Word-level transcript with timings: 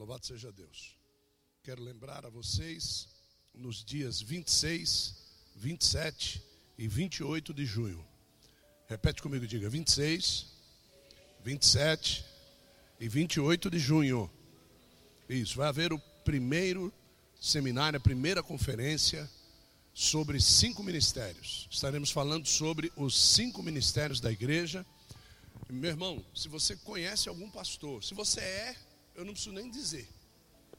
Louvado 0.00 0.24
seja 0.24 0.50
Deus. 0.50 0.96
Quero 1.62 1.82
lembrar 1.82 2.24
a 2.24 2.30
vocês, 2.30 3.06
nos 3.52 3.84
dias 3.84 4.22
26, 4.22 5.14
27 5.56 6.42
e 6.78 6.88
28 6.88 7.52
de 7.52 7.66
junho. 7.66 8.02
Repete 8.88 9.20
comigo, 9.20 9.46
diga 9.46 9.68
26, 9.68 10.46
27 11.44 12.24
e 12.98 13.08
28 13.10 13.70
de 13.70 13.78
junho. 13.78 14.30
Isso, 15.28 15.58
vai 15.58 15.68
haver 15.68 15.92
o 15.92 15.98
primeiro 16.24 16.90
seminário, 17.38 17.98
a 17.98 18.00
primeira 18.00 18.42
conferência 18.42 19.30
sobre 19.92 20.40
cinco 20.40 20.82
ministérios. 20.82 21.68
Estaremos 21.70 22.10
falando 22.10 22.46
sobre 22.48 22.90
os 22.96 23.34
cinco 23.34 23.62
ministérios 23.62 24.18
da 24.18 24.32
igreja. 24.32 24.86
Meu 25.68 25.90
irmão, 25.90 26.24
se 26.34 26.48
você 26.48 26.74
conhece 26.74 27.28
algum 27.28 27.50
pastor, 27.50 28.02
se 28.02 28.14
você 28.14 28.40
é, 28.40 28.76
eu 29.20 29.24
não 29.24 29.34
preciso 29.34 29.54
nem 29.54 29.70
dizer, 29.70 30.08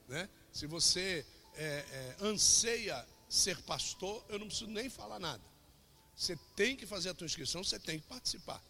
né? 0.07 0.27
Se 0.51 0.65
você 0.65 1.25
é, 1.53 1.63
é, 1.63 2.25
anseia 2.25 3.07
ser 3.29 3.61
pastor, 3.61 4.25
eu 4.29 4.39
não 4.39 4.47
preciso 4.47 4.69
nem 4.69 4.89
falar 4.89 5.19
nada. 5.19 5.43
Você 6.15 6.35
tem 6.55 6.75
que 6.75 6.85
fazer 6.85 7.09
a 7.09 7.13
tua 7.13 7.25
inscrição, 7.25 7.63
você 7.63 7.79
tem 7.79 7.99
que 7.99 8.07
participar, 8.07 8.61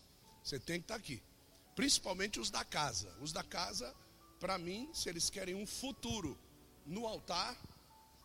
você 0.44 0.60
tem 0.60 0.80
que 0.80 0.86
estar 0.86 0.96
aqui. 0.96 1.24
Principalmente 1.74 2.40
os 2.40 2.50
da 2.50 2.66
casa. 2.66 3.10
Os 3.22 3.32
da 3.32 3.44
casa, 3.44 3.96
para 4.40 4.58
mim, 4.58 4.90
se 4.94 5.08
eles 5.08 5.30
querem 5.30 5.56
um 5.56 5.66
futuro 5.66 6.38
no 6.86 7.08
altar, 7.08 7.58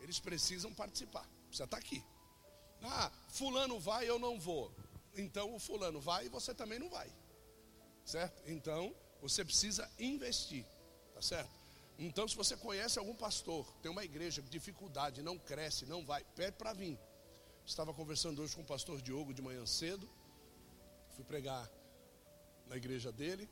eles 0.00 0.18
precisam 0.18 0.74
participar. 0.74 1.26
Precisa 1.46 1.64
estar 1.64 1.78
aqui. 1.78 2.02
Ah, 2.82 3.10
fulano 3.28 3.78
vai, 3.78 4.08
eu 4.08 4.18
não 4.18 4.38
vou. 4.38 4.74
Então 5.14 5.54
o 5.54 5.60
fulano 5.60 6.00
vai 6.00 6.26
e 6.26 6.28
você 6.28 6.52
também 6.52 6.78
não 6.78 6.90
vai. 6.90 7.10
Certo? 8.04 8.42
Então 8.50 8.92
você 9.22 9.44
precisa 9.44 9.88
investir. 9.98 10.66
Tá 11.16 11.22
certo? 11.22 11.50
Então, 11.98 12.28
se 12.28 12.36
você 12.36 12.54
conhece 12.58 12.98
algum 12.98 13.14
pastor, 13.14 13.66
tem 13.80 13.90
uma 13.90 14.04
igreja 14.04 14.42
com 14.42 14.50
dificuldade, 14.50 15.22
não 15.22 15.38
cresce, 15.38 15.86
não 15.86 16.04
vai, 16.04 16.22
pede 16.34 16.58
para 16.58 16.74
vir. 16.74 16.98
Estava 17.64 17.94
conversando 17.94 18.42
hoje 18.42 18.54
com 18.54 18.60
o 18.60 18.66
pastor 18.66 19.00
Diogo 19.00 19.32
de 19.32 19.40
manhã 19.40 19.64
cedo. 19.64 20.06
Fui 21.14 21.24
pregar 21.24 21.70
na 22.66 22.76
igreja 22.76 23.10
dele, 23.10 23.48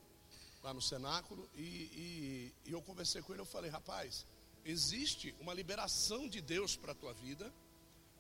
lá 0.63 0.75
no 0.75 0.83
cenáculo, 0.83 1.49
e, 1.55 1.63
e, 1.63 2.55
e 2.67 2.73
eu 2.73 2.83
conversei 2.83 3.23
com 3.23 3.33
ele. 3.33 3.41
Eu 3.41 3.47
falei, 3.47 3.71
rapaz, 3.71 4.27
existe 4.63 5.35
uma 5.41 5.55
liberação 5.55 6.29
de 6.29 6.43
Deus 6.43 6.77
para 6.77 6.93
a 6.93 6.95
tua 6.95 7.15
vida. 7.15 7.51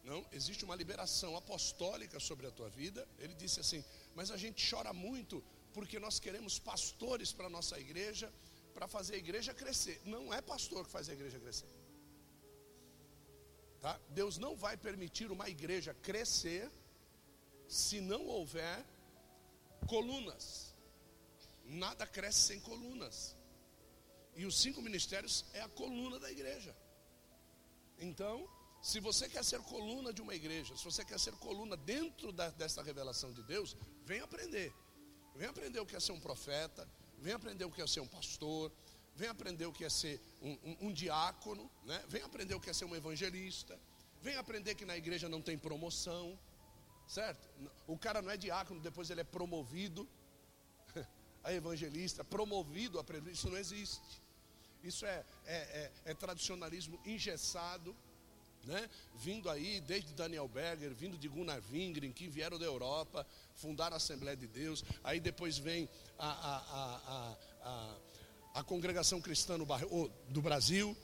Não, 0.05 0.25
existe 0.33 0.65
uma 0.65 0.75
liberação 0.75 1.37
apostólica 1.37 2.19
sobre 2.19 2.47
a 2.47 2.50
tua 2.50 2.70
vida. 2.70 3.06
Ele 3.19 3.34
disse 3.34 3.61
assim: 3.61 3.84
Mas 4.15 4.31
a 4.31 4.39
gente 4.39 4.70
chora 4.70 4.92
muito 4.95 5.45
porque 5.75 5.98
nós 5.98 6.19
queremos 6.19 6.59
pastores 6.59 7.31
para 7.31 7.47
a 7.47 7.50
nossa 7.50 7.78
igreja 7.78 8.33
para 8.75 8.89
fazer 8.89 9.14
a 9.14 9.19
igreja 9.19 9.55
crescer. 9.55 10.00
Não 10.05 10.34
é 10.34 10.42
pastor 10.42 10.84
que 10.84 10.91
faz 10.91 11.08
a 11.08 11.12
igreja 11.12 11.39
crescer. 11.39 11.69
Tá? 13.81 14.00
Deus 14.11 14.36
não 14.39 14.56
vai 14.56 14.77
permitir 14.77 15.31
uma 15.31 15.48
igreja 15.48 15.94
crescer 15.94 16.70
se 17.69 18.00
não 18.00 18.27
houver 18.27 18.84
colunas. 19.86 20.75
Nada 21.64 22.06
cresce 22.06 22.41
sem 22.41 22.61
colunas. 22.61 23.36
E 24.34 24.44
os 24.44 24.61
cinco 24.61 24.83
ministérios 24.83 25.44
é 25.53 25.61
a 25.61 25.69
coluna 25.69 26.19
da 26.19 26.31
igreja. 26.31 26.77
Então, 27.98 28.48
se 28.83 28.98
você 29.00 29.28
quer 29.28 29.44
ser 29.44 29.61
coluna 29.61 30.12
de 30.12 30.20
uma 30.20 30.34
igreja, 30.34 30.77
se 30.77 30.84
você 30.84 31.05
quer 31.05 31.20
ser 31.20 31.33
coluna 31.36 31.77
dentro 31.77 32.33
da, 32.33 32.50
dessa 32.50 32.83
revelação 32.83 33.33
de 33.33 33.42
Deus, 33.44 33.77
vem 34.05 34.20
aprender. 34.20 34.75
Vem 35.36 35.48
aprender 35.48 35.81
o 35.81 35.86
que 35.86 35.97
é 35.97 36.00
ser 36.00 36.12
um 36.12 36.20
profeta, 36.20 36.88
vem 37.20 37.33
aprender 37.33 37.65
o 37.65 37.70
que 37.70 37.83
é 37.83 37.87
ser 37.87 38.01
um 38.01 38.07
pastor, 38.07 38.73
vem 39.15 39.29
aprender 39.29 39.67
o 39.67 39.73
que 39.73 39.84
é 39.84 39.89
ser 39.89 40.20
um, 40.43 40.53
um, 40.65 40.77
um 40.89 40.93
diácono, 40.93 41.71
né? 41.84 42.03
vem 42.09 42.23
aprender 42.23 42.55
o 42.55 42.61
que 42.61 42.71
é 42.71 42.73
ser 42.73 42.84
um 42.84 42.95
evangelista, 42.95 43.79
vem 44.21 44.37
aprender 44.37 44.75
que 44.75 44.84
na 44.84 44.97
igreja 44.97 45.29
não 45.29 45.41
tem 45.41 45.56
promoção, 45.56 46.39
certo? 47.06 47.48
O 47.87 47.97
cara 47.99 48.22
não 48.22 48.31
é 48.31 48.37
diácono, 48.37 48.81
depois 48.81 49.11
ele 49.11 49.21
é 49.21 49.25
promovido 49.25 50.09
a 51.44 51.53
evangelista, 51.53 52.25
promovido 52.25 52.99
a 52.99 53.05
presbítero, 53.05 53.34
isso 53.34 53.50
não 53.50 53.59
existe. 53.59 54.22
Isso 54.83 55.06
é, 55.06 55.25
é, 55.47 55.55
é, 55.55 55.93
é 56.06 56.15
tradicionalismo 56.15 57.00
engessado, 57.06 57.97
né? 58.66 58.88
vindo 59.14 59.48
aí 59.50 59.80
desde 59.80 60.12
Daniel 60.14 60.48
Berger, 60.48 60.92
vindo 60.94 61.16
de 61.16 61.28
Gunnar 61.28 61.60
Wingren, 61.70 62.12
que 62.12 62.28
vieram 62.28 62.58
da 62.58 62.64
Europa, 62.64 63.26
fundaram 63.54 63.94
a 63.94 63.97
Assembleia 63.97 64.36
de 64.36 64.47
Deus, 64.47 64.84
aí 65.02 65.20
depois 65.20 65.58
vem 65.58 65.88
a, 66.19 66.28
a, 66.28 67.36
a, 67.62 68.60
a, 68.60 68.64
congregação 68.64 69.20
cristã 69.20 69.58
do 70.28 70.42
Brasil, 70.42 70.97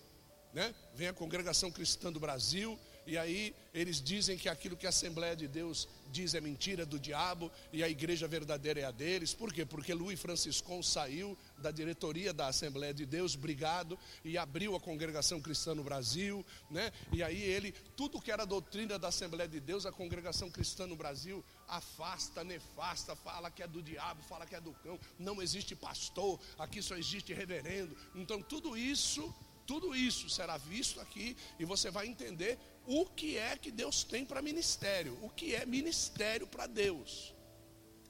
né? 0.52 0.74
vem 0.94 1.08
a 1.08 1.12
congregação 1.12 1.70
cristã 1.70 2.12
do 2.12 2.20
Brasil, 2.20 2.78
e 3.06 3.16
aí 3.16 3.54
eles 3.72 4.00
dizem 4.00 4.36
que 4.36 4.48
aquilo 4.48 4.76
que 4.76 4.86
a 4.86 4.90
Assembleia 4.90 5.34
de 5.34 5.48
Deus 5.48 5.88
diz 6.10 6.34
é 6.34 6.40
mentira 6.40 6.84
do 6.84 6.98
diabo 6.98 7.50
e 7.72 7.82
a 7.82 7.88
igreja 7.88 8.28
verdadeira 8.28 8.80
é 8.80 8.84
a 8.84 8.90
deles. 8.90 9.32
Por 9.34 9.52
quê? 9.52 9.64
Porque 9.64 9.94
Luiz 9.94 10.20
Franciscon 10.20 10.82
saiu 10.82 11.36
da 11.60 11.70
diretoria 11.70 12.32
da 12.32 12.48
Assembleia 12.48 12.92
de 12.92 13.06
Deus, 13.06 13.36
brigado, 13.36 13.98
e 14.24 14.36
abriu 14.36 14.74
a 14.74 14.80
congregação 14.80 15.40
cristã 15.40 15.74
no 15.74 15.84
Brasil, 15.84 16.44
né? 16.70 16.92
E 17.12 17.22
aí 17.22 17.40
ele, 17.40 17.72
tudo 17.96 18.20
que 18.20 18.32
era 18.32 18.44
doutrina 18.44 18.98
da 18.98 19.08
Assembleia 19.08 19.48
de 19.48 19.60
Deus, 19.60 19.86
a 19.86 19.92
congregação 19.92 20.50
cristã 20.50 20.86
no 20.86 20.96
Brasil 20.96 21.44
afasta, 21.68 22.42
nefasta, 22.42 23.14
fala 23.14 23.50
que 23.50 23.62
é 23.62 23.68
do 23.68 23.82
diabo, 23.82 24.22
fala 24.22 24.46
que 24.46 24.54
é 24.54 24.60
do 24.60 24.72
cão, 24.72 24.98
não 25.18 25.40
existe 25.40 25.76
pastor, 25.76 26.40
aqui 26.58 26.82
só 26.82 26.96
existe 26.96 27.32
reverendo. 27.32 27.96
Então 28.14 28.42
tudo 28.42 28.76
isso 28.76 29.32
tudo 29.66 29.94
isso 29.94 30.28
será 30.28 30.56
visto 30.56 31.00
aqui 31.00 31.36
e 31.56 31.64
você 31.64 31.92
vai 31.92 32.08
entender 32.08 32.58
o 32.84 33.06
que 33.06 33.38
é 33.38 33.56
que 33.56 33.70
Deus 33.70 34.02
tem 34.02 34.24
para 34.24 34.42
ministério, 34.42 35.16
o 35.22 35.30
que 35.30 35.54
é 35.54 35.64
ministério 35.64 36.44
para 36.44 36.66
Deus, 36.66 37.32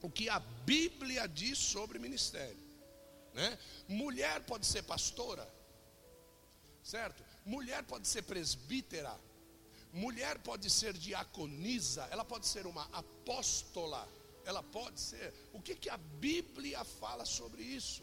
o 0.00 0.08
que 0.08 0.30
a 0.30 0.40
Bíblia 0.40 1.28
diz 1.28 1.58
sobre 1.58 1.98
ministério. 1.98 2.69
Né? 3.32 3.58
Mulher 3.88 4.41
pode 4.44 4.66
ser 4.66 4.82
pastora, 4.82 5.48
certo? 6.82 7.24
Mulher 7.44 7.82
pode 7.84 8.08
ser 8.08 8.22
presbítera, 8.22 9.16
mulher 9.92 10.38
pode 10.38 10.68
ser 10.68 10.92
diaconisa, 10.92 12.08
ela 12.10 12.24
pode 12.24 12.46
ser 12.46 12.66
uma 12.66 12.84
apóstola, 12.92 14.08
ela 14.44 14.62
pode 14.62 15.00
ser. 15.00 15.32
O 15.52 15.60
que, 15.60 15.74
que 15.74 15.88
a 15.88 15.96
Bíblia 15.96 16.84
fala 16.84 17.24
sobre 17.24 17.62
isso? 17.62 18.02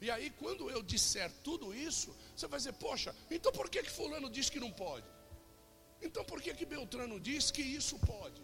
E 0.00 0.10
aí, 0.10 0.30
quando 0.30 0.68
eu 0.68 0.82
disser 0.82 1.32
tudo 1.42 1.74
isso, 1.74 2.14
você 2.34 2.46
vai 2.46 2.58
dizer, 2.58 2.74
poxa, 2.74 3.14
então 3.30 3.50
por 3.50 3.70
que, 3.70 3.82
que 3.82 3.90
fulano 3.90 4.28
diz 4.28 4.50
que 4.50 4.60
não 4.60 4.70
pode? 4.70 5.06
Então 6.02 6.24
por 6.24 6.42
que, 6.42 6.52
que 6.54 6.66
Beltrano 6.66 7.18
diz 7.18 7.50
que 7.50 7.62
isso 7.62 7.98
pode? 8.00 8.42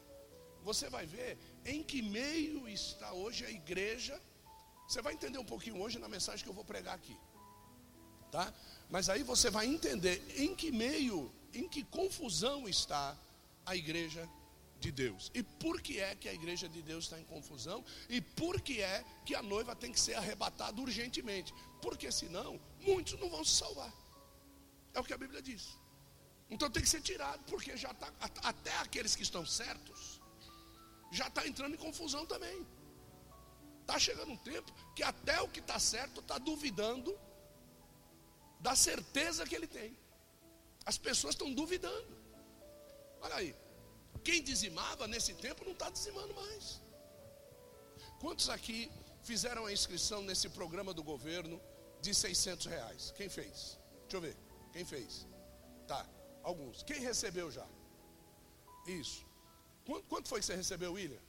Você 0.62 0.88
vai 0.88 1.06
ver 1.06 1.36
em 1.64 1.82
que 1.82 2.00
meio 2.00 2.68
está 2.68 3.12
hoje 3.12 3.44
a 3.44 3.50
igreja. 3.50 4.20
Você 4.86 5.00
vai 5.00 5.14
entender 5.14 5.38
um 5.38 5.44
pouquinho 5.44 5.80
hoje 5.80 5.98
na 5.98 6.08
mensagem 6.08 6.42
que 6.42 6.50
eu 6.50 6.54
vou 6.54 6.64
pregar 6.64 6.94
aqui. 6.94 7.16
Tá? 8.30 8.52
Mas 8.90 9.08
aí 9.08 9.22
você 9.22 9.50
vai 9.50 9.66
entender 9.66 10.22
em 10.36 10.54
que 10.54 10.70
meio, 10.70 11.32
em 11.52 11.68
que 11.68 11.84
confusão 11.84 12.68
está 12.68 13.16
a 13.64 13.76
igreja 13.76 14.28
de 14.80 14.90
Deus. 14.90 15.30
E 15.34 15.42
por 15.42 15.80
que 15.80 16.00
é 16.00 16.14
que 16.14 16.28
a 16.28 16.34
igreja 16.34 16.68
de 16.68 16.82
Deus 16.82 17.04
está 17.04 17.20
em 17.20 17.24
confusão? 17.24 17.84
E 18.08 18.20
por 18.20 18.60
que 18.60 18.80
é 18.82 19.04
que 19.24 19.34
a 19.34 19.42
noiva 19.42 19.76
tem 19.76 19.92
que 19.92 20.00
ser 20.00 20.14
arrebatada 20.14 20.80
urgentemente? 20.80 21.54
Porque 21.80 22.10
senão 22.10 22.60
muitos 22.80 23.18
não 23.20 23.30
vão 23.30 23.44
se 23.44 23.52
salvar. 23.52 23.92
É 24.94 25.00
o 25.00 25.04
que 25.04 25.12
a 25.12 25.18
Bíblia 25.18 25.40
diz. 25.40 25.78
Então 26.50 26.70
tem 26.70 26.82
que 26.82 26.88
ser 26.88 27.00
tirado, 27.00 27.42
porque 27.44 27.76
já 27.76 27.92
está 27.92 28.12
até 28.42 28.76
aqueles 28.78 29.14
que 29.14 29.22
estão 29.22 29.46
certos 29.46 30.22
já 31.12 31.28
está 31.28 31.46
entrando 31.46 31.74
em 31.74 31.78
confusão 31.78 32.24
também. 32.26 32.66
Está 33.82 33.98
chegando 33.98 34.32
um 34.32 34.36
tempo 34.36 34.72
que 34.96 35.02
até 35.02 35.40
o 35.40 35.48
que 35.48 35.60
está 35.60 35.78
certo 35.78 36.20
está 36.20 36.38
duvidando 36.38 37.18
da 38.60 38.74
certeza 38.74 39.44
que 39.44 39.54
ele 39.54 39.66
tem. 39.66 39.96
As 40.84 40.96
pessoas 40.96 41.34
estão 41.34 41.52
duvidando. 41.52 42.16
Olha 43.20 43.36
aí, 43.36 43.54
quem 44.24 44.42
dizimava 44.42 45.06
nesse 45.06 45.34
tempo 45.34 45.64
não 45.64 45.72
está 45.72 45.90
dizimando 45.90 46.32
mais. 46.34 46.80
Quantos 48.20 48.48
aqui 48.48 48.90
fizeram 49.22 49.66
a 49.66 49.72
inscrição 49.72 50.22
nesse 50.22 50.48
programa 50.48 50.94
do 50.94 51.02
governo 51.02 51.60
de 52.00 52.14
600 52.14 52.66
reais? 52.66 53.12
Quem 53.16 53.28
fez? 53.28 53.78
Deixa 54.02 54.16
eu 54.16 54.20
ver. 54.20 54.36
Quem 54.72 54.84
fez? 54.84 55.26
Tá, 55.86 56.08
alguns. 56.42 56.82
Quem 56.84 57.00
recebeu 57.00 57.50
já? 57.50 57.66
Isso. 58.86 59.26
Quanto, 59.84 60.04
quanto 60.06 60.28
foi 60.28 60.40
que 60.40 60.46
você 60.46 60.54
recebeu, 60.54 60.92
William? 60.92 61.20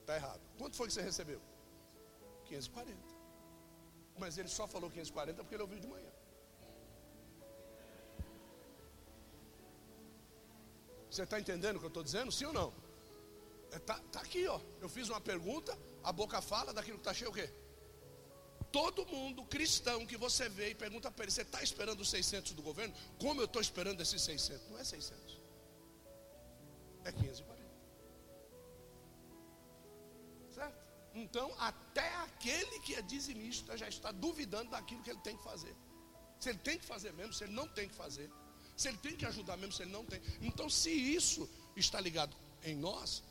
Está 0.00 0.16
errado. 0.16 0.40
Quanto 0.58 0.76
foi 0.76 0.86
que 0.86 0.94
você 0.94 1.02
recebeu? 1.02 1.40
540. 2.48 2.98
Mas 4.18 4.38
ele 4.38 4.48
só 4.48 4.66
falou 4.66 4.90
540 4.90 5.42
porque 5.42 5.54
ele 5.54 5.62
ouviu 5.62 5.78
de 5.78 5.86
manhã. 5.86 6.10
Você 11.10 11.22
está 11.22 11.38
entendendo 11.40 11.76
o 11.76 11.78
que 11.78 11.86
eu 11.86 11.88
estou 11.88 12.02
dizendo? 12.02 12.30
Sim 12.30 12.46
ou 12.46 12.52
não? 12.52 12.72
Está 13.72 13.94
é, 13.94 14.00
tá 14.12 14.20
aqui, 14.20 14.46
ó. 14.46 14.60
Eu 14.80 14.88
fiz 14.88 15.08
uma 15.08 15.20
pergunta, 15.20 15.76
a 16.02 16.12
boca 16.12 16.40
fala, 16.40 16.72
daquilo 16.72 16.98
que 16.98 17.02
está 17.02 17.14
cheio 17.14 17.30
o 17.30 17.34
quê? 17.34 17.50
Todo 18.72 19.06
mundo 19.06 19.44
cristão 19.44 20.04
que 20.04 20.16
você 20.16 20.48
vê 20.48 20.70
e 20.70 20.74
pergunta 20.74 21.10
para 21.10 21.24
ele: 21.24 21.32
Você 21.32 21.42
está 21.42 21.62
esperando 21.62 22.00
os 22.00 22.10
600 22.10 22.52
do 22.52 22.62
governo? 22.62 22.94
Como 23.18 23.40
eu 23.40 23.46
estou 23.46 23.62
esperando 23.62 24.00
esses 24.02 24.20
600? 24.20 24.68
Não 24.70 24.78
é 24.78 24.84
600, 24.84 25.40
é 27.04 27.12
540. 27.12 27.55
Então, 31.16 31.50
até 31.58 32.14
aquele 32.16 32.78
que 32.80 32.94
é 32.94 33.00
dizimista 33.00 33.74
já 33.74 33.88
está 33.88 34.12
duvidando 34.12 34.70
daquilo 34.70 35.02
que 35.02 35.08
ele 35.08 35.20
tem 35.20 35.34
que 35.34 35.42
fazer. 35.42 35.74
Se 36.38 36.50
ele 36.50 36.58
tem 36.58 36.78
que 36.78 36.84
fazer 36.84 37.10
mesmo, 37.14 37.32
se 37.32 37.44
ele 37.44 37.54
não 37.54 37.66
tem 37.66 37.88
que 37.88 37.94
fazer. 37.94 38.30
Se 38.76 38.88
ele 38.88 38.98
tem 38.98 39.16
que 39.16 39.24
ajudar 39.24 39.56
mesmo, 39.56 39.72
se 39.72 39.82
ele 39.82 39.90
não 39.90 40.04
tem. 40.04 40.20
Então, 40.42 40.68
se 40.68 40.90
isso 40.90 41.48
está 41.74 41.98
ligado 41.98 42.36
em 42.62 42.76
nós, 42.76 43.22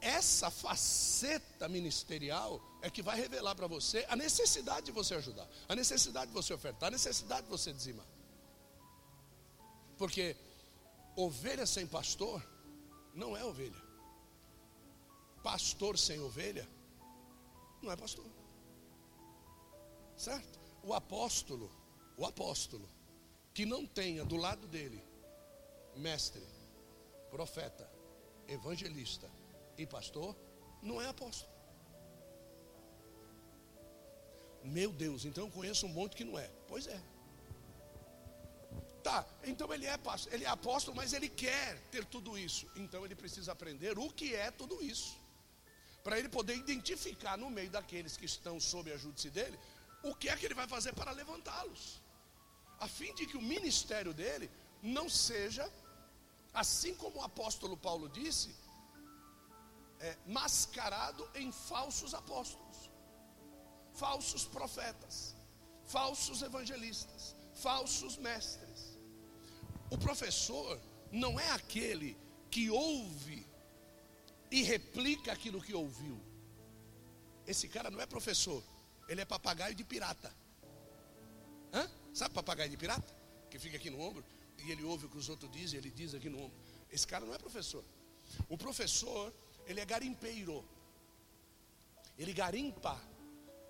essa 0.00 0.50
faceta 0.50 1.68
ministerial 1.68 2.58
é 2.80 2.88
que 2.88 3.02
vai 3.02 3.20
revelar 3.20 3.54
para 3.54 3.66
você 3.66 4.06
a 4.08 4.16
necessidade 4.16 4.86
de 4.86 4.92
você 4.92 5.14
ajudar, 5.14 5.46
a 5.68 5.76
necessidade 5.76 6.28
de 6.28 6.32
você 6.32 6.54
ofertar, 6.54 6.88
a 6.88 6.90
necessidade 6.90 7.42
de 7.42 7.50
você 7.50 7.70
dizimar. 7.70 8.06
Porque 9.98 10.34
ovelha 11.14 11.66
sem 11.66 11.86
pastor 11.86 12.42
não 13.14 13.36
é 13.36 13.44
ovelha. 13.44 13.82
Pastor 15.42 15.98
sem 15.98 16.18
ovelha 16.20 16.66
não 17.84 17.92
é 17.92 17.96
pastor. 17.96 18.26
Certo? 20.16 20.58
O 20.82 20.92
apóstolo, 20.92 21.70
o 22.16 22.24
apóstolo 22.26 22.88
que 23.52 23.64
não 23.64 23.86
tenha 23.86 24.24
do 24.24 24.36
lado 24.36 24.66
dele 24.66 25.02
mestre, 25.96 26.42
profeta, 27.30 27.88
evangelista, 28.48 29.30
e 29.78 29.86
pastor 29.86 30.36
não 30.82 31.00
é 31.00 31.08
apóstolo. 31.08 31.52
Meu 34.62 34.90
Deus, 34.92 35.24
então 35.24 35.44
eu 35.44 35.50
conheço 35.50 35.86
um 35.86 35.90
monte 35.90 36.16
que 36.16 36.24
não 36.24 36.38
é. 36.38 36.50
Pois 36.66 36.86
é. 36.86 37.00
Tá, 39.02 39.26
então 39.44 39.72
ele 39.74 39.86
é, 39.86 39.98
ele 40.32 40.44
é 40.44 40.48
apóstolo, 40.48 40.96
mas 40.96 41.12
ele 41.12 41.28
quer 41.28 41.78
ter 41.90 42.04
tudo 42.06 42.38
isso. 42.38 42.66
Então 42.74 43.04
ele 43.04 43.14
precisa 43.14 43.52
aprender 43.52 43.98
o 43.98 44.10
que 44.10 44.34
é 44.34 44.50
tudo 44.50 44.82
isso. 44.82 45.20
Para 46.04 46.18
ele 46.18 46.28
poder 46.28 46.56
identificar 46.56 47.36
no 47.36 47.50
meio 47.50 47.70
daqueles 47.70 48.16
que 48.16 48.26
estão 48.26 48.60
sob 48.60 48.92
a 48.92 48.96
júdice 48.96 49.30
dele, 49.30 49.58
o 50.02 50.14
que 50.14 50.28
é 50.28 50.36
que 50.36 50.44
ele 50.46 50.54
vai 50.54 50.68
fazer 50.68 50.92
para 50.92 51.10
levantá-los. 51.10 52.02
A 52.78 52.86
fim 52.86 53.14
de 53.14 53.26
que 53.26 53.38
o 53.38 53.42
ministério 53.42 54.12
dele 54.12 54.50
não 54.82 55.08
seja, 55.08 55.66
assim 56.52 56.94
como 56.94 57.20
o 57.20 57.24
apóstolo 57.24 57.76
Paulo 57.76 58.08
disse, 58.10 58.54
é, 59.98 60.14
mascarado 60.26 61.26
em 61.34 61.50
falsos 61.50 62.12
apóstolos, 62.12 62.90
falsos 63.94 64.44
profetas, 64.44 65.34
falsos 65.86 66.42
evangelistas, 66.42 67.34
falsos 67.54 68.18
mestres. 68.18 68.98
O 69.90 69.96
professor 69.96 70.78
não 71.10 71.40
é 71.40 71.50
aquele 71.52 72.18
que 72.50 72.68
ouve 72.68 73.46
e 74.50 74.62
replica 74.62 75.32
aquilo 75.32 75.60
que 75.60 75.74
ouviu. 75.74 76.20
Esse 77.46 77.68
cara 77.68 77.90
não 77.90 78.00
é 78.00 78.06
professor, 78.06 78.62
ele 79.08 79.20
é 79.20 79.24
papagaio 79.24 79.74
de 79.74 79.84
pirata. 79.84 80.34
Hã? 81.72 81.90
Sabe 82.12 82.34
papagaio 82.34 82.70
de 82.70 82.76
pirata? 82.76 83.14
Que 83.50 83.58
fica 83.58 83.76
aqui 83.76 83.90
no 83.90 84.00
ombro 84.00 84.24
e 84.58 84.70
ele 84.70 84.82
ouve 84.82 85.06
o 85.06 85.08
que 85.08 85.18
os 85.18 85.28
outros 85.28 85.50
dizem, 85.50 85.78
ele 85.78 85.90
diz 85.90 86.14
aqui 86.14 86.28
no 86.28 86.38
ombro. 86.38 86.56
Esse 86.90 87.06
cara 87.06 87.24
não 87.26 87.34
é 87.34 87.38
professor. 87.38 87.84
O 88.48 88.56
professor 88.56 89.32
ele 89.66 89.80
é 89.80 89.84
garimpeiro. 89.84 90.64
Ele 92.18 92.32
garimpa 92.32 93.00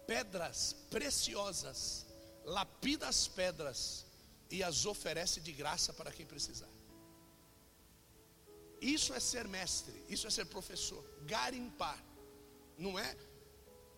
pedras 0.06 0.74
preciosas, 0.90 2.06
lapida 2.44 3.08
as 3.08 3.26
pedras 3.26 4.04
e 4.50 4.62
as 4.62 4.84
oferece 4.84 5.40
de 5.40 5.52
graça 5.52 5.92
para 5.92 6.12
quem 6.12 6.26
precisar. 6.26 6.68
Isso 8.80 9.14
é 9.14 9.20
ser 9.20 9.46
mestre, 9.48 10.04
isso 10.08 10.26
é 10.26 10.30
ser 10.30 10.46
professor. 10.46 11.04
Garimpar. 11.26 12.02
Não 12.76 12.98
é 12.98 13.16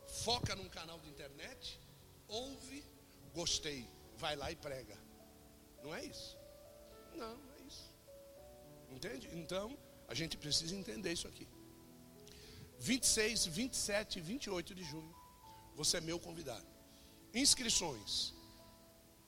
foca 0.07 0.55
num 0.55 0.69
canal 0.69 0.99
de 1.01 1.09
internet, 1.09 1.81
ouve, 2.29 2.85
gostei, 3.35 3.89
vai 4.17 4.37
lá 4.37 4.51
e 4.51 4.57
prega. 4.57 4.97
Não 5.83 5.95
é 5.95 6.05
isso. 6.05 6.37
Não, 7.15 7.37
não 7.37 7.55
é 7.55 7.61
isso. 7.63 7.93
Entende? 8.91 9.29
Então, 9.33 9.77
a 10.09 10.15
gente 10.15 10.37
precisa 10.37 10.75
entender 10.75 11.13
isso 11.13 11.27
aqui. 11.27 11.49
26, 12.79 13.47
27 13.47 14.19
e 14.19 14.23
28 14.23 14.75
de 14.75 14.85
junho. 14.85 15.15
Você 15.75 15.99
é 15.99 16.01
meu 16.01 16.19
convidado. 16.19 16.67
Inscrições. 17.35 18.35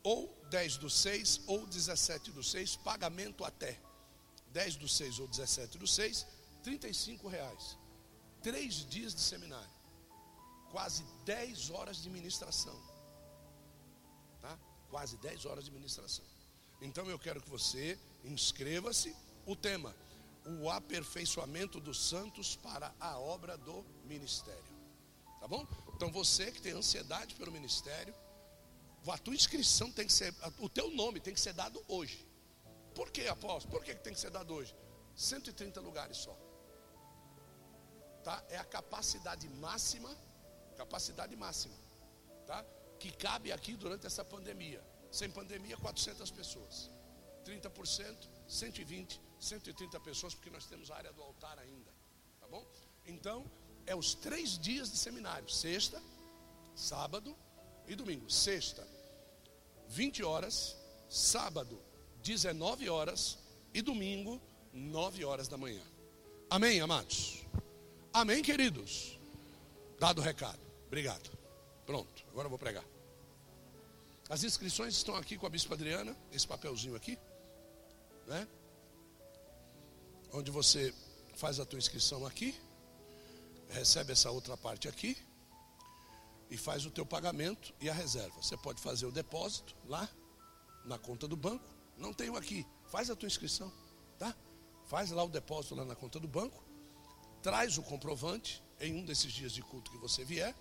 Ou 0.02 0.34
10 0.50 0.76
do 0.78 0.88
6 0.88 1.42
ou 1.46 1.66
17 1.66 2.30
do 2.30 2.42
6, 2.42 2.76
pagamento 2.76 3.44
até 3.44 3.78
10 4.52 4.76
do 4.76 4.88
6 4.88 5.18
ou 5.20 5.28
17 5.28 5.78
do 5.78 5.86
6, 5.86 6.26
35 6.62 7.28
reais. 7.28 7.78
Três 8.42 8.86
dias 8.88 9.14
de 9.14 9.20
seminário. 9.20 9.70
Quase 10.70 11.04
10 11.24 11.70
horas 11.70 12.02
de 12.02 12.10
ministração. 12.10 12.78
Tá? 14.40 14.58
Quase 14.90 15.16
10 15.18 15.46
horas 15.46 15.64
de 15.64 15.70
ministração. 15.70 16.24
Então 16.80 17.08
eu 17.08 17.18
quero 17.18 17.40
que 17.40 17.50
você 17.50 17.98
inscreva-se. 18.24 19.14
O 19.46 19.56
tema 19.56 19.94
o 20.60 20.70
aperfeiçoamento 20.70 21.78
dos 21.78 22.00
santos 22.08 22.56
para 22.56 22.94
a 22.98 23.18
obra 23.18 23.56
do 23.58 23.84
ministério. 24.06 24.64
Tá 25.40 25.46
bom? 25.46 25.66
Então 25.94 26.10
você 26.10 26.50
que 26.50 26.62
tem 26.62 26.72
ansiedade 26.72 27.34
pelo 27.34 27.52
ministério, 27.52 28.14
a 29.06 29.18
tua 29.18 29.34
inscrição 29.34 29.92
tem 29.92 30.06
que 30.06 30.12
ser, 30.12 30.34
o 30.58 30.68
teu 30.68 30.90
nome 30.90 31.20
tem 31.20 31.34
que 31.34 31.40
ser 31.40 31.52
dado 31.52 31.82
hoje. 31.86 32.26
Por 32.98 33.12
que, 33.12 33.28
apóstolo? 33.28 33.72
Por 33.74 33.84
que 33.84 33.94
tem 33.94 34.12
que 34.12 34.18
ser 34.18 34.30
dado 34.30 34.52
hoje? 34.52 34.74
130 35.14 35.80
lugares 35.80 36.16
só. 36.16 36.36
Tá? 38.24 38.44
É 38.48 38.58
a 38.58 38.64
capacidade 38.64 39.48
máxima, 39.48 40.10
capacidade 40.76 41.36
máxima, 41.36 41.76
tá? 42.44 42.64
Que 42.98 43.12
cabe 43.12 43.52
aqui 43.52 43.76
durante 43.76 44.04
essa 44.04 44.24
pandemia. 44.24 44.82
Sem 45.12 45.30
pandemia, 45.30 45.76
400 45.76 46.28
pessoas. 46.32 46.90
30%, 47.44 48.28
120 48.48 49.20
130 49.38 50.00
pessoas, 50.00 50.34
porque 50.34 50.50
nós 50.50 50.66
temos 50.66 50.90
a 50.90 50.96
área 50.96 51.12
do 51.12 51.22
altar 51.22 51.56
ainda. 51.60 51.92
Tá 52.40 52.48
bom? 52.48 52.66
Então, 53.06 53.48
é 53.86 53.94
os 53.94 54.12
três 54.12 54.58
dias 54.58 54.90
de 54.90 54.98
seminário: 54.98 55.48
sexta, 55.48 56.02
sábado 56.74 57.36
e 57.86 57.94
domingo. 57.94 58.28
Sexta, 58.28 58.84
20 59.86 60.24
horas, 60.24 60.76
sábado, 61.08 61.80
19 62.22 62.88
horas 62.88 63.38
e 63.72 63.82
domingo, 63.82 64.40
9 64.72 65.24
horas 65.24 65.48
da 65.48 65.56
manhã. 65.56 65.82
Amém, 66.50 66.80
amados? 66.80 67.44
Amém, 68.12 68.42
queridos? 68.42 69.18
Dado 69.98 70.20
o 70.20 70.24
recado. 70.24 70.60
Obrigado. 70.86 71.30
Pronto, 71.84 72.24
agora 72.30 72.46
eu 72.46 72.50
vou 72.50 72.58
pregar. 72.58 72.84
As 74.28 74.44
inscrições 74.44 74.94
estão 74.94 75.14
aqui 75.14 75.38
com 75.38 75.46
a 75.46 75.50
Bispa 75.50 75.74
Adriana, 75.74 76.16
esse 76.32 76.46
papelzinho 76.46 76.94
aqui, 76.94 77.18
né? 78.26 78.46
onde 80.32 80.50
você 80.50 80.94
faz 81.34 81.58
a 81.58 81.64
tua 81.64 81.78
inscrição 81.78 82.26
aqui, 82.26 82.54
recebe 83.70 84.12
essa 84.12 84.30
outra 84.30 84.56
parte 84.56 84.88
aqui 84.88 85.16
e 86.50 86.56
faz 86.56 86.84
o 86.86 86.90
teu 86.90 87.04
pagamento 87.04 87.74
e 87.80 87.88
a 87.88 87.92
reserva. 87.92 88.42
Você 88.42 88.56
pode 88.56 88.80
fazer 88.80 89.06
o 89.06 89.12
depósito 89.12 89.74
lá 89.86 90.08
na 90.84 90.98
conta 90.98 91.28
do 91.28 91.36
banco. 91.36 91.77
Não 91.98 92.12
tenho 92.12 92.36
aqui. 92.36 92.66
Faz 92.86 93.10
a 93.10 93.16
tua 93.16 93.26
inscrição, 93.26 93.72
tá? 94.18 94.34
Faz 94.86 95.10
lá 95.10 95.22
o 95.22 95.28
depósito 95.28 95.74
lá 95.74 95.84
na 95.84 95.94
conta 95.94 96.18
do 96.18 96.28
banco. 96.28 96.64
Traz 97.42 97.76
o 97.76 97.82
comprovante 97.82 98.62
em 98.80 98.94
um 98.94 99.04
desses 99.04 99.32
dias 99.32 99.52
de 99.52 99.62
culto 99.62 99.90
que 99.90 99.98
você 99.98 100.24
vier. 100.24 100.54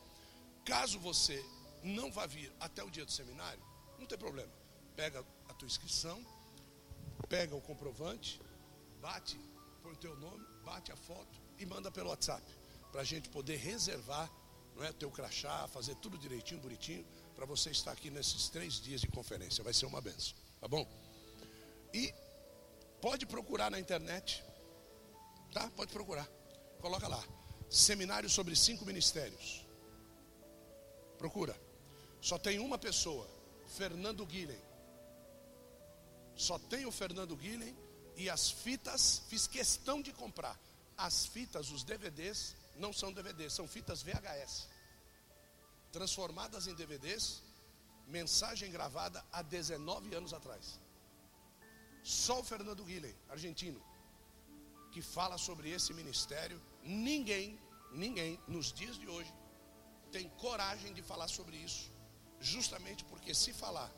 Caso 0.65 0.99
você 0.99 1.43
não 1.83 2.11
vá 2.11 2.25
vir 2.25 2.51
até 2.59 2.83
o 2.83 2.89
dia 2.89 3.05
do 3.05 3.11
seminário, 3.11 3.63
não 3.97 4.05
tem 4.05 4.17
problema. 4.17 4.51
Pega 4.95 5.23
a 5.47 5.53
tua 5.53 5.65
inscrição, 5.65 6.23
pega 7.29 7.55
o 7.55 7.61
comprovante, 7.61 8.41
bate 9.01 9.39
o 9.85 9.95
teu 9.95 10.15
nome, 10.17 10.45
bate 10.65 10.91
a 10.91 10.95
foto 10.97 11.39
e 11.57 11.65
manda 11.65 11.89
pelo 11.89 12.09
WhatsApp. 12.09 12.43
Para 12.91 13.01
a 13.01 13.05
gente 13.05 13.29
poder 13.29 13.55
reservar 13.55 14.29
não 14.75 14.83
é, 14.83 14.91
teu 14.91 15.09
crachá, 15.09 15.67
fazer 15.69 15.95
tudo 15.95 16.17
direitinho, 16.17 16.61
bonitinho, 16.61 17.05
para 17.35 17.45
você 17.45 17.71
estar 17.71 17.91
aqui 17.91 18.11
nesses 18.11 18.49
três 18.49 18.75
dias 18.75 19.01
de 19.01 19.07
conferência. 19.07 19.63
Vai 19.63 19.73
ser 19.73 19.85
uma 19.85 20.01
benção, 20.01 20.35
tá 20.59 20.67
bom? 20.67 20.87
E 21.97 22.13
pode 23.01 23.25
procurar 23.25 23.71
na 23.71 23.79
internet, 23.79 24.43
tá? 25.51 25.67
Pode 25.71 25.91
procurar. 25.91 26.27
Coloca 26.79 27.07
lá. 27.07 27.23
Seminário 27.69 28.29
sobre 28.29 28.55
cinco 28.55 28.85
ministérios. 28.85 29.65
Procura. 31.17 31.59
Só 32.21 32.37
tem 32.37 32.59
uma 32.59 32.77
pessoa, 32.77 33.27
Fernando 33.77 34.23
Guilhem. 34.27 34.61
Só 36.35 36.59
tem 36.59 36.85
o 36.85 36.91
Fernando 36.91 37.35
Guilhem 37.35 37.75
e 38.15 38.29
as 38.29 38.51
fitas, 38.51 39.23
fiz 39.27 39.47
questão 39.47 39.99
de 39.99 40.13
comprar. 40.13 40.55
As 40.95 41.25
fitas, 41.25 41.71
os 41.71 41.83
DVDs, 41.83 42.55
não 42.75 42.93
são 42.93 43.11
DVDs, 43.11 43.53
são 43.53 43.67
fitas 43.67 44.03
VHS. 44.03 44.67
transformadas 45.91 46.67
em 46.67 46.75
DVDs, 46.75 47.41
mensagem 48.07 48.71
gravada 48.71 49.25
há 49.31 49.41
19 49.41 50.13
anos 50.13 50.31
atrás. 50.31 50.79
Só 52.07 52.39
o 52.39 52.43
Fernando 52.43 52.85
Guilherme, 52.85 53.19
argentino, 53.27 53.81
que 54.93 55.01
fala 55.01 55.37
sobre 55.37 55.69
esse 55.69 55.93
ministério. 55.93 56.57
Ninguém, 56.81 57.59
ninguém, 57.91 58.39
nos 58.47 58.71
dias 58.71 58.97
de 58.97 59.09
hoje, 59.09 59.33
tem 60.09 60.29
coragem 60.29 60.93
de 60.93 61.01
falar 61.01 61.27
sobre 61.27 61.57
isso, 61.57 61.91
justamente 62.39 63.03
porque 63.03 63.33
se 63.33 63.51
falar, 63.51 63.91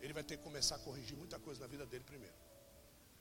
ele 0.00 0.12
vai 0.12 0.24
ter 0.24 0.38
que 0.38 0.42
começar 0.42 0.74
a 0.74 0.80
corrigir 0.80 1.16
muita 1.16 1.38
coisa 1.38 1.60
na 1.60 1.68
vida 1.68 1.86
dele 1.86 2.02
primeiro. 2.02 2.34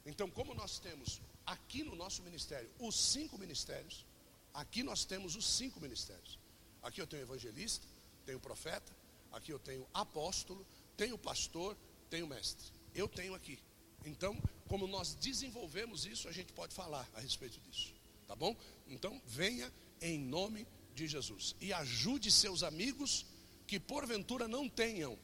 Então, 0.07 0.27
como 0.27 0.55
nós 0.55 0.79
temos 0.79 1.21
aqui 1.45 1.83
no 1.83 1.95
nosso 1.95 2.23
ministério 2.23 2.67
os 2.79 2.95
cinco 2.95 3.37
ministérios, 3.37 4.07
aqui 4.55 4.81
nós 4.81 5.05
temos 5.05 5.35
os 5.35 5.47
cinco 5.47 5.79
ministérios. 5.79 6.39
Aqui 6.81 6.99
eu 6.99 7.05
tenho 7.05 7.21
evangelista, 7.21 7.85
tenho 8.25 8.39
profeta, 8.39 8.91
aqui 9.31 9.51
eu 9.53 9.59
tenho 9.59 9.87
apóstolo, 9.93 10.65
tenho 10.97 11.15
pastor, 11.15 11.77
tenho 12.09 12.25
mestre. 12.25 12.73
Eu 12.95 13.07
tenho 13.07 13.35
aqui. 13.35 13.59
Então, 14.05 14.37
como 14.67 14.87
nós 14.87 15.15
desenvolvemos 15.15 16.05
isso, 16.05 16.27
a 16.27 16.31
gente 16.31 16.53
pode 16.53 16.73
falar 16.73 17.07
a 17.13 17.19
respeito 17.19 17.59
disso. 17.59 17.93
Tá 18.27 18.35
bom? 18.35 18.55
Então, 18.87 19.21
venha 19.25 19.71
em 20.01 20.19
nome 20.19 20.67
de 20.95 21.07
Jesus 21.07 21.55
e 21.59 21.73
ajude 21.73 22.31
seus 22.31 22.63
amigos 22.63 23.25
que 23.67 23.79
porventura 23.79 24.47
não 24.47 24.67
tenham 24.67 25.17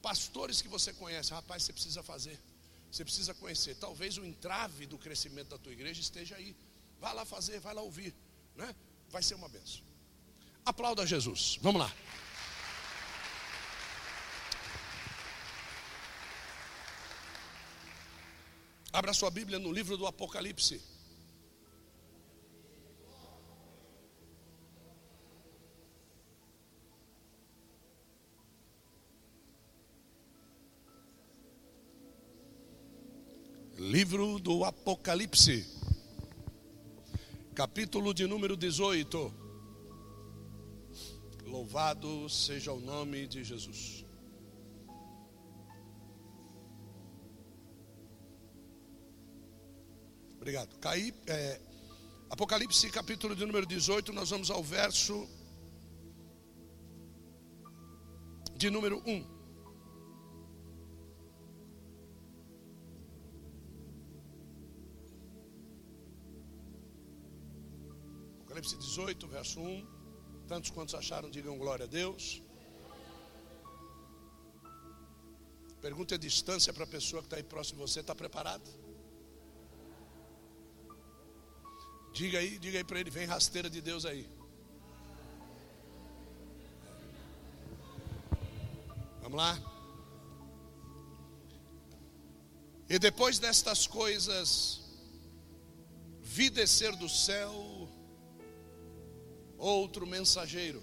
pastores 0.00 0.60
que 0.60 0.68
você 0.68 0.92
conhece. 0.92 1.32
Rapaz, 1.32 1.62
você 1.62 1.72
precisa 1.72 2.02
fazer. 2.02 2.38
Você 2.90 3.04
precisa 3.04 3.32
conhecer. 3.34 3.76
Talvez 3.76 4.18
o 4.18 4.24
entrave 4.24 4.86
do 4.86 4.98
crescimento 4.98 5.48
da 5.48 5.58
tua 5.58 5.72
igreja 5.72 6.00
esteja 6.00 6.36
aí. 6.36 6.54
Vai 7.00 7.14
lá 7.14 7.24
fazer, 7.24 7.58
vai 7.60 7.74
lá 7.74 7.82
ouvir, 7.82 8.14
né? 8.54 8.74
Vai 9.08 9.22
ser 9.22 9.34
uma 9.34 9.48
benção. 9.48 9.82
Aplauda 10.64 11.06
Jesus. 11.06 11.58
Vamos 11.60 11.80
lá. 11.80 11.92
Abra 18.92 19.14
sua 19.14 19.30
Bíblia 19.30 19.58
no 19.58 19.72
livro 19.72 19.96
do 19.96 20.06
Apocalipse. 20.06 20.82
Livro 33.78 34.38
do 34.38 34.62
Apocalipse, 34.62 35.66
capítulo 37.54 38.12
de 38.12 38.26
número 38.26 38.58
18. 38.58 39.34
Louvado 41.46 42.28
seja 42.28 42.72
o 42.72 42.78
nome 42.78 43.26
de 43.26 43.42
Jesus. 43.42 44.04
Obrigado. 50.42 50.76
Caí, 50.80 51.14
é, 51.28 51.60
Apocalipse, 52.28 52.90
capítulo 52.90 53.36
de 53.36 53.46
número 53.46 53.64
18, 53.64 54.12
nós 54.12 54.30
vamos 54.30 54.50
ao 54.50 54.60
verso 54.60 55.28
de 58.56 58.68
número 58.68 59.00
1. 59.06 59.24
Apocalipse 68.40 68.76
18, 68.78 69.28
verso 69.28 69.60
1. 69.60 69.86
Tantos 70.48 70.70
quantos 70.70 70.96
acharam, 70.96 71.30
digam 71.30 71.56
glória 71.56 71.84
a 71.84 71.88
Deus. 71.88 72.42
Pergunta 75.80 76.16
a 76.16 76.18
distância 76.18 76.72
para 76.72 76.82
a 76.82 76.88
pessoa 76.88 77.22
que 77.22 77.26
está 77.26 77.36
aí 77.36 77.44
próximo 77.44 77.78
de 77.78 77.92
você: 77.92 78.00
está 78.00 78.12
preparado? 78.12 78.81
Diga 82.12 82.38
aí, 82.38 82.58
diga 82.58 82.78
aí 82.78 82.84
para 82.84 83.00
ele: 83.00 83.10
vem 83.10 83.26
rasteira 83.26 83.70
de 83.70 83.80
Deus 83.80 84.04
aí. 84.04 84.28
Vamos 89.22 89.38
lá? 89.38 89.58
E 92.88 92.98
depois 92.98 93.38
destas 93.38 93.86
coisas, 93.86 94.82
vi 96.20 96.50
descer 96.50 96.94
do 96.96 97.08
céu 97.08 97.88
outro 99.56 100.06
mensageiro, 100.06 100.82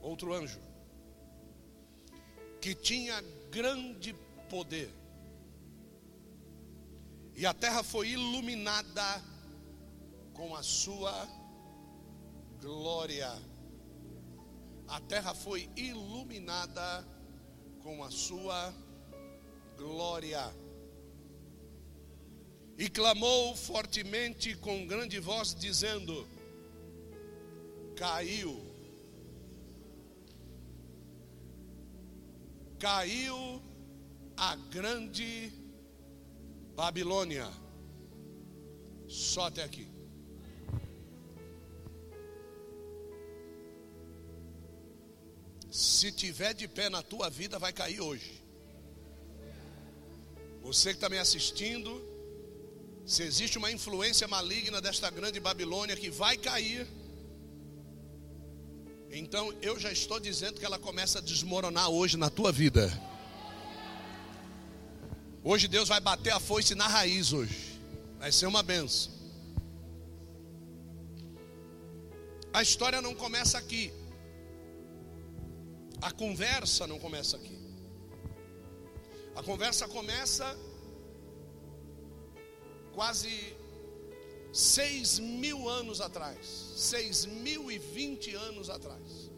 outro 0.00 0.32
anjo, 0.32 0.60
que 2.60 2.74
tinha 2.74 3.20
grande 3.50 4.14
poder, 4.48 4.90
e 7.34 7.44
a 7.44 7.52
terra 7.52 7.82
foi 7.82 8.10
iluminada 8.10 9.22
com 10.40 10.56
a 10.56 10.62
sua 10.62 11.28
glória. 12.62 13.30
A 14.88 14.98
terra 15.02 15.34
foi 15.34 15.68
iluminada 15.76 17.06
com 17.82 18.02
a 18.02 18.10
sua 18.10 18.74
glória. 19.76 20.42
E 22.78 22.88
clamou 22.88 23.54
fortemente 23.54 24.56
com 24.56 24.86
grande 24.86 25.20
voz, 25.20 25.54
dizendo: 25.54 26.26
caiu. 27.94 28.58
Caiu 32.78 33.62
a 34.38 34.56
grande 34.56 35.52
Babilônia. 36.74 37.46
Só 39.06 39.48
até 39.48 39.64
aqui. 39.64 39.89
Se 45.70 46.10
tiver 46.10 46.52
de 46.52 46.66
pé 46.66 46.90
na 46.90 47.02
tua 47.02 47.30
vida, 47.30 47.58
vai 47.58 47.72
cair 47.72 48.00
hoje. 48.00 48.42
Você 50.62 50.90
que 50.90 50.96
está 50.96 51.08
me 51.08 51.18
assistindo, 51.18 52.02
se 53.06 53.22
existe 53.22 53.56
uma 53.56 53.70
influência 53.70 54.26
maligna 54.26 54.80
desta 54.80 55.08
grande 55.10 55.38
Babilônia 55.38 55.96
que 55.96 56.10
vai 56.10 56.36
cair, 56.36 56.86
então 59.10 59.52
eu 59.62 59.78
já 59.78 59.90
estou 59.90 60.20
dizendo 60.20 60.58
que 60.58 60.64
ela 60.64 60.78
começa 60.78 61.18
a 61.18 61.22
desmoronar 61.22 61.88
hoje 61.88 62.16
na 62.16 62.30
tua 62.30 62.52
vida. 62.52 62.90
Hoje 65.42 65.66
Deus 65.66 65.88
vai 65.88 66.00
bater 66.00 66.32
a 66.32 66.40
foice 66.40 66.74
na 66.74 66.86
raiz 66.86 67.32
hoje. 67.32 67.80
Vai 68.18 68.30
ser 68.30 68.46
uma 68.46 68.62
benção. 68.62 69.12
A 72.52 72.60
história 72.60 73.00
não 73.00 73.14
começa 73.14 73.56
aqui. 73.56 73.92
A 76.02 76.10
conversa 76.10 76.86
não 76.86 76.98
começa 76.98 77.36
aqui. 77.36 77.58
A 79.34 79.42
conversa 79.42 79.86
começa 79.86 80.56
quase 82.94 83.54
seis 84.52 85.18
mil 85.18 85.68
anos 85.68 86.00
atrás, 86.00 86.46
seis 86.76 87.26
mil 87.26 87.70
e 87.70 87.78
vinte 87.78 88.34
anos 88.34 88.68
atrás. 88.68 89.30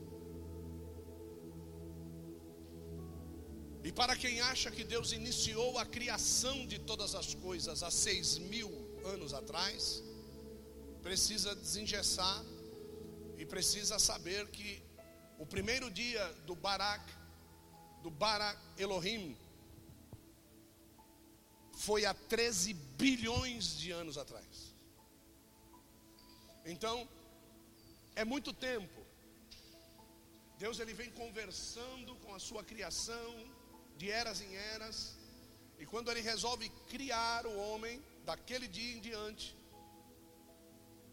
E 3.85 3.91
para 3.91 4.17
quem 4.17 4.41
acha 4.41 4.71
que 4.71 4.85
Deus 4.85 5.13
iniciou 5.13 5.77
a 5.79 5.85
criação 5.85 6.67
de 6.67 6.79
todas 6.79 7.15
as 7.15 7.35
coisas 7.35 7.83
há 7.83 7.91
seis 7.91 8.39
mil 8.39 8.71
anos 9.05 9.35
atrás, 9.35 10.03
precisa 11.03 11.55
desengessar 11.55 12.45
e 13.37 13.45
precisa 13.45 13.99
saber 13.99 14.49
que 14.51 14.82
o 15.43 15.47
primeiro 15.55 15.91
dia 15.91 16.25
do 16.47 16.55
Barak, 16.55 17.05
do 18.01 18.11
Barak 18.11 18.61
Elohim, 18.79 19.37
foi 21.87 22.05
há 22.07 22.15
13 22.15 22.73
bilhões 23.03 23.77
de 23.77 23.91
anos 23.91 24.17
atrás. 24.17 24.73
Então, 26.65 27.09
é 28.15 28.25
muito 28.25 28.53
tempo. 28.53 29.01
Deus 30.61 30.79
ele 30.79 30.95
vem 30.95 31.11
conversando 31.11 32.15
com 32.23 32.33
a 32.37 32.39
sua 32.39 32.63
criação 32.63 33.33
de 33.97 34.13
eras 34.13 34.41
em 34.41 34.55
eras. 34.75 35.17
E 35.77 35.85
quando 35.85 36.09
ele 36.13 36.21
resolve 36.21 36.69
criar 36.87 37.47
o 37.47 37.59
homem 37.59 38.01
daquele 38.25 38.69
dia 38.69 38.93
em 38.97 39.01
diante, 39.01 39.57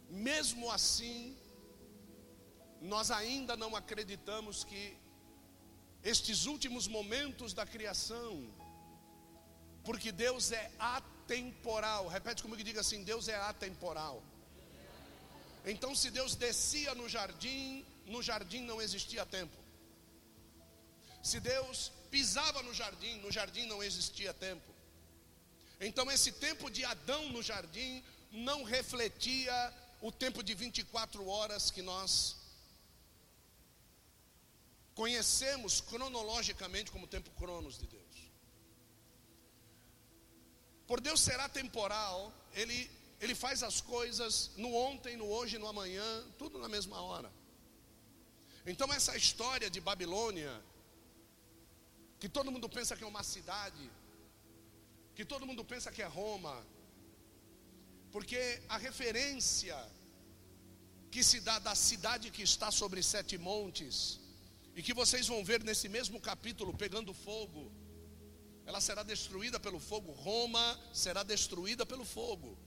mesmo 0.07 0.69
assim, 0.69 1.35
nós 2.81 3.11
ainda 3.11 3.55
não 3.57 3.75
acreditamos 3.75 4.63
que 4.63 4.97
estes 6.03 6.45
últimos 6.45 6.87
momentos 6.87 7.53
da 7.53 7.65
criação, 7.65 8.49
porque 9.83 10.11
Deus 10.11 10.51
é 10.51 10.71
atemporal. 10.79 12.07
Repete 12.07 12.41
comigo 12.41 12.61
e 12.61 12.63
diga 12.63 12.81
assim: 12.81 13.03
Deus 13.03 13.27
é 13.27 13.35
atemporal. 13.35 14.23
Então, 15.65 15.93
se 15.93 16.09
Deus 16.09 16.35
descia 16.35 16.95
no 16.95 17.09
jardim, 17.09 17.85
no 18.05 18.23
jardim 18.23 18.61
não 18.61 18.81
existia 18.81 19.25
tempo. 19.25 19.57
Se 21.21 21.39
Deus 21.39 21.91
pisava 22.09 22.63
no 22.63 22.73
jardim, 22.73 23.17
no 23.19 23.31
jardim 23.31 23.65
não 23.65 23.83
existia 23.83 24.33
tempo. 24.33 24.69
Então 25.79 26.11
esse 26.11 26.31
tempo 26.33 26.69
de 26.69 26.83
Adão 26.83 27.29
no 27.29 27.41
jardim 27.41 28.03
não 28.31 28.63
refletia 28.63 29.73
o 30.01 30.11
tempo 30.11 30.43
de 30.43 30.53
24 30.53 31.25
horas 31.27 31.71
que 31.71 31.81
nós 31.81 32.35
conhecemos 34.99 35.79
cronologicamente 35.79 36.91
como 36.91 37.07
tempo 37.07 37.29
cronos 37.41 37.75
de 37.81 37.87
Deus. 37.87 38.15
Por 40.89 40.99
Deus 40.99 41.21
será 41.21 41.47
temporal, 41.47 42.33
ele 42.61 42.79
ele 43.21 43.35
faz 43.43 43.63
as 43.69 43.77
coisas 43.79 44.33
no 44.63 44.69
ontem, 44.73 45.15
no 45.21 45.27
hoje, 45.35 45.57
no 45.57 45.67
amanhã, 45.67 46.09
tudo 46.37 46.57
na 46.57 46.69
mesma 46.75 47.01
hora. 47.01 47.31
Então 48.65 48.91
essa 48.97 49.15
história 49.15 49.69
de 49.69 49.79
Babilônia, 49.79 50.53
que 52.19 52.29
todo 52.37 52.51
mundo 52.51 52.67
pensa 52.77 52.95
que 52.97 53.03
é 53.05 53.07
uma 53.07 53.23
cidade, 53.23 53.85
que 55.15 55.23
todo 55.23 55.47
mundo 55.49 55.63
pensa 55.63 55.93
que 55.95 56.01
é 56.01 56.07
Roma, 56.07 56.55
porque 58.11 58.41
a 58.67 58.77
referência 58.77 59.77
que 61.09 61.23
se 61.23 61.39
dá 61.39 61.57
da 61.59 61.75
cidade 61.89 62.31
que 62.31 62.43
está 62.43 62.69
sobre 62.69 63.01
sete 63.01 63.37
montes, 63.37 64.18
e 64.79 64.81
que 64.81 64.93
vocês 64.93 65.27
vão 65.27 65.43
ver 65.43 65.61
nesse 65.61 65.89
mesmo 65.89 66.21
capítulo 66.21 66.73
pegando 66.73 67.13
fogo, 67.13 67.69
ela 68.65 68.79
será 68.79 69.03
destruída 69.03 69.59
pelo 69.59 69.77
fogo, 69.77 70.13
Roma 70.13 70.79
será 70.93 71.21
destruída 71.21 71.85
pelo 71.85 72.05
fogo. 72.05 72.57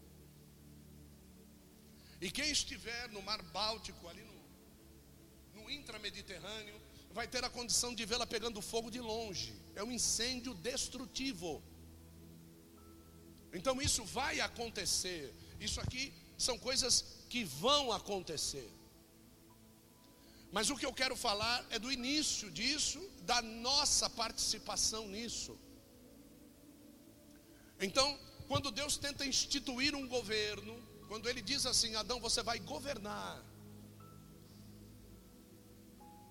E 2.21 2.31
quem 2.31 2.50
estiver 2.50 3.09
no 3.09 3.23
Mar 3.23 3.40
Báltico, 3.45 4.07
ali 4.09 4.23
no, 4.25 5.62
no 5.62 5.71
intramediterrâneo, 5.71 6.78
vai 7.12 7.26
ter 7.26 7.42
a 7.45 7.49
condição 7.49 7.95
de 7.95 8.04
vê-la 8.04 8.26
pegando 8.26 8.61
fogo 8.61 8.90
de 8.90 9.00
longe. 9.00 9.54
É 9.75 9.83
um 9.83 9.90
incêndio 9.90 10.52
destrutivo. 10.52 11.62
Então 13.54 13.81
isso 13.81 14.04
vai 14.04 14.38
acontecer. 14.38 15.33
Isso 15.59 15.81
aqui 15.81 16.12
são 16.37 16.59
coisas 16.59 17.25
que 17.31 17.42
vão 17.42 17.90
acontecer. 17.90 18.71
Mas 20.52 20.68
o 20.68 20.76
que 20.76 20.85
eu 20.85 20.92
quero 20.92 21.16
falar 21.16 21.64
é 21.71 21.78
do 21.78 21.90
início 21.90 22.50
disso, 22.50 23.00
da 23.23 23.40
nossa 23.40 24.11
participação 24.11 25.09
nisso. 25.09 25.59
Então, 27.80 28.18
quando 28.47 28.71
Deus 28.71 28.99
tenta 28.99 29.25
instituir 29.25 29.94
um 29.94 30.06
governo, 30.06 30.75
quando 31.09 31.26
ele 31.28 31.40
diz 31.40 31.64
assim: 31.64 31.94
Adão, 31.97 32.21
você 32.21 32.42
vai 32.42 32.59
governar. 32.59 33.42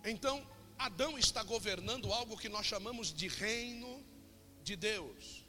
Então, 0.06 0.48
Adão 0.78 1.18
está 1.18 1.42
governando 1.44 2.14
algo 2.14 2.38
que 2.38 2.50
nós 2.50 2.66
chamamos 2.66 3.12
de 3.12 3.28
reino 3.28 4.06
de 4.64 4.76
Deus. 4.76 5.44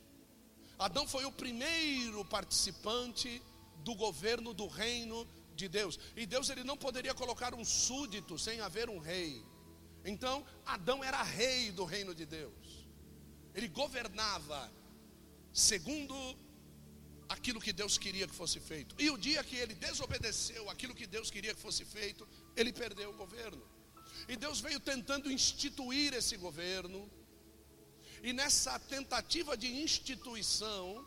Adão 0.79 1.07
foi 1.07 1.27
o 1.27 1.33
primeiro 1.33 2.25
participante 2.25 3.43
do 3.85 3.95
governo 3.95 4.55
do 4.55 4.67
reino 4.67 5.25
de 5.25 5.42
Deus. 5.69 5.99
E 6.17 6.27
Deus 6.27 6.51
ele 6.51 6.65
não 6.65 6.77
poderia 6.77 7.15
colocar 7.15 7.55
um 7.55 7.65
súdito 7.65 8.39
sem 8.39 8.61
haver 8.61 8.89
um 8.89 8.99
rei. 8.99 9.45
Então, 10.05 10.45
Adão 10.67 11.03
era 11.03 11.23
rei 11.23 11.71
do 11.71 11.85
reino 11.85 12.15
de 12.15 12.27
Deus. 12.27 12.87
Ele 13.55 13.69
governava 13.69 14.73
segundo 15.53 16.15
aquilo 17.29 17.61
que 17.61 17.73
Deus 17.73 17.97
queria 17.99 18.27
que 18.27 18.35
fosse 18.35 18.61
feito. 18.61 18.95
E 18.99 19.11
o 19.11 19.17
dia 19.17 19.43
que 19.45 19.57
ele 19.57 19.75
desobedeceu 19.75 20.69
aquilo 20.69 20.95
que 20.95 21.07
Deus 21.07 21.31
queria 21.31 21.55
que 21.55 21.61
fosse 21.61 21.85
feito, 21.85 22.29
ele 22.57 22.73
perdeu 22.73 23.11
o 23.11 23.17
governo. 23.17 23.63
E 24.29 24.37
Deus 24.37 24.61
veio 24.61 24.81
tentando 24.81 25.31
instituir 25.31 26.15
esse 26.15 26.37
governo. 26.37 27.11
E 28.23 28.33
nessa 28.33 28.79
tentativa 28.79 29.57
de 29.57 29.69
instituição 29.83 31.07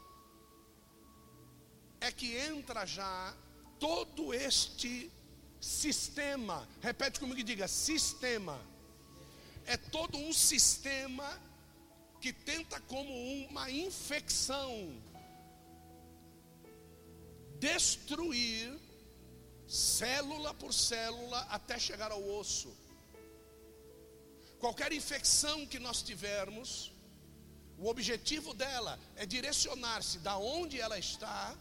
é 2.01 2.11
que 2.11 2.35
entra 2.35 2.85
já 2.85 3.35
todo 3.79 4.33
este 4.33 5.11
sistema. 5.59 6.67
Repete 6.81 7.19
comigo 7.19 7.39
e 7.39 7.43
diga: 7.43 7.67
sistema. 7.67 8.59
É 9.65 9.77
todo 9.77 10.17
um 10.17 10.31
sistema 10.31 11.41
que 12.21 12.31
tenta 12.31 12.79
como 12.81 13.11
uma 13.47 13.69
infecção 13.71 15.01
destruir 17.59 18.79
célula 19.67 20.53
por 20.53 20.73
célula 20.73 21.39
até 21.49 21.79
chegar 21.79 22.11
ao 22.11 22.23
osso. 22.39 22.75
Qualquer 24.59 24.93
infecção 24.93 25.65
que 25.65 25.79
nós 25.79 26.01
tivermos, 26.01 26.91
o 27.77 27.87
objetivo 27.87 28.53
dela 28.53 28.99
é 29.15 29.25
direcionar-se 29.25 30.19
da 30.19 30.37
onde 30.37 30.79
ela 30.79 30.97
está 30.97 31.55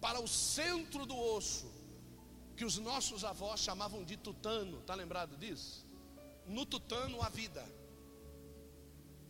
para 0.00 0.20
o 0.20 0.28
centro 0.28 1.06
do 1.06 1.16
osso, 1.16 1.70
que 2.56 2.64
os 2.64 2.78
nossos 2.78 3.24
avós 3.24 3.60
chamavam 3.60 4.04
de 4.04 4.16
tutano, 4.16 4.80
está 4.80 4.94
lembrado 4.94 5.36
disso? 5.36 5.86
No 6.46 6.64
tutano 6.64 7.22
a 7.22 7.28
vida. 7.28 7.64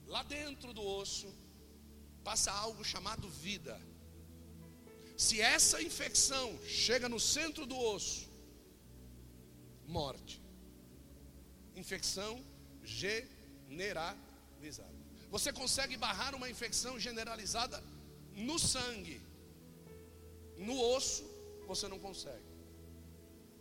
Lá 0.07 0.23
dentro 0.23 0.73
do 0.73 0.83
osso 0.83 1.33
passa 2.25 2.53
algo 2.53 2.85
chamado 2.85 3.29
vida. 3.29 3.79
Se 5.17 5.41
essa 5.41 5.83
infecção 5.83 6.59
chega 6.65 7.09
no 7.09 7.19
centro 7.19 7.67
do 7.67 7.77
osso, 7.77 8.29
morte. 9.87 10.41
Infecção 11.75 12.43
generalizada. 12.85 14.99
Você 15.31 15.53
consegue 15.53 15.97
barrar 15.97 16.35
uma 16.35 16.49
infecção 16.49 16.99
generalizada 16.99 17.83
no 18.35 18.59
sangue. 18.59 19.21
No 20.59 20.79
osso, 20.95 21.25
você 21.67 21.89
não 21.89 21.99
consegue. 21.99 22.49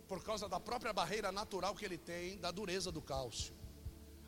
Por 0.06 0.22
causa 0.22 0.48
da 0.48 0.60
própria 0.60 0.92
barreira 0.92 1.30
natural 1.32 1.74
que 1.74 1.84
ele 1.84 1.98
tem, 1.98 2.38
da 2.38 2.50
dureza 2.50 2.90
do 2.92 3.00
cálcio. 3.00 3.54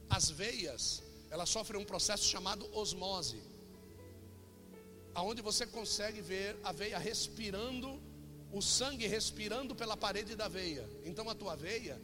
As 0.08 0.30
veias, 0.30 1.02
elas 1.30 1.48
sofrem 1.48 1.80
um 1.80 1.84
processo 1.84 2.24
chamado 2.24 2.68
osmose 2.74 3.50
aonde 5.14 5.42
você 5.42 5.66
consegue 5.66 6.20
ver 6.20 6.56
a 6.62 6.72
veia 6.72 6.98
respirando, 6.98 8.00
o 8.52 8.60
sangue 8.60 9.06
respirando 9.06 9.74
pela 9.74 9.96
parede 9.96 10.36
da 10.36 10.48
veia. 10.48 10.88
Então 11.04 11.28
a 11.28 11.34
tua 11.34 11.56
veia, 11.56 12.00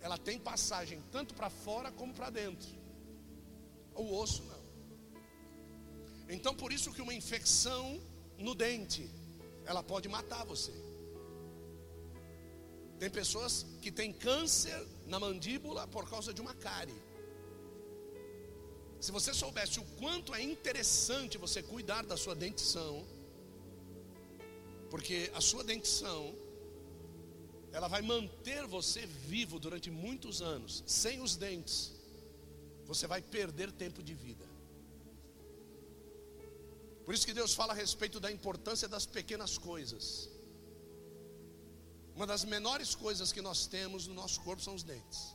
ela 0.00 0.18
tem 0.18 0.38
passagem 0.38 1.02
tanto 1.10 1.34
para 1.34 1.50
fora 1.50 1.90
como 1.90 2.12
para 2.12 2.30
dentro. 2.30 2.68
O 3.94 4.14
osso 4.16 4.42
não. 4.44 4.62
Então 6.28 6.54
por 6.54 6.72
isso 6.72 6.92
que 6.92 7.02
uma 7.02 7.14
infecção 7.14 8.00
no 8.38 8.54
dente, 8.54 9.10
ela 9.66 9.82
pode 9.82 10.08
matar 10.08 10.44
você. 10.44 10.72
Tem 12.98 13.10
pessoas 13.10 13.66
que 13.80 13.90
têm 13.90 14.12
câncer 14.12 14.86
na 15.06 15.18
mandíbula 15.18 15.86
por 15.88 16.08
causa 16.08 16.32
de 16.32 16.40
uma 16.40 16.54
cárie. 16.54 17.00
Se 19.00 19.10
você 19.10 19.34
soubesse 19.34 19.80
o 19.80 19.84
quanto 19.98 20.32
é 20.34 20.40
interessante 20.40 21.36
você 21.36 21.60
cuidar 21.62 22.04
da 22.04 22.16
sua 22.16 22.34
dentição, 22.36 23.04
porque 24.88 25.30
a 25.34 25.40
sua 25.40 25.64
dentição 25.64 26.32
ela 27.72 27.88
vai 27.88 28.02
manter 28.02 28.66
você 28.66 29.06
vivo 29.06 29.58
durante 29.58 29.90
muitos 29.90 30.40
anos. 30.40 30.84
Sem 30.86 31.20
os 31.20 31.34
dentes, 31.34 31.92
você 32.84 33.06
vai 33.06 33.20
perder 33.20 33.72
tempo 33.72 34.02
de 34.02 34.14
vida. 34.14 34.51
Por 37.04 37.14
isso 37.14 37.26
que 37.26 37.32
Deus 37.32 37.52
fala 37.54 37.72
a 37.72 37.76
respeito 37.76 38.20
da 38.20 38.30
importância 38.30 38.88
das 38.88 39.06
pequenas 39.06 39.58
coisas. 39.58 40.28
Uma 42.14 42.26
das 42.26 42.44
menores 42.44 42.94
coisas 42.94 43.32
que 43.32 43.40
nós 43.40 43.66
temos 43.66 44.06
no 44.06 44.14
nosso 44.14 44.40
corpo 44.40 44.62
são 44.62 44.74
os 44.74 44.82
dentes. 44.82 45.34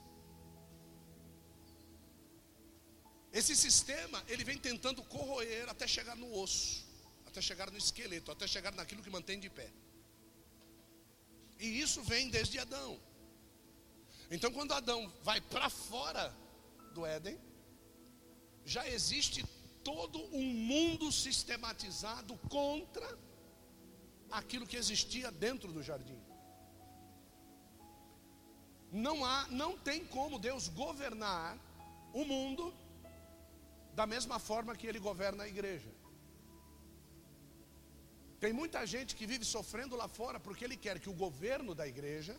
Esse 3.34 3.56
sistema, 3.56 4.24
ele 4.28 4.44
vem 4.44 4.58
tentando 4.58 5.04
corroer 5.04 5.68
até 5.70 5.86
chegar 5.88 6.16
no 6.16 6.34
osso, 6.34 6.86
até 7.26 7.42
chegar 7.42 7.70
no 7.70 7.78
esqueleto, 7.78 8.32
até 8.32 8.48
chegar 8.48 8.74
naquilo 8.74 9.04
que 9.04 9.10
mantém 9.10 9.40
de 9.40 9.50
pé. 9.50 9.72
E 11.60 11.82
isso 11.82 12.02
vem 12.04 12.30
desde 12.30 12.58
Adão. 12.60 13.00
Então, 14.30 14.52
quando 14.52 14.74
Adão 14.74 15.12
vai 15.24 15.42
para 15.42 15.70
fora 15.70 16.36
do 16.94 17.06
Éden, 17.06 17.40
já 18.66 18.88
existe 18.88 19.46
todo 19.89 20.19
um 20.39 20.47
mundo 20.71 21.06
sistematizado 21.23 22.34
contra 22.56 23.08
aquilo 24.39 24.67
que 24.71 24.80
existia 24.84 25.30
dentro 25.32 25.69
do 25.76 25.82
jardim. 25.89 26.19
Não 28.91 29.23
há, 29.23 29.47
não 29.62 29.71
tem 29.78 30.00
como 30.15 30.43
Deus 30.47 30.67
governar 30.67 31.58
o 32.13 32.26
mundo 32.26 32.65
da 34.00 34.06
mesma 34.06 34.39
forma 34.39 34.76
que 34.76 34.88
ele 34.88 35.00
governa 35.00 35.43
a 35.45 35.47
igreja. 35.56 35.91
Tem 38.41 38.52
muita 38.52 38.86
gente 38.86 39.15
que 39.15 39.26
vive 39.26 39.45
sofrendo 39.45 39.95
lá 39.95 40.10
fora 40.19 40.38
porque 40.38 40.65
ele 40.65 40.76
quer 40.76 41.00
que 41.00 41.10
o 41.10 41.19
governo 41.26 41.73
da 41.73 41.88
igreja 41.88 42.36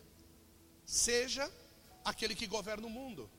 seja 0.84 1.50
aquele 2.04 2.34
que 2.34 2.46
governa 2.46 2.86
o 2.86 2.90
mundo. 2.90 3.30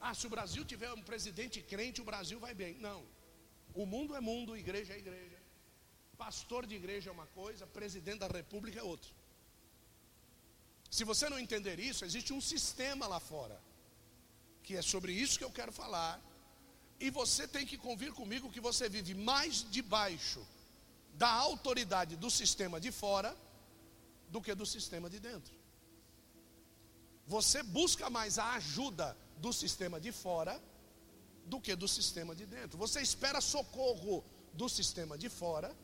Ah, 0.00 0.14
se 0.14 0.26
o 0.26 0.30
Brasil 0.30 0.64
tiver 0.64 0.90
um 0.92 1.02
presidente 1.02 1.60
crente, 1.60 2.00
o 2.00 2.04
Brasil 2.04 2.38
vai 2.40 2.54
bem. 2.54 2.78
Não. 2.78 3.04
O 3.74 3.84
mundo 3.84 4.16
é 4.16 4.20
mundo, 4.20 4.56
igreja 4.56 4.94
é 4.94 4.98
igreja. 4.98 5.38
Pastor 6.16 6.66
de 6.66 6.74
igreja 6.74 7.10
é 7.10 7.12
uma 7.12 7.26
coisa, 7.26 7.66
presidente 7.66 8.20
da 8.20 8.26
república 8.26 8.80
é 8.80 8.82
outra. 8.82 9.10
Se 10.90 11.04
você 11.04 11.28
não 11.28 11.38
entender 11.38 11.78
isso, 11.78 12.04
existe 12.04 12.32
um 12.32 12.40
sistema 12.40 13.06
lá 13.06 13.20
fora, 13.20 13.60
que 14.62 14.76
é 14.76 14.82
sobre 14.82 15.12
isso 15.12 15.38
que 15.38 15.44
eu 15.44 15.52
quero 15.52 15.70
falar. 15.70 16.20
E 16.98 17.10
você 17.10 17.46
tem 17.46 17.64
que 17.64 17.78
convir 17.78 18.12
comigo 18.12 18.50
que 18.50 18.60
você 18.60 18.88
vive 18.88 19.14
mais 19.14 19.64
debaixo 19.70 20.46
da 21.14 21.30
autoridade 21.30 22.16
do 22.16 22.30
sistema 22.30 22.80
de 22.80 22.90
fora 22.90 23.36
do 24.28 24.40
que 24.40 24.54
do 24.54 24.66
sistema 24.66 25.08
de 25.08 25.20
dentro. 25.20 25.54
Você 27.26 27.62
busca 27.62 28.10
mais 28.10 28.38
a 28.38 28.54
ajuda 28.54 29.16
do 29.40 29.52
sistema 29.52 30.00
de 30.00 30.12
fora 30.12 30.60
do 31.46 31.60
que 31.60 31.74
do 31.74 31.88
sistema 31.88 32.34
de 32.34 32.46
dentro. 32.46 32.78
Você 32.78 33.00
espera 33.00 33.40
socorro 33.40 34.24
do 34.52 34.68
sistema 34.68 35.18
de 35.18 35.28
fora 35.28 35.74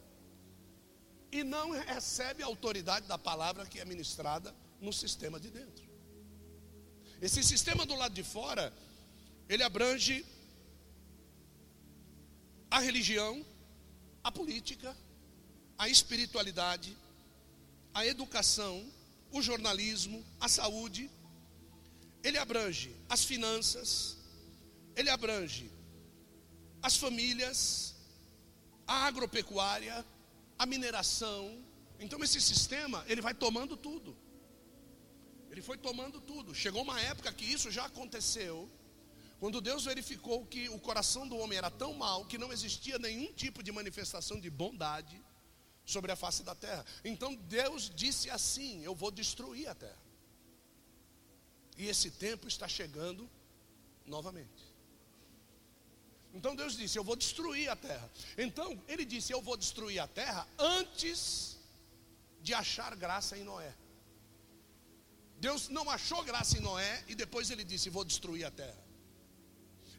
e 1.32 1.42
não 1.42 1.70
recebe 1.70 2.42
a 2.42 2.46
autoridade 2.46 3.06
da 3.06 3.18
palavra 3.18 3.66
que 3.66 3.80
é 3.80 3.84
ministrada 3.84 4.54
no 4.80 4.92
sistema 4.92 5.40
de 5.40 5.50
dentro. 5.50 5.84
Esse 7.20 7.42
sistema 7.42 7.84
do 7.86 7.96
lado 7.96 8.14
de 8.14 8.22
fora, 8.22 8.72
ele 9.48 9.62
abrange 9.62 10.24
a 12.70 12.78
religião, 12.78 13.44
a 14.22 14.30
política, 14.30 14.96
a 15.78 15.88
espiritualidade, 15.88 16.96
a 17.94 18.06
educação, 18.06 18.86
o 19.32 19.40
jornalismo, 19.40 20.24
a 20.38 20.48
saúde, 20.48 21.10
ele 22.26 22.38
abrange 22.38 22.90
as 23.08 23.24
finanças, 23.24 24.16
ele 24.96 25.08
abrange 25.08 25.70
as 26.82 26.96
famílias, 26.96 27.94
a 28.84 29.06
agropecuária, 29.06 30.04
a 30.58 30.66
mineração. 30.66 31.64
Então 32.00 32.24
esse 32.24 32.40
sistema, 32.40 33.04
ele 33.06 33.20
vai 33.20 33.32
tomando 33.32 33.76
tudo. 33.76 34.16
Ele 35.52 35.62
foi 35.62 35.78
tomando 35.78 36.20
tudo. 36.20 36.52
Chegou 36.52 36.82
uma 36.82 37.00
época 37.00 37.32
que 37.32 37.44
isso 37.44 37.70
já 37.70 37.84
aconteceu, 37.84 38.68
quando 39.38 39.60
Deus 39.60 39.84
verificou 39.84 40.44
que 40.46 40.68
o 40.68 40.80
coração 40.80 41.28
do 41.28 41.36
homem 41.36 41.56
era 41.56 41.70
tão 41.70 41.94
mau 41.94 42.24
que 42.24 42.38
não 42.38 42.52
existia 42.52 42.98
nenhum 42.98 43.32
tipo 43.34 43.62
de 43.62 43.70
manifestação 43.70 44.40
de 44.40 44.50
bondade 44.50 45.24
sobre 45.84 46.10
a 46.10 46.16
face 46.16 46.42
da 46.42 46.56
terra. 46.56 46.84
Então 47.04 47.36
Deus 47.36 47.88
disse 47.94 48.28
assim: 48.30 48.82
Eu 48.82 48.96
vou 48.96 49.12
destruir 49.12 49.68
a 49.68 49.76
terra. 49.76 50.05
E 51.76 51.88
esse 51.88 52.10
tempo 52.10 52.48
está 52.48 52.66
chegando 52.66 53.28
novamente. 54.06 54.64
Então 56.32 56.54
Deus 56.54 56.76
disse: 56.76 56.98
Eu 56.98 57.04
vou 57.04 57.16
destruir 57.16 57.68
a 57.70 57.76
terra. 57.76 58.10
Então 58.36 58.82
ele 58.88 59.04
disse: 59.04 59.32
Eu 59.32 59.40
vou 59.42 59.56
destruir 59.56 59.98
a 59.98 60.06
terra 60.06 60.46
antes 60.58 61.56
de 62.40 62.54
achar 62.54 62.94
graça 62.94 63.36
em 63.36 63.44
Noé. 63.44 63.74
Deus 65.38 65.68
não 65.68 65.90
achou 65.90 66.22
graça 66.24 66.56
em 66.56 66.60
Noé 66.60 67.04
e 67.08 67.14
depois 67.14 67.50
ele 67.50 67.64
disse: 67.64 67.90
Vou 67.90 68.04
destruir 68.04 68.44
a 68.44 68.50
terra. 68.50 68.84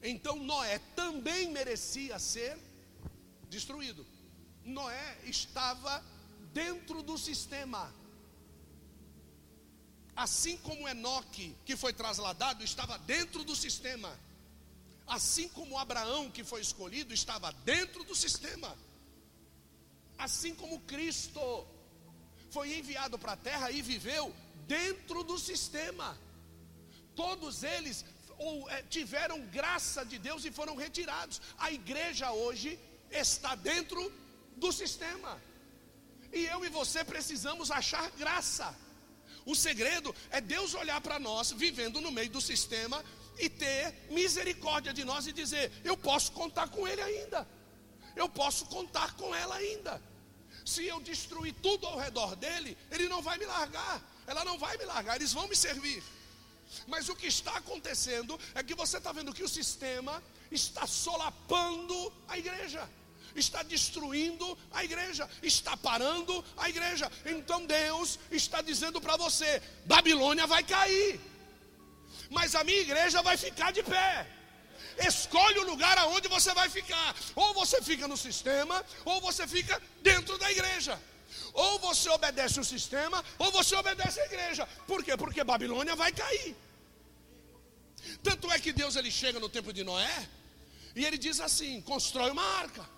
Então 0.01 0.37
Noé 0.37 0.79
também 0.95 1.51
merecia 1.51 2.19
ser 2.19 2.57
destruído. 3.49 4.05
Noé 4.63 5.17
estava 5.25 6.03
dentro 6.53 7.01
do 7.01 7.17
sistema. 7.17 7.93
Assim 10.17 10.57
como 10.57 10.89
Enoque, 10.89 11.55
que 11.63 11.75
foi 11.77 11.93
trasladado, 11.93 12.63
estava 12.63 12.97
dentro 12.97 13.43
do 13.43 13.55
sistema. 13.55 14.11
Assim 15.05 15.47
como 15.47 15.77
Abraão, 15.77 16.31
que 16.31 16.43
foi 16.43 16.59
escolhido, 16.59 17.13
estava 17.13 17.51
dentro 17.63 18.03
do 18.03 18.15
sistema. 18.15 18.75
Assim 20.17 20.55
como 20.55 20.79
Cristo 20.81 21.39
foi 22.49 22.79
enviado 22.79 23.19
para 23.19 23.33
a 23.33 23.37
terra 23.37 23.69
e 23.69 23.83
viveu 23.83 24.35
dentro 24.65 25.23
do 25.23 25.37
sistema. 25.37 26.17
Todos 27.15 27.61
eles 27.61 28.03
ou, 28.39 28.67
é, 28.71 28.81
tiveram 28.81 29.39
graça 29.59 30.03
de 30.03 30.17
Deus 30.17 30.43
e 30.45 30.51
foram 30.51 30.75
retirados. 30.75 31.39
A 31.59 31.71
igreja 31.71 32.31
hoje 32.31 32.79
está 33.11 33.53
dentro 33.53 34.11
do 34.55 34.71
sistema. 34.71 35.39
E 36.33 36.45
eu 36.47 36.65
e 36.65 36.69
você 36.69 37.03
precisamos 37.03 37.69
achar 37.69 38.09
graça. 38.11 38.75
O 39.47 39.55
segredo 39.55 40.13
é 40.29 40.41
Deus 40.41 40.73
olhar 40.73 40.99
para 40.99 41.17
nós, 41.17 41.53
vivendo 41.53 42.01
no 42.01 42.11
meio 42.11 42.29
do 42.29 42.41
sistema, 42.41 43.03
e 43.39 43.49
ter 43.49 43.95
misericórdia 44.09 44.93
de 44.93 45.05
nós 45.05 45.25
e 45.25 45.31
dizer: 45.31 45.71
Eu 45.85 45.95
posso 45.95 46.33
contar 46.33 46.67
com 46.67 46.85
Ele 46.85 47.01
ainda, 47.01 47.47
eu 48.13 48.27
posso 48.27 48.65
contar 48.65 49.15
com 49.15 49.33
ela 49.33 49.55
ainda. 49.55 50.01
Se 50.65 50.85
eu 50.85 50.99
destruir 50.99 51.53
tudo 51.61 51.87
ao 51.87 51.97
redor 51.97 52.35
dele, 52.35 52.77
Ele 52.91 53.07
não 53.07 53.21
vai 53.21 53.37
me 53.37 53.45
largar, 53.45 54.03
ela 54.27 54.43
não 54.43 54.57
vai 54.59 54.75
me 54.77 54.83
largar, 54.83 55.15
eles 55.15 55.31
vão 55.31 55.47
me 55.47 55.55
servir. 55.55 56.03
Mas 56.85 57.07
o 57.07 57.15
que 57.15 57.27
está 57.27 57.55
acontecendo 57.55 58.37
é 58.53 58.61
que 58.61 58.75
você 58.75 58.97
está 58.97 59.13
vendo 59.13 59.33
que 59.33 59.43
o 59.43 59.47
sistema 59.47 60.21
está 60.51 60.85
solapando 60.85 62.13
a 62.27 62.37
igreja 62.37 62.89
está 63.39 63.63
destruindo 63.63 64.57
a 64.71 64.83
igreja, 64.83 65.29
está 65.41 65.75
parando 65.77 66.43
a 66.57 66.69
igreja. 66.69 67.11
Então 67.25 67.65
Deus 67.65 68.19
está 68.31 68.61
dizendo 68.61 68.99
para 68.99 69.17
você: 69.17 69.61
Babilônia 69.85 70.47
vai 70.47 70.63
cair, 70.63 71.19
mas 72.29 72.55
a 72.55 72.63
minha 72.63 72.79
igreja 72.79 73.21
vai 73.21 73.37
ficar 73.37 73.71
de 73.71 73.83
pé. 73.83 74.27
Escolhe 75.05 75.59
o 75.59 75.65
lugar 75.65 75.97
aonde 75.97 76.27
você 76.27 76.53
vai 76.53 76.69
ficar. 76.69 77.15
Ou 77.35 77.53
você 77.53 77.81
fica 77.81 78.07
no 78.07 78.17
sistema, 78.17 78.83
ou 79.05 79.21
você 79.21 79.47
fica 79.47 79.81
dentro 80.01 80.37
da 80.37 80.51
igreja. 80.51 80.99
Ou 81.53 81.79
você 81.79 82.09
obedece 82.09 82.59
o 82.59 82.63
sistema, 82.63 83.23
ou 83.37 83.51
você 83.51 83.75
obedece 83.75 84.19
a 84.19 84.25
igreja. 84.25 84.67
Por 84.87 85.03
quê? 85.03 85.15
Porque 85.15 85.43
Babilônia 85.43 85.95
vai 85.95 86.11
cair. 86.11 86.55
Tanto 88.23 88.51
é 88.51 88.59
que 88.59 88.71
Deus 88.71 88.95
ele 88.95 89.11
chega 89.11 89.39
no 89.39 89.49
tempo 89.49 89.71
de 89.73 89.83
Noé 89.83 90.29
e 90.95 91.05
ele 91.05 91.17
diz 91.17 91.39
assim: 91.39 91.81
constrói 91.81 92.31
uma 92.31 92.43
arca. 92.43 92.96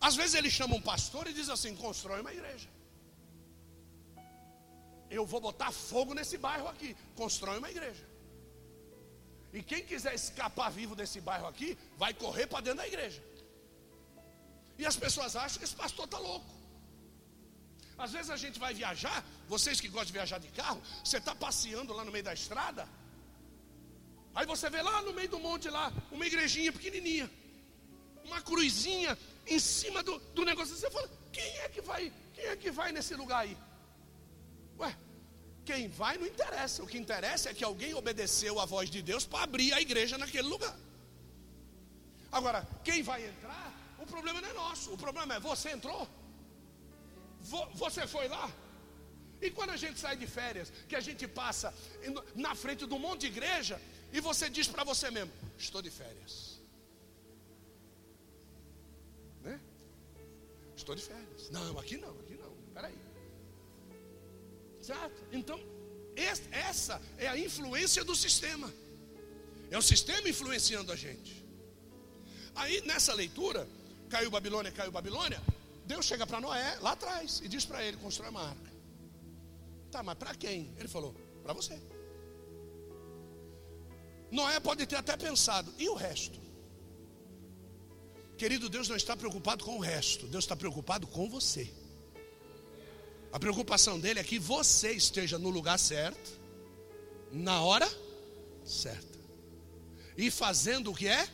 Às 0.00 0.16
vezes 0.16 0.34
ele 0.34 0.50
chama 0.50 0.76
um 0.76 0.80
pastor 0.80 1.26
e 1.28 1.32
diz 1.32 1.48
assim: 1.48 1.74
constrói 1.76 2.20
uma 2.20 2.32
igreja. 2.32 2.68
Eu 5.10 5.26
vou 5.26 5.40
botar 5.40 5.70
fogo 5.72 6.14
nesse 6.14 6.38
bairro 6.38 6.68
aqui. 6.68 6.96
Constrói 7.16 7.58
uma 7.58 7.70
igreja. 7.70 8.08
E 9.52 9.62
quem 9.62 9.82
quiser 9.84 10.14
escapar 10.14 10.70
vivo 10.70 10.94
desse 10.94 11.20
bairro 11.20 11.46
aqui, 11.46 11.76
vai 11.98 12.14
correr 12.14 12.46
para 12.46 12.60
dentro 12.60 12.78
da 12.78 12.86
igreja. 12.86 13.22
E 14.78 14.86
as 14.86 14.96
pessoas 14.96 15.34
acham 15.36 15.58
que 15.58 15.64
esse 15.64 15.74
pastor 15.74 16.04
está 16.04 16.18
louco. 16.18 16.60
Às 17.98 18.12
vezes 18.12 18.30
a 18.30 18.36
gente 18.36 18.58
vai 18.58 18.72
viajar, 18.72 19.22
vocês 19.46 19.78
que 19.78 19.88
gostam 19.88 20.06
de 20.06 20.12
viajar 20.12 20.38
de 20.38 20.48
carro, 20.48 20.80
você 21.04 21.18
está 21.18 21.34
passeando 21.34 21.92
lá 21.92 22.02
no 22.02 22.10
meio 22.10 22.24
da 22.24 22.32
estrada, 22.32 22.88
aí 24.34 24.46
você 24.46 24.70
vê 24.70 24.80
lá 24.80 25.02
no 25.02 25.12
meio 25.12 25.28
do 25.28 25.38
monte 25.38 25.68
lá, 25.68 25.92
uma 26.10 26.26
igrejinha 26.26 26.72
pequenininha, 26.72 27.30
uma 28.30 28.40
cruzinha 28.40 29.16
em 29.46 29.58
cima 29.58 30.02
do, 30.02 30.18
do 30.36 30.44
negócio. 30.44 30.74
Você 30.74 30.90
fala, 30.90 31.10
quem 31.32 31.50
é 31.58 31.68
que 31.68 31.80
vai? 31.80 32.12
Quem 32.34 32.44
é 32.46 32.56
que 32.56 32.70
vai 32.70 32.92
nesse 32.92 33.14
lugar 33.14 33.40
aí? 33.40 33.56
Ué, 34.78 34.96
quem 35.64 35.88
vai 35.88 36.16
não 36.18 36.26
interessa. 36.26 36.82
O 36.82 36.86
que 36.86 36.98
interessa 36.98 37.50
é 37.50 37.54
que 37.54 37.64
alguém 37.64 37.94
obedeceu 37.94 38.58
a 38.60 38.64
voz 38.64 38.88
de 38.88 39.02
Deus 39.02 39.26
para 39.26 39.44
abrir 39.44 39.72
a 39.72 39.80
igreja 39.80 40.16
naquele 40.16 40.48
lugar. 40.48 40.76
Agora, 42.32 42.66
quem 42.84 43.02
vai 43.02 43.26
entrar, 43.26 43.74
o 43.98 44.06
problema 44.06 44.40
não 44.40 44.48
é 44.48 44.52
nosso. 44.52 44.92
O 44.92 44.98
problema 44.98 45.34
é 45.34 45.40
você 45.40 45.70
entrou. 45.70 46.08
Você 47.74 48.06
foi 48.06 48.28
lá. 48.28 48.50
E 49.40 49.50
quando 49.50 49.70
a 49.70 49.76
gente 49.76 49.98
sai 49.98 50.16
de 50.16 50.26
férias, 50.26 50.70
que 50.88 50.94
a 50.94 51.00
gente 51.00 51.26
passa 51.26 51.74
na 52.34 52.54
frente 52.54 52.86
de 52.86 52.94
um 52.94 52.98
monte 52.98 53.22
de 53.22 53.26
igreja, 53.28 53.80
e 54.12 54.20
você 54.20 54.50
diz 54.50 54.68
para 54.68 54.84
você 54.84 55.10
mesmo: 55.10 55.32
Estou 55.58 55.80
de 55.80 55.90
férias. 55.90 56.49
Estou 60.90 60.96
de 60.96 61.02
férias. 61.02 61.50
Não, 61.50 61.78
aqui 61.78 61.96
não, 61.96 62.10
aqui 62.20 62.34
não. 62.34 62.52
Peraí. 62.74 62.94
Certo? 64.80 65.24
Então, 65.30 65.60
essa 66.50 67.00
é 67.16 67.28
a 67.28 67.38
influência 67.38 68.02
do 68.02 68.14
sistema. 68.16 68.72
É 69.70 69.78
o 69.78 69.82
sistema 69.82 70.28
influenciando 70.28 70.90
a 70.90 70.96
gente. 70.96 71.44
Aí, 72.56 72.80
nessa 72.82 73.14
leitura, 73.14 73.68
caiu 74.08 74.30
Babilônia, 74.30 74.72
caiu 74.72 74.90
Babilônia. 74.90 75.40
Deus 75.86 76.06
chega 76.06 76.26
para 76.26 76.40
Noé 76.40 76.78
lá 76.80 76.92
atrás 76.92 77.40
e 77.40 77.48
diz 77.48 77.64
para 77.64 77.84
ele: 77.84 77.96
constrói 77.96 78.30
uma 78.30 78.48
arca. 78.48 78.70
Tá, 79.92 80.02
mas 80.02 80.18
para 80.18 80.34
quem? 80.34 80.74
Ele 80.76 80.88
falou: 80.88 81.14
para 81.44 81.52
você. 81.52 81.80
Noé 84.30 84.58
pode 84.58 84.84
ter 84.86 84.96
até 84.96 85.16
pensado: 85.16 85.72
e 85.78 85.88
o 85.88 85.94
resto? 85.94 86.39
Querido, 88.40 88.70
Deus 88.70 88.88
não 88.88 88.96
está 88.96 89.14
preocupado 89.14 89.62
com 89.62 89.76
o 89.76 89.80
resto, 89.80 90.26
Deus 90.26 90.44
está 90.44 90.56
preocupado 90.56 91.06
com 91.06 91.28
você. 91.28 91.70
A 93.30 93.38
preocupação 93.38 94.00
dele 94.00 94.18
é 94.18 94.24
que 94.24 94.38
você 94.38 94.92
esteja 94.92 95.38
no 95.38 95.50
lugar 95.50 95.78
certo, 95.78 96.40
na 97.30 97.62
hora 97.62 97.86
certa, 98.64 99.18
e 100.16 100.30
fazendo 100.30 100.90
o 100.90 100.94
que 100.94 101.06
é 101.06 101.28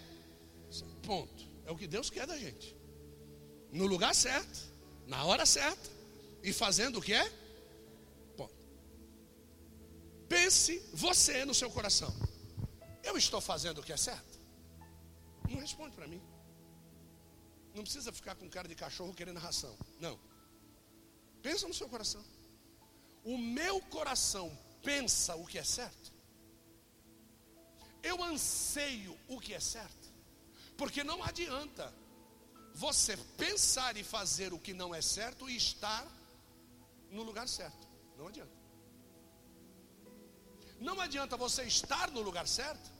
ponto. 1.04 1.48
É 1.64 1.70
o 1.70 1.76
que 1.76 1.86
Deus 1.86 2.10
quer 2.10 2.26
da 2.26 2.36
gente. 2.36 2.74
No 3.70 3.86
lugar 3.86 4.12
certo, 4.12 4.58
na 5.06 5.24
hora 5.24 5.46
certa, 5.46 5.88
e 6.42 6.52
fazendo 6.52 6.98
o 6.98 7.00
que 7.00 7.12
é 7.12 7.32
ponto. 8.36 8.66
Pense 10.28 10.82
você 10.92 11.44
no 11.44 11.54
seu 11.54 11.70
coração. 11.70 12.12
Eu 13.04 13.16
estou 13.16 13.40
fazendo 13.40 13.78
o 13.78 13.82
que 13.84 13.92
é 13.92 13.96
certo? 13.96 14.40
Não 15.48 15.60
responde 15.60 15.94
para 15.94 16.08
mim. 16.08 16.20
Não 17.76 17.82
precisa 17.82 18.10
ficar 18.10 18.34
com 18.34 18.48
cara 18.48 18.66
de 18.66 18.74
cachorro 18.74 19.12
querendo 19.12 19.38
ração. 19.38 19.76
Não. 20.00 20.18
Pensa 21.42 21.68
no 21.68 21.74
seu 21.74 21.88
coração. 21.90 22.24
O 23.22 23.36
meu 23.36 23.82
coração 23.82 24.46
pensa 24.82 25.36
o 25.36 25.46
que 25.46 25.58
é 25.58 25.62
certo. 25.62 26.10
Eu 28.02 28.24
anseio 28.24 29.14
o 29.28 29.38
que 29.38 29.52
é 29.52 29.60
certo. 29.60 30.10
Porque 30.78 31.04
não 31.04 31.22
adianta 31.22 31.92
você 32.74 33.14
pensar 33.36 33.94
e 33.98 34.02
fazer 34.02 34.54
o 34.54 34.58
que 34.58 34.72
não 34.72 34.94
é 34.94 35.02
certo 35.02 35.48
e 35.50 35.54
estar 35.54 36.06
no 37.10 37.22
lugar 37.22 37.46
certo. 37.46 37.86
Não 38.16 38.28
adianta. 38.28 38.56
Não 40.80 40.98
adianta 40.98 41.36
você 41.36 41.64
estar 41.64 42.10
no 42.10 42.22
lugar 42.22 42.48
certo 42.48 42.90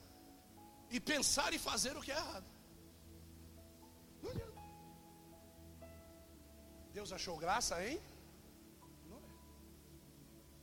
e 0.91 0.99
pensar 0.99 1.51
e 1.51 1.57
fazer 1.57 1.97
o 1.97 2.01
que 2.01 2.11
é 2.11 2.15
errado. 2.15 2.56
Deus 6.97 7.11
achou 7.17 7.35
graça 7.37 7.75
em 7.87 7.95
Noé. 9.09 9.29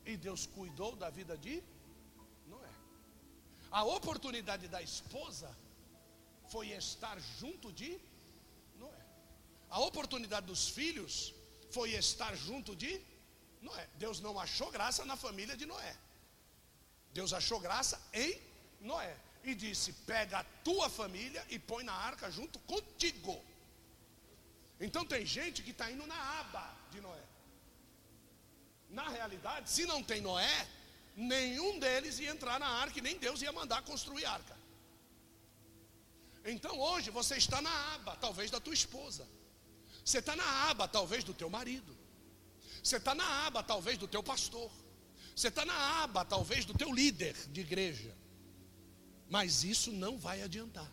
E 0.05 0.17
Deus 0.17 0.43
cuidou 0.55 0.97
da 1.03 1.09
vida 1.19 1.35
de 1.45 1.55
Noé. 2.53 2.73
A 3.71 3.83
oportunidade 3.85 4.67
da 4.75 4.81
esposa 4.83 5.49
foi 6.53 6.67
estar 6.71 7.17
junto 7.39 7.69
de 7.81 7.91
Noé. 8.83 9.03
A 9.71 9.79
oportunidade 9.79 10.47
dos 10.53 10.65
filhos 10.79 11.15
foi 11.77 11.91
estar 12.05 12.35
junto 12.47 12.75
de 12.75 12.93
Noé. 13.63 13.87
Deus 14.05 14.19
não 14.27 14.35
achou 14.47 14.73
graça 14.73 15.05
na 15.05 15.17
família 15.25 15.57
de 15.57 15.67
Noé. 15.73 15.97
Deus 17.13 17.33
achou 17.33 17.61
graça 17.61 17.97
em 18.13 18.33
Noé 18.81 19.17
e 19.45 19.55
disse: 19.55 19.93
Pega 20.13 20.39
a 20.41 20.49
tua 20.69 20.91
família 21.01 21.47
e 21.49 21.61
põe 21.61 21.85
na 21.85 21.97
arca 22.11 22.29
junto 22.39 22.59
contigo. 22.73 23.41
Então 24.81 25.05
tem 25.05 25.25
gente 25.25 25.63
que 25.63 25.71
está 25.71 25.91
indo 25.91 26.07
na 26.07 26.41
aba 26.41 26.77
de 26.91 27.01
Noé. 27.01 27.25
Na 28.91 29.09
realidade, 29.09 29.71
se 29.71 29.87
não 29.87 30.03
tem 30.03 30.21
Noé, 30.21 30.69
nenhum 31.17 31.79
deles 31.79 32.19
ia 32.19 32.31
entrar 32.31 32.59
na 32.59 32.67
arca 32.67 32.99
e 32.99 33.03
nem 33.03 33.19
Deus 33.19 33.43
ia 33.43 33.53
mandar 33.53 33.83
construir 33.83 34.25
arca. 34.25 34.57
Então 36.45 36.79
hoje 36.79 37.11
você 37.11 37.37
está 37.37 37.61
na 37.63 37.95
aba, 37.95 38.17
talvez 38.17 38.51
da 38.51 38.61
tua 38.61 38.75
esposa. 38.75 39.27
Você 40.05 40.19
está 40.19 40.37
na 40.37 40.71
aba, 40.71 40.87
talvez 40.87 41.25
do 41.25 41.33
teu 41.33 41.49
marido. 41.49 41.97
Você 42.83 42.99
está 42.99 43.15
na 43.15 43.47
aba, 43.47 43.63
talvez 43.63 43.97
do 43.97 44.07
teu 44.07 44.23
pastor. 44.23 44.71
Você 45.35 45.49
está 45.49 45.65
na 45.65 46.03
aba, 46.03 46.25
talvez 46.25 46.65
do 46.65 46.75
teu 46.75 46.93
líder 46.93 47.35
de 47.49 47.63
igreja. 47.63 48.15
Mas 49.31 49.65
isso 49.65 49.91
não 49.91 50.19
vai 50.19 50.43
adiantar. 50.43 50.91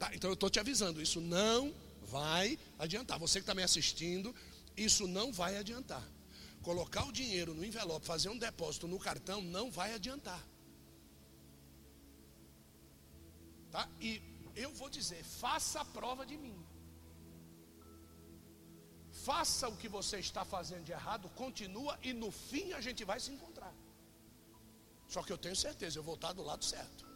Tá, 0.00 0.10
então 0.14 0.30
eu 0.30 0.34
estou 0.34 0.48
te 0.48 0.58
avisando, 0.58 1.02
isso 1.02 1.20
não 1.20 1.74
vai 2.04 2.58
adiantar. 2.78 3.18
Você 3.18 3.38
que 3.38 3.42
está 3.42 3.54
me 3.54 3.62
assistindo, 3.62 4.34
isso 4.74 5.06
não 5.06 5.30
vai 5.30 5.58
adiantar. 5.58 6.02
Colocar 6.62 7.04
o 7.04 7.12
dinheiro 7.12 7.52
no 7.52 7.62
envelope, 7.62 8.06
fazer 8.06 8.30
um 8.30 8.38
depósito 8.38 8.88
no 8.88 8.98
cartão, 8.98 9.42
não 9.42 9.70
vai 9.70 9.92
adiantar. 9.92 10.42
Tá? 13.70 13.86
E 14.00 14.22
eu 14.56 14.72
vou 14.72 14.88
dizer, 14.88 15.22
faça 15.22 15.82
a 15.82 15.84
prova 15.84 16.24
de 16.24 16.38
mim. 16.38 16.58
Faça 19.12 19.68
o 19.68 19.76
que 19.76 19.86
você 19.86 20.18
está 20.18 20.46
fazendo 20.46 20.84
de 20.84 20.92
errado, 20.92 21.28
continua 21.36 21.98
e 22.02 22.14
no 22.14 22.30
fim 22.30 22.72
a 22.72 22.80
gente 22.80 23.04
vai 23.04 23.20
se 23.20 23.30
encontrar. 23.30 23.74
Só 25.06 25.22
que 25.22 25.30
eu 25.30 25.36
tenho 25.36 25.54
certeza, 25.54 25.98
eu 25.98 26.02
vou 26.02 26.14
estar 26.14 26.32
do 26.32 26.42
lado 26.42 26.64
certo. 26.64 27.09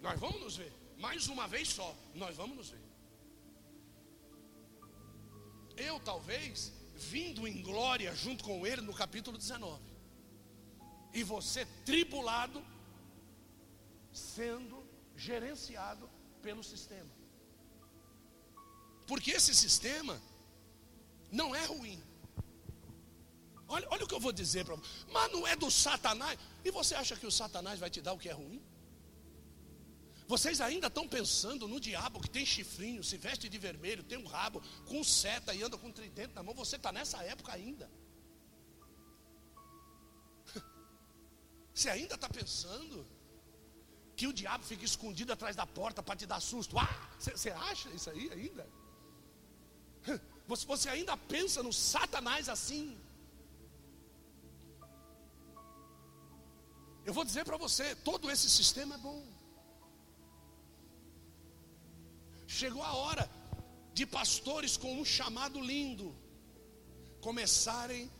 Nós 0.00 0.18
vamos 0.18 0.40
nos 0.40 0.56
ver. 0.56 0.72
Mais 0.98 1.28
uma 1.28 1.46
vez 1.46 1.68
só, 1.68 1.94
nós 2.14 2.36
vamos 2.36 2.56
nos 2.56 2.70
ver. 2.70 2.80
Eu 5.76 6.00
talvez 6.00 6.72
vindo 6.94 7.46
em 7.46 7.62
glória 7.62 8.14
junto 8.14 8.42
com 8.42 8.66
ele 8.66 8.80
no 8.80 8.94
capítulo 8.94 9.36
19. 9.36 9.82
E 11.12 11.22
você 11.22 11.66
tribulado 11.84 12.64
sendo 14.12 14.82
gerenciado 15.16 16.08
pelo 16.42 16.62
sistema. 16.62 17.10
Porque 19.06 19.30
esse 19.32 19.54
sistema 19.54 20.20
não 21.30 21.54
é 21.54 21.64
ruim. 21.64 22.02
Olha, 23.68 23.86
olha 23.90 24.04
o 24.04 24.08
que 24.08 24.14
eu 24.14 24.20
vou 24.20 24.32
dizer 24.32 24.64
para 24.64 24.76
você. 24.76 24.88
Mas 25.12 25.32
não 25.32 25.46
é 25.46 25.56
do 25.56 25.70
Satanás. 25.70 26.38
E 26.64 26.70
você 26.70 26.94
acha 26.94 27.16
que 27.16 27.26
o 27.26 27.30
Satanás 27.30 27.78
vai 27.78 27.90
te 27.90 28.00
dar 28.00 28.12
o 28.12 28.18
que 28.18 28.28
é 28.28 28.32
ruim? 28.32 28.62
Vocês 30.26 30.60
ainda 30.60 30.88
estão 30.88 31.06
pensando 31.06 31.68
no 31.68 31.78
diabo 31.78 32.20
que 32.20 32.28
tem 32.28 32.44
chifrinho, 32.44 33.02
se 33.02 33.16
veste 33.16 33.48
de 33.48 33.58
vermelho, 33.58 34.02
tem 34.02 34.18
um 34.18 34.26
rabo, 34.26 34.60
com 34.84 35.02
seta 35.04 35.54
e 35.54 35.62
anda 35.62 35.78
com 35.78 35.92
tridente 35.92 36.34
na 36.34 36.42
mão. 36.42 36.54
Você 36.54 36.76
está 36.76 36.90
nessa 36.90 37.22
época 37.22 37.52
ainda. 37.52 37.88
Você 41.72 41.88
ainda 41.88 42.16
está 42.16 42.28
pensando 42.28 43.06
que 44.16 44.26
o 44.26 44.32
diabo 44.32 44.64
fica 44.64 44.84
escondido 44.84 45.32
atrás 45.32 45.54
da 45.54 45.66
porta 45.66 46.02
para 46.02 46.16
te 46.16 46.26
dar 46.26 46.40
susto? 46.40 46.76
Ah, 46.78 47.08
você 47.18 47.50
acha 47.50 47.88
isso 47.90 48.10
aí 48.10 48.30
ainda? 48.32 48.66
Você 50.48 50.88
ainda 50.88 51.16
pensa 51.16 51.62
no 51.62 51.72
Satanás 51.72 52.48
assim? 52.48 52.98
Eu 57.04 57.12
vou 57.12 57.24
dizer 57.24 57.44
para 57.44 57.56
você: 57.56 57.94
todo 57.96 58.30
esse 58.30 58.48
sistema 58.48 58.94
é 58.96 58.98
bom. 58.98 59.35
Chegou 62.46 62.82
a 62.82 62.94
hora 62.94 63.28
de 63.92 64.06
pastores 64.06 64.76
com 64.76 65.00
um 65.00 65.04
chamado 65.04 65.60
lindo 65.60 66.14
começarem 67.20 68.10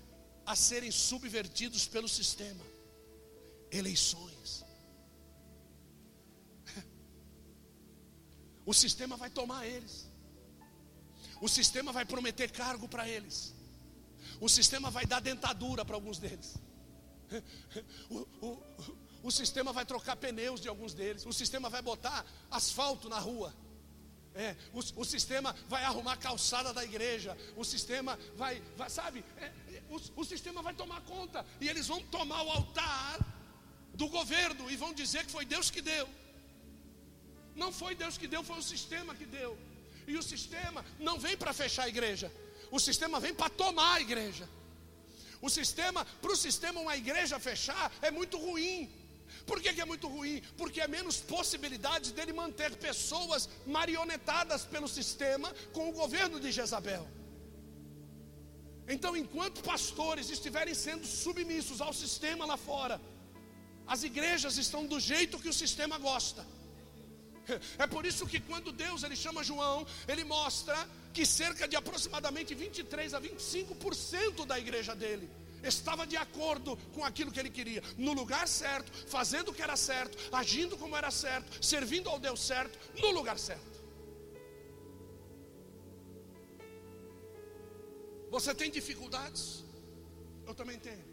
a 0.45 0.57
serem 0.57 0.91
subvertidos 0.91 1.87
pelo 1.87 2.09
sistema. 2.09 2.65
Eleições. 3.71 4.65
O 8.65 8.75
sistema 8.75 9.17
vai 9.17 9.31
tomar 9.31 9.65
eles. 9.65 10.11
O 11.41 11.49
sistema 11.49 11.93
vai 11.93 12.05
prometer 12.05 12.51
cargo 12.51 12.89
para 12.89 13.09
eles. 13.09 13.55
O 14.41 14.49
sistema 14.49 14.91
vai 14.91 15.07
dar 15.07 15.21
dentadura 15.21 15.85
para 15.85 15.95
alguns 15.95 16.19
deles. 16.19 16.57
O, 18.11 18.19
o, 18.41 18.63
o 19.25 19.31
sistema 19.31 19.73
vai 19.73 19.85
trocar 19.85 20.17
pneus 20.17 20.61
de 20.61 20.69
alguns 20.69 20.95
deles. 20.95 21.27
O 21.27 21.33
sistema 21.33 21.69
vai 21.69 21.83
botar 21.83 22.25
asfalto 22.51 23.09
na 23.09 23.19
rua. 23.19 23.55
É, 24.37 24.55
o, 24.73 25.01
o, 25.01 25.05
sistema 25.05 25.57
vai 25.67 25.83
arrumar 25.85 26.17
calçada 26.17 26.73
da 26.73 26.85
igreja. 26.85 27.37
O 27.57 27.65
sistema 27.65 28.19
vai, 28.37 28.63
vai 28.77 28.91
sabe? 28.91 29.25
É, 29.39 29.51
o, 29.89 30.21
o 30.21 30.25
sistema 30.25 30.61
vai 30.63 30.75
tomar 30.75 31.01
conta. 31.03 31.45
E 31.61 31.69
eles 31.69 31.87
vão 31.87 32.01
tomar 32.03 32.43
o 32.43 32.51
altar 32.51 33.19
do 33.95 34.09
governo 34.09 34.71
e 34.71 34.77
vão 34.77 34.93
dizer 34.93 35.25
que 35.25 35.33
foi 35.33 35.45
Deus 35.45 35.71
que 35.71 35.81
deu. 35.81 36.07
Não 37.55 37.73
foi 37.73 37.95
Deus 37.95 38.19
que 38.19 38.29
deu, 38.29 38.45
foi 38.45 38.59
o 38.59 38.63
sistema 38.63 39.15
que 39.15 39.25
deu. 39.25 39.59
E 40.07 40.17
o 40.17 40.23
sistema 40.23 40.85
não 41.01 41.19
vem 41.19 41.37
para 41.37 41.53
fechar 41.55 41.85
a 41.85 41.89
igreja. 41.89 42.31
O 42.71 42.79
sistema 42.79 43.19
vem 43.19 43.35
para 43.35 43.49
tomar 43.49 43.95
a 43.95 44.01
igreja. 44.01 44.49
O 45.41 45.49
sistema, 45.49 46.05
para 46.05 46.33
o 46.33 46.37
sistema, 46.37 46.81
uma 46.81 46.97
igreja 46.97 47.39
fechar 47.39 47.91
é 48.03 48.11
muito 48.11 48.37
ruim. 48.37 48.91
Por 49.45 49.61
que, 49.61 49.73
que, 49.73 49.81
é 49.81 49.85
muito 49.85 50.09
ruim? 50.09 50.43
Porque 50.57 50.81
é 50.81 50.89
menos 50.89 51.19
possibilidade 51.19 52.13
dele 52.13 52.33
manter 52.33 52.75
pessoas 52.77 53.49
marionetadas 53.67 54.65
pelo 54.65 54.89
sistema 54.89 55.53
com 55.73 55.89
o 55.89 55.93
governo 55.93 56.41
de 56.41 56.51
Jezabel. 56.51 57.07
Então, 58.89 59.17
enquanto 59.17 59.63
pastores 59.63 60.31
estiverem 60.31 60.75
sendo 60.75 61.07
submissos 61.07 61.81
ao 61.81 61.93
sistema 61.93 62.47
lá 62.47 62.57
fora, 62.57 63.01
as 63.87 64.03
igrejas 64.03 64.57
estão 64.57 64.87
do 64.87 64.99
jeito 64.99 65.39
que 65.39 65.49
o 65.49 65.53
sistema 65.53 65.99
gosta. 65.99 66.47
É 67.79 67.87
por 67.87 68.05
isso 68.05 68.27
que 68.27 68.41
quando 68.41 68.73
Deus 68.73 69.05
ele 69.05 69.15
chama 69.15 69.45
João, 69.45 69.87
ele 70.09 70.25
mostra 70.25 70.77
que 71.13 71.25
cerca 71.25 71.69
de 71.69 71.77
aproximadamente 71.77 72.55
23 72.55 73.15
a 73.15 73.21
25% 73.21 74.45
da 74.45 74.59
igreja 74.59 74.97
dele 74.97 75.31
estava 75.67 76.07
de 76.07 76.17
acordo 76.17 76.77
com 76.95 77.05
aquilo 77.05 77.33
que 77.33 77.41
ele 77.41 77.51
queria, 77.51 77.83
no 77.97 78.13
lugar 78.13 78.47
certo, 78.49 78.91
fazendo 79.09 79.51
o 79.51 79.55
que 79.55 79.63
era 79.63 79.77
certo, 79.77 80.17
agindo 80.33 80.77
como 80.77 80.97
era 80.97 81.11
certo, 81.11 81.65
servindo 81.65 82.09
ao 82.09 82.19
Deus 82.19 82.41
certo, 82.41 82.79
no 83.01 83.11
lugar 83.11 83.39
certo. 83.39 83.77
Você 88.31 88.55
tem 88.55 88.71
dificuldades? 88.71 89.65
Eu 90.47 90.55
também 90.55 90.79
tenho. 90.79 91.07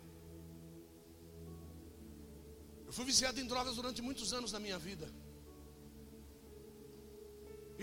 Eu 2.88 2.94
fui 2.94 3.06
viciado 3.06 3.40
em 3.40 3.46
drogas 3.46 3.76
durante 3.76 4.02
muitos 4.02 4.34
anos 4.34 4.52
na 4.52 4.60
minha 4.60 4.78
vida. 4.78 5.08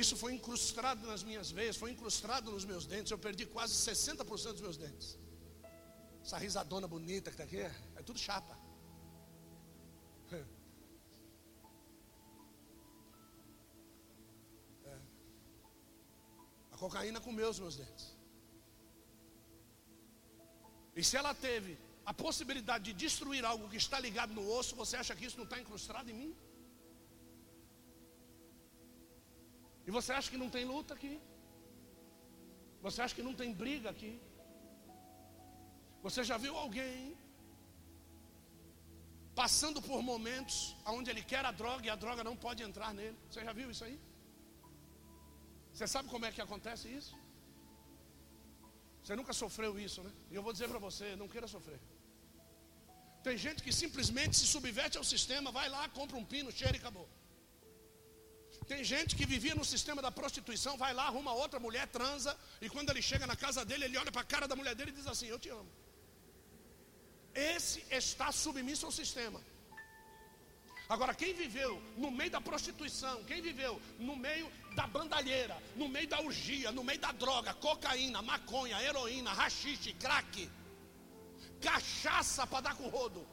Isso 0.02 0.16
foi 0.16 0.32
incrustado 0.34 1.06
nas 1.06 1.22
minhas 1.22 1.50
veias, 1.50 1.76
foi 1.76 1.90
incrustado 1.90 2.50
nos 2.50 2.64
meus 2.64 2.86
dentes. 2.86 3.10
Eu 3.10 3.18
perdi 3.18 3.44
quase 3.44 3.74
60% 3.74 4.52
dos 4.52 4.60
meus 4.60 4.76
dentes. 4.76 5.18
Essa 6.24 6.38
risadona 6.38 6.86
bonita 6.86 7.30
que 7.30 7.34
está 7.34 7.44
aqui 7.44 7.60
é 7.98 8.02
tudo 8.02 8.18
chapa. 8.18 8.58
É. 14.92 14.98
A 16.72 16.76
cocaína 16.76 17.20
comeu 17.20 17.48
os 17.50 17.58
meus 17.58 17.76
dentes. 17.76 18.06
E 20.94 21.02
se 21.02 21.16
ela 21.16 21.34
teve 21.34 21.76
a 22.04 22.14
possibilidade 22.14 22.84
de 22.84 22.92
destruir 22.92 23.44
algo 23.44 23.68
que 23.68 23.76
está 23.76 23.98
ligado 24.00 24.32
no 24.32 24.44
osso, 24.58 24.76
você 24.76 24.96
acha 24.96 25.14
que 25.16 25.24
isso 25.24 25.36
não 25.36 25.44
está 25.44 25.58
incrustado 25.60 26.10
em 26.10 26.14
mim? 26.14 26.36
E 29.86 29.90
você 29.90 30.12
acha 30.12 30.30
que 30.30 30.36
não 30.36 30.50
tem 30.50 30.64
luta 30.64 30.94
aqui? 30.94 31.20
Você 32.82 33.02
acha 33.02 33.14
que 33.14 33.22
não 33.28 33.34
tem 33.34 33.52
briga 33.52 33.90
aqui? 33.90 34.20
Você 36.06 36.22
já 36.30 36.36
viu 36.44 36.54
alguém 36.56 37.16
passando 39.40 39.80
por 39.88 40.02
momentos 40.02 40.76
onde 40.96 41.10
ele 41.10 41.22
quer 41.32 41.44
a 41.50 41.52
droga 41.62 41.86
e 41.86 41.90
a 41.90 41.98
droga 42.04 42.22
não 42.28 42.36
pode 42.46 42.62
entrar 42.68 42.92
nele? 42.98 43.18
Você 43.28 43.44
já 43.48 43.52
viu 43.52 43.70
isso 43.70 43.84
aí? 43.84 43.98
Você 45.72 45.86
sabe 45.94 46.08
como 46.08 46.26
é 46.26 46.32
que 46.32 46.42
acontece 46.46 46.88
isso? 46.88 47.14
Você 49.02 49.14
nunca 49.20 49.32
sofreu 49.32 49.72
isso, 49.78 50.02
né? 50.06 50.12
E 50.30 50.34
eu 50.34 50.42
vou 50.42 50.52
dizer 50.52 50.68
para 50.68 50.78
você, 50.78 51.16
não 51.16 51.28
queira 51.28 51.48
sofrer. 51.54 51.80
Tem 53.26 53.36
gente 53.36 53.62
que 53.62 53.72
simplesmente 53.72 54.36
se 54.36 54.46
subverte 54.46 54.96
ao 54.98 55.04
sistema, 55.04 55.50
vai 55.50 55.68
lá, 55.68 55.88
compra 55.88 56.16
um 56.16 56.24
pino, 56.24 56.50
cheira 56.50 56.76
e 56.76 56.80
acabou. 56.80 57.08
Tem 58.66 58.82
gente 58.84 59.16
que 59.18 59.26
vivia 59.26 59.54
no 59.54 59.64
sistema 59.64 60.00
da 60.06 60.10
prostituição, 60.10 60.76
vai 60.76 60.92
lá, 60.98 61.04
arruma 61.10 61.32
outra 61.32 61.58
mulher, 61.58 61.86
transa, 61.88 62.36
e 62.60 62.68
quando 62.68 62.90
ele 62.90 63.02
chega 63.02 63.26
na 63.26 63.36
casa 63.36 63.64
dele, 63.64 63.84
ele 63.86 63.98
olha 64.02 64.12
para 64.12 64.22
a 64.22 64.24
cara 64.24 64.46
da 64.46 64.56
mulher 64.60 64.74
dele 64.74 64.90
e 64.90 64.94
diz 64.94 65.06
assim: 65.06 65.26
Eu 65.26 65.38
te 65.38 65.48
amo. 65.48 65.70
Esse 67.34 67.84
está 67.90 68.32
submisso 68.32 68.86
ao 68.86 68.92
sistema. 68.92 69.40
Agora, 70.88 71.14
quem 71.14 71.32
viveu 71.32 71.80
no 71.96 72.10
meio 72.10 72.32
da 72.32 72.40
prostituição, 72.40 73.22
quem 73.24 73.40
viveu 73.40 73.80
no 73.98 74.16
meio 74.16 74.50
da 74.74 74.88
bandalheira, 74.88 75.56
no 75.76 75.88
meio 75.88 76.08
da 76.08 76.20
urgia, 76.20 76.72
no 76.72 76.82
meio 76.82 76.98
da 76.98 77.12
droga, 77.12 77.54
cocaína, 77.54 78.20
maconha, 78.20 78.82
heroína, 78.82 79.32
rachixe, 79.32 79.92
crack, 79.92 80.50
cachaça 81.60 82.44
para 82.44 82.62
dar 82.62 82.74
com 82.74 82.88
rodo. 82.88 83.24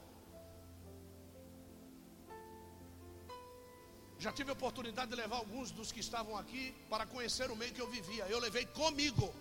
Já 4.20 4.32
tive 4.32 4.50
a 4.50 4.52
oportunidade 4.52 5.10
de 5.10 5.16
levar 5.16 5.36
alguns 5.36 5.72
dos 5.72 5.90
que 5.90 6.00
estavam 6.00 6.36
aqui 6.36 6.74
para 6.88 7.06
conhecer 7.06 7.50
o 7.50 7.56
meio 7.56 7.72
que 7.72 7.80
eu 7.80 7.90
vivia. 7.90 8.24
Eu 8.26 8.38
levei 8.38 8.66
comigo. 8.66 9.34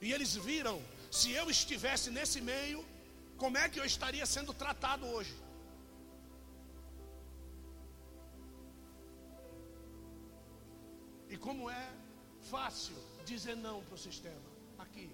E 0.00 0.12
eles 0.12 0.34
viram, 0.34 0.82
se 1.10 1.30
eu 1.32 1.50
estivesse 1.50 2.10
nesse 2.10 2.40
meio, 2.40 2.84
como 3.36 3.58
é 3.58 3.68
que 3.68 3.80
eu 3.80 3.84
estaria 3.84 4.26
sendo 4.26 4.52
tratado 4.54 5.06
hoje. 5.06 5.34
E 11.28 11.36
como 11.36 11.68
é 11.68 11.86
fácil 12.50 12.96
dizer 13.24 13.56
não 13.56 13.82
para 13.84 13.94
o 13.94 13.98
sistema. 13.98 14.50
Aqui. 14.78 15.10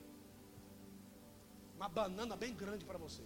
Uma 1.76 1.88
banana 1.88 2.36
bem 2.36 2.54
grande 2.54 2.84
para 2.84 2.98
você. 2.98 3.22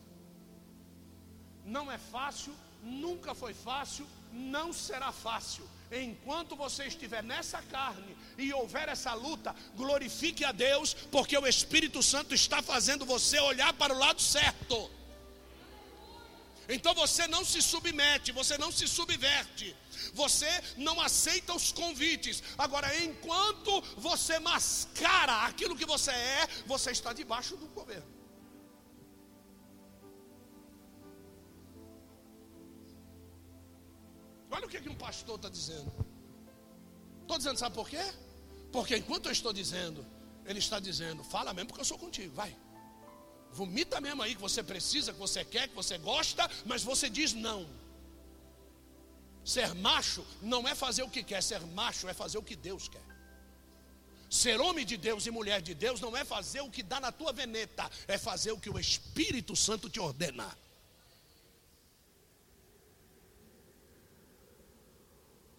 Não 1.65 1.91
é 1.91 1.99
fácil, 1.99 2.55
nunca 2.83 3.35
foi 3.35 3.55
fácil, 3.55 4.07
não 4.33 4.73
será 4.73 5.11
fácil. 5.11 5.67
Enquanto 5.91 6.57
você 6.57 6.87
estiver 6.87 7.23
nessa 7.23 7.61
carne 7.63 8.17
e 8.37 8.53
houver 8.53 8.89
essa 8.89 9.15
luta, 9.15 9.55
glorifique 9.77 10.45
a 10.45 10.53
Deus, 10.53 10.95
porque 11.11 11.37
o 11.37 11.47
Espírito 11.47 12.03
Santo 12.03 12.35
está 12.35 12.63
fazendo 12.63 13.05
você 13.05 13.39
olhar 13.39 13.73
para 13.75 13.95
o 13.95 13.99
lado 13.99 14.21
certo. 14.21 14.91
Então 16.69 16.95
você 16.95 17.27
não 17.29 17.45
se 17.45 17.61
submete, 17.61 18.33
você 18.33 18.57
não 18.57 18.73
se 18.73 18.89
subverte. 18.89 19.77
Você 20.15 20.49
não 20.77 21.01
aceita 21.01 21.55
os 21.55 21.73
convites. 21.73 22.43
Agora, 22.57 22.89
enquanto 23.03 23.81
você 23.97 24.39
mascara 24.39 25.45
aquilo 25.45 25.77
que 25.77 25.85
você 25.85 26.11
é, 26.11 26.49
você 26.67 26.91
está 26.91 27.13
debaixo 27.13 27.57
do 27.57 27.67
governo. 27.69 28.14
Olha 34.55 34.67
o 34.67 34.69
que, 34.69 34.81
que 34.81 34.89
um 34.89 34.95
pastor 34.95 35.37
está 35.37 35.49
dizendo. 35.49 35.93
Estou 37.23 37.37
dizendo, 37.39 37.59
sabe 37.59 37.75
por 37.75 37.89
quê? 37.89 38.05
Porque 38.71 38.97
enquanto 38.97 39.27
eu 39.27 39.33
estou 39.33 39.53
dizendo, 39.53 40.07
ele 40.47 40.61
está 40.61 40.79
dizendo, 40.79 41.25
fala 41.25 41.53
mesmo 41.53 41.69
porque 41.69 41.81
eu 41.81 41.85
sou 41.85 41.99
contigo, 41.99 42.33
vai. 42.35 42.57
Vomita 43.51 44.01
mesmo 44.01 44.23
aí 44.23 44.35
que 44.37 44.41
você 44.41 44.63
precisa, 44.63 45.13
que 45.13 45.19
você 45.19 45.45
quer, 45.45 45.69
que 45.69 45.75
você 45.75 45.99
gosta, 45.99 46.49
mas 46.65 46.85
você 46.85 47.11
diz 47.11 47.33
não. 47.33 47.67
Ser 49.45 49.75
macho 49.75 50.25
não 50.41 50.67
é 50.69 50.75
fazer 50.75 51.03
o 51.03 51.11
que 51.11 51.25
quer, 51.25 51.43
ser 51.43 51.61
macho 51.61 52.09
é 52.09 52.15
fazer 52.15 52.39
o 52.39 52.43
que 52.43 52.55
Deus 52.55 52.87
quer. 52.89 53.03
Ser 54.31 54.61
homem 54.61 54.87
de 54.87 54.97
Deus 54.97 55.27
e 55.27 55.31
mulher 55.33 55.61
de 55.63 55.75
Deus 55.75 56.01
não 56.01 56.17
é 56.17 56.25
fazer 56.25 56.61
o 56.61 56.71
que 56.71 56.83
dá 56.83 57.01
na 57.01 57.11
tua 57.11 57.33
veneta, 57.33 57.91
é 58.07 58.17
fazer 58.19 58.53
o 58.53 58.59
que 58.59 58.71
o 58.71 58.79
Espírito 58.79 59.57
Santo 59.57 59.91
te 59.91 59.99
ordena. 59.99 60.57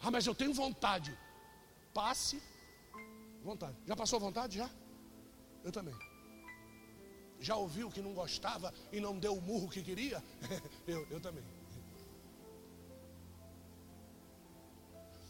Ah, 0.05 0.11
mas 0.11 0.27
eu 0.27 0.35
tenho 0.35 0.53
vontade. 0.53 1.17
Passe 1.91 2.39
vontade. 3.43 3.75
Já 3.87 3.95
passou 3.95 4.19
vontade? 4.19 4.55
Já? 4.59 4.69
Eu 5.63 5.71
também. 5.71 5.95
Já 7.39 7.55
ouviu 7.55 7.89
que 7.89 8.03
não 8.03 8.13
gostava 8.13 8.71
e 8.91 8.99
não 8.99 9.17
deu 9.17 9.33
o 9.33 9.41
murro 9.41 9.67
que 9.67 9.81
queria? 9.81 10.23
eu, 10.85 11.07
eu 11.09 11.19
também. 11.19 11.43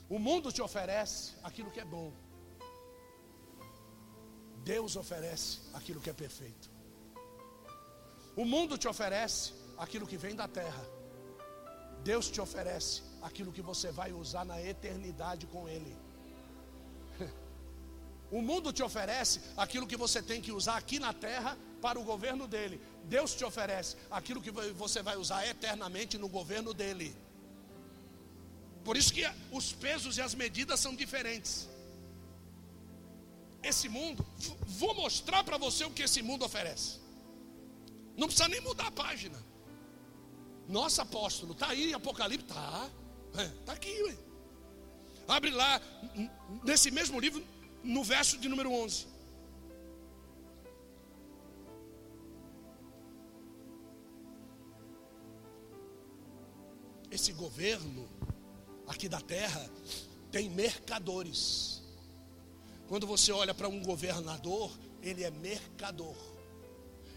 O 0.10 0.20
mundo 0.20 0.52
te 0.52 0.62
oferece 0.62 1.36
aquilo 1.42 1.72
que 1.72 1.80
é 1.80 1.86
bom. 1.86 2.12
Deus 4.66 4.98
oferece 4.98 5.62
aquilo 5.74 6.02
que 6.02 6.10
é 6.10 6.14
perfeito. 6.14 6.70
O 8.36 8.44
mundo 8.44 8.78
te 8.78 8.90
oferece 8.90 9.54
aquilo 9.78 10.06
que 10.06 10.18
vem 10.18 10.36
da 10.36 10.50
terra. 10.50 10.86
Deus 12.04 12.30
te 12.30 12.42
oferece 12.42 13.05
aquilo 13.28 13.52
que 13.52 13.62
você 13.62 13.92
vai 14.00 14.12
usar 14.14 14.46
na 14.46 14.58
eternidade 14.62 15.46
com 15.48 15.68
Ele. 15.68 15.96
O 18.32 18.42
mundo 18.42 18.74
te 18.74 18.84
oferece 18.84 19.40
aquilo 19.56 19.88
que 19.88 19.96
você 19.96 20.20
tem 20.30 20.42
que 20.42 20.52
usar 20.52 20.78
aqui 20.78 20.98
na 21.00 21.14
terra 21.14 21.52
para 21.80 22.00
o 22.00 22.04
governo 22.04 22.48
dele. 22.48 22.82
Deus 23.04 23.36
te 23.36 23.46
oferece 23.46 23.96
aquilo 24.10 24.42
que 24.42 24.52
você 24.84 25.02
vai 25.08 25.16
usar 25.16 25.46
eternamente 25.48 26.18
no 26.18 26.28
governo 26.28 26.74
dele. 26.74 27.16
Por 28.84 28.98
isso 28.98 29.14
que 29.14 29.24
os 29.52 29.72
pesos 29.86 30.18
e 30.18 30.22
as 30.22 30.34
medidas 30.34 30.80
são 30.80 30.96
diferentes. 30.96 31.70
Esse 33.62 33.88
mundo, 33.88 34.26
vou 34.82 34.94
mostrar 34.96 35.44
para 35.44 35.58
você 35.58 35.86
o 35.86 35.92
que 35.92 36.04
esse 36.04 36.22
mundo 36.24 36.44
oferece. 36.44 37.00
Não 38.18 38.28
precisa 38.28 38.50
nem 38.50 38.62
mudar 38.62 38.88
a 38.88 38.92
página. 38.92 39.40
Nossa 40.68 41.04
apóstolo, 41.04 41.54
está 41.54 41.68
aí 41.70 41.94
Apocalipse? 41.94 42.48
Está. 42.48 42.90
Está 43.44 43.74
é, 43.74 43.76
aqui, 43.76 44.04
ué. 44.04 44.18
Abre 45.28 45.50
lá, 45.52 45.82
nesse 46.64 46.92
mesmo 46.92 47.20
livro, 47.20 47.44
no 47.84 48.04
verso 48.04 48.38
de 48.38 48.48
número 48.48 48.72
11. 48.72 49.08
Esse 57.12 57.34
governo 57.34 58.08
aqui 58.88 59.10
da 59.10 59.20
terra 59.20 59.70
tem 60.32 60.50
mercadores. 60.50 61.82
Quando 62.88 63.08
você 63.08 63.32
olha 63.32 63.54
para 63.54 63.68
um 63.68 63.82
governador, 63.82 64.72
ele 65.02 65.24
é 65.24 65.32
mercador. 65.32 66.16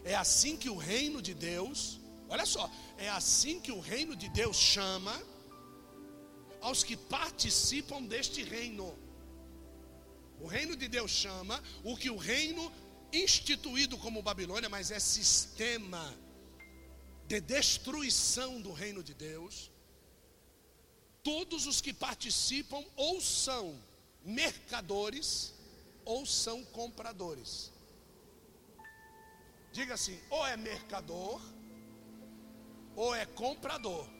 É 0.04 0.14
assim 0.14 0.56
que 0.56 0.70
o 0.70 0.76
reino 0.76 1.20
de 1.20 1.34
Deus, 1.34 2.00
olha 2.28 2.46
só, 2.46 2.70
é 2.96 3.08
assim 3.10 3.60
que 3.60 3.70
o 3.70 3.80
reino 3.80 4.16
de 4.16 4.28
Deus 4.28 4.56
chama 4.56 5.20
aos 6.60 6.82
que 6.82 6.96
participam 6.96 8.02
deste 8.02 8.42
reino. 8.42 8.96
O 10.40 10.46
reino 10.46 10.76
de 10.76 10.88
Deus 10.88 11.10
chama 11.10 11.62
o 11.82 11.96
que 11.96 12.10
o 12.10 12.16
reino 12.16 12.72
instituído 13.12 13.96
como 13.98 14.22
Babilônia, 14.22 14.68
mas 14.68 14.90
é 14.90 14.98
sistema 14.98 16.14
de 17.26 17.40
destruição 17.40 18.60
do 18.60 18.72
reino 18.72 19.02
de 19.02 19.12
Deus, 19.12 19.70
todos 21.22 21.66
os 21.66 21.80
que 21.80 21.92
participam 21.92 22.82
ou 22.96 23.20
são 23.20 23.78
mercadores 24.24 25.52
ou 26.04 26.24
são 26.24 26.64
compradores. 26.64 27.70
Diga 29.72 29.94
assim: 29.94 30.18
ou 30.30 30.46
é 30.46 30.56
mercador, 30.56 31.40
ou 32.96 33.14
é 33.14 33.26
comprador. 33.26 34.17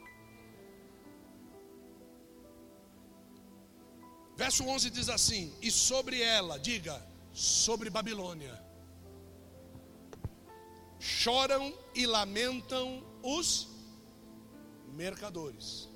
Verso 4.39 4.63
11 4.65 4.91
diz 4.91 5.09
assim: 5.09 5.53
E 5.61 5.69
sobre 5.69 6.23
ela, 6.23 6.59
diga, 6.61 7.05
sobre 7.33 7.91
Babilônia, 7.91 8.57
choram 11.01 11.77
e 11.93 12.07
lamentam 12.07 13.05
os 13.21 13.69
mercadores. 14.95 15.89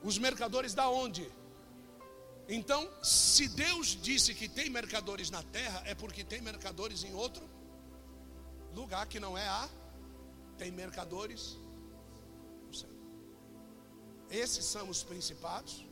Os 0.00 0.16
mercadores 0.16 0.74
da 0.74 0.88
onde? 0.88 1.28
Então, 2.48 2.88
se 3.02 3.48
Deus 3.48 3.98
disse 4.00 4.32
que 4.32 4.48
tem 4.48 4.70
mercadores 4.70 5.28
na 5.28 5.42
terra, 5.42 5.82
é 5.86 5.94
porque 5.94 6.22
tem 6.22 6.40
mercadores 6.40 7.02
em 7.02 7.12
outro 7.14 7.44
lugar 8.72 9.06
que 9.08 9.18
não 9.18 9.36
é 9.36 9.48
a. 9.48 9.68
Tem 10.56 10.70
mercadores 10.70 11.58
no 12.64 12.72
céu. 12.72 12.88
Esses 14.30 14.64
são 14.64 14.88
os 14.88 15.02
principados, 15.02 15.84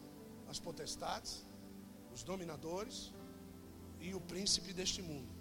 as 0.54 0.60
potestades, 0.60 1.44
os 2.14 2.22
dominadores 2.22 3.12
e 4.00 4.14
o 4.14 4.20
príncipe 4.20 4.72
deste 4.72 5.02
mundo. 5.02 5.32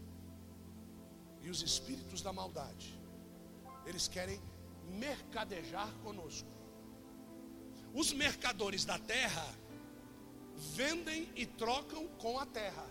E 1.43 1.49
os 1.49 1.61
espíritos 1.61 2.21
da 2.21 2.33
maldade. 2.33 2.87
Eles 3.85 4.07
querem 4.07 4.41
mercadejar 5.03 5.91
conosco. 6.03 6.49
Os 7.93 8.11
mercadores 8.11 8.85
da 8.85 8.97
terra 8.97 9.47
vendem 10.79 11.29
e 11.35 11.45
trocam 11.45 12.07
com 12.23 12.39
a 12.39 12.45
terra. 12.45 12.87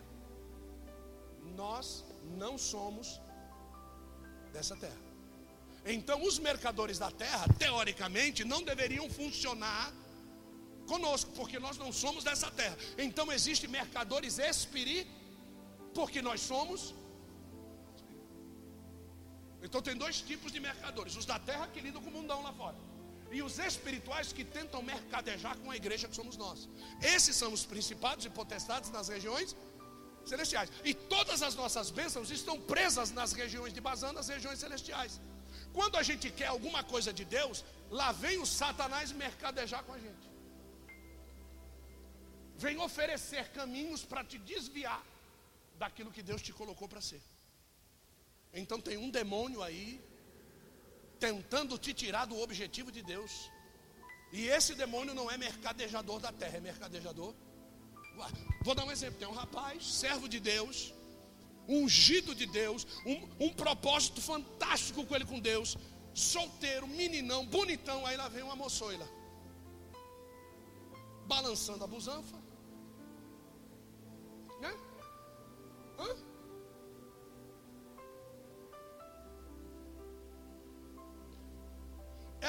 Nós 1.56 2.04
não 2.38 2.56
somos 2.56 3.20
dessa 4.52 4.76
terra. 4.76 5.02
Então, 5.84 6.22
os 6.22 6.38
mercadores 6.38 6.98
da 7.00 7.10
terra, 7.10 7.46
teoricamente, 7.58 8.44
não 8.44 8.62
deveriam 8.62 9.10
funcionar 9.10 9.92
conosco, 10.92 11.30
porque 11.38 11.58
nós 11.66 11.76
não 11.82 11.90
somos 12.04 12.22
dessa 12.28 12.50
terra. 12.60 12.76
Então, 13.06 13.26
existem 13.38 13.68
mercadores 13.80 14.38
espirituais, 14.52 15.20
porque 15.98 16.20
nós 16.28 16.40
somos. 16.52 16.80
Então, 19.66 19.80
tem 19.88 19.96
dois 20.04 20.16
tipos 20.30 20.50
de 20.56 20.60
mercadores: 20.70 21.16
os 21.20 21.26
da 21.32 21.38
terra 21.50 21.66
que 21.72 21.80
lidam 21.86 22.02
com 22.04 22.10
o 22.12 22.16
mundão 22.18 22.40
lá 22.48 22.54
fora 22.62 22.78
e 23.36 23.42
os 23.42 23.58
espirituais 23.58 24.30
que 24.36 24.44
tentam 24.56 24.80
mercadejar 24.94 25.54
com 25.60 25.70
a 25.74 25.76
igreja 25.82 26.08
que 26.10 26.16
somos 26.20 26.36
nós. 26.36 26.68
Esses 27.14 27.34
são 27.34 27.50
os 27.56 27.64
principados 27.72 28.26
e 28.26 28.30
potestades 28.40 28.90
nas 28.96 29.08
regiões 29.08 29.56
celestiais. 30.32 30.70
E 30.84 30.92
todas 31.14 31.40
as 31.48 31.54
nossas 31.54 31.90
bênçãos 31.90 32.30
estão 32.30 32.56
presas 32.74 33.10
nas 33.10 33.32
regiões 33.32 33.72
de 33.72 33.80
Bazã, 33.80 34.12
nas 34.12 34.28
regiões 34.28 34.58
celestiais. 34.64 35.14
Quando 35.72 35.96
a 35.96 36.02
gente 36.02 36.30
quer 36.30 36.48
alguma 36.48 36.82
coisa 36.84 37.10
de 37.20 37.24
Deus, 37.38 37.64
lá 37.90 38.12
vem 38.12 38.38
o 38.38 38.46
Satanás 38.60 39.10
mercadejar 39.24 39.82
com 39.84 39.94
a 39.94 39.98
gente. 39.98 40.31
Vem 42.64 42.78
oferecer 42.78 43.48
caminhos 43.58 44.04
para 44.04 44.22
te 44.30 44.38
desviar 44.38 45.02
daquilo 45.82 46.12
que 46.16 46.22
Deus 46.22 46.40
te 46.46 46.52
colocou 46.52 46.88
para 46.88 47.00
ser. 47.00 47.22
Então 48.54 48.80
tem 48.80 48.96
um 48.96 49.10
demônio 49.10 49.62
aí 49.62 50.00
tentando 51.18 51.78
te 51.78 51.92
tirar 51.92 52.24
do 52.26 52.38
objetivo 52.38 52.92
de 52.92 53.02
Deus. 53.02 53.50
E 54.32 54.46
esse 54.56 54.74
demônio 54.74 55.14
não 55.14 55.30
é 55.30 55.36
mercadejador 55.36 56.20
da 56.20 56.30
terra, 56.30 56.58
é 56.58 56.60
mercadejador. 56.60 57.34
Vou 58.62 58.74
dar 58.74 58.84
um 58.84 58.92
exemplo: 58.92 59.18
tem 59.18 59.28
um 59.28 59.40
rapaz, 59.44 59.84
servo 59.84 60.28
de 60.28 60.38
Deus, 60.38 60.94
ungido 61.68 62.34
de 62.34 62.46
Deus, 62.46 62.86
um, 63.04 63.46
um 63.46 63.52
propósito 63.52 64.20
fantástico 64.20 65.04
com 65.06 65.14
ele 65.16 65.24
com 65.24 65.40
Deus, 65.40 65.76
solteiro, 66.14 66.86
meninão, 66.86 67.44
bonitão. 67.46 68.06
Aí 68.06 68.16
lá 68.16 68.28
vem 68.28 68.42
uma 68.42 68.56
moçoila, 68.56 69.08
balançando 71.26 71.84
a 71.84 71.86
busanfa, 71.86 72.41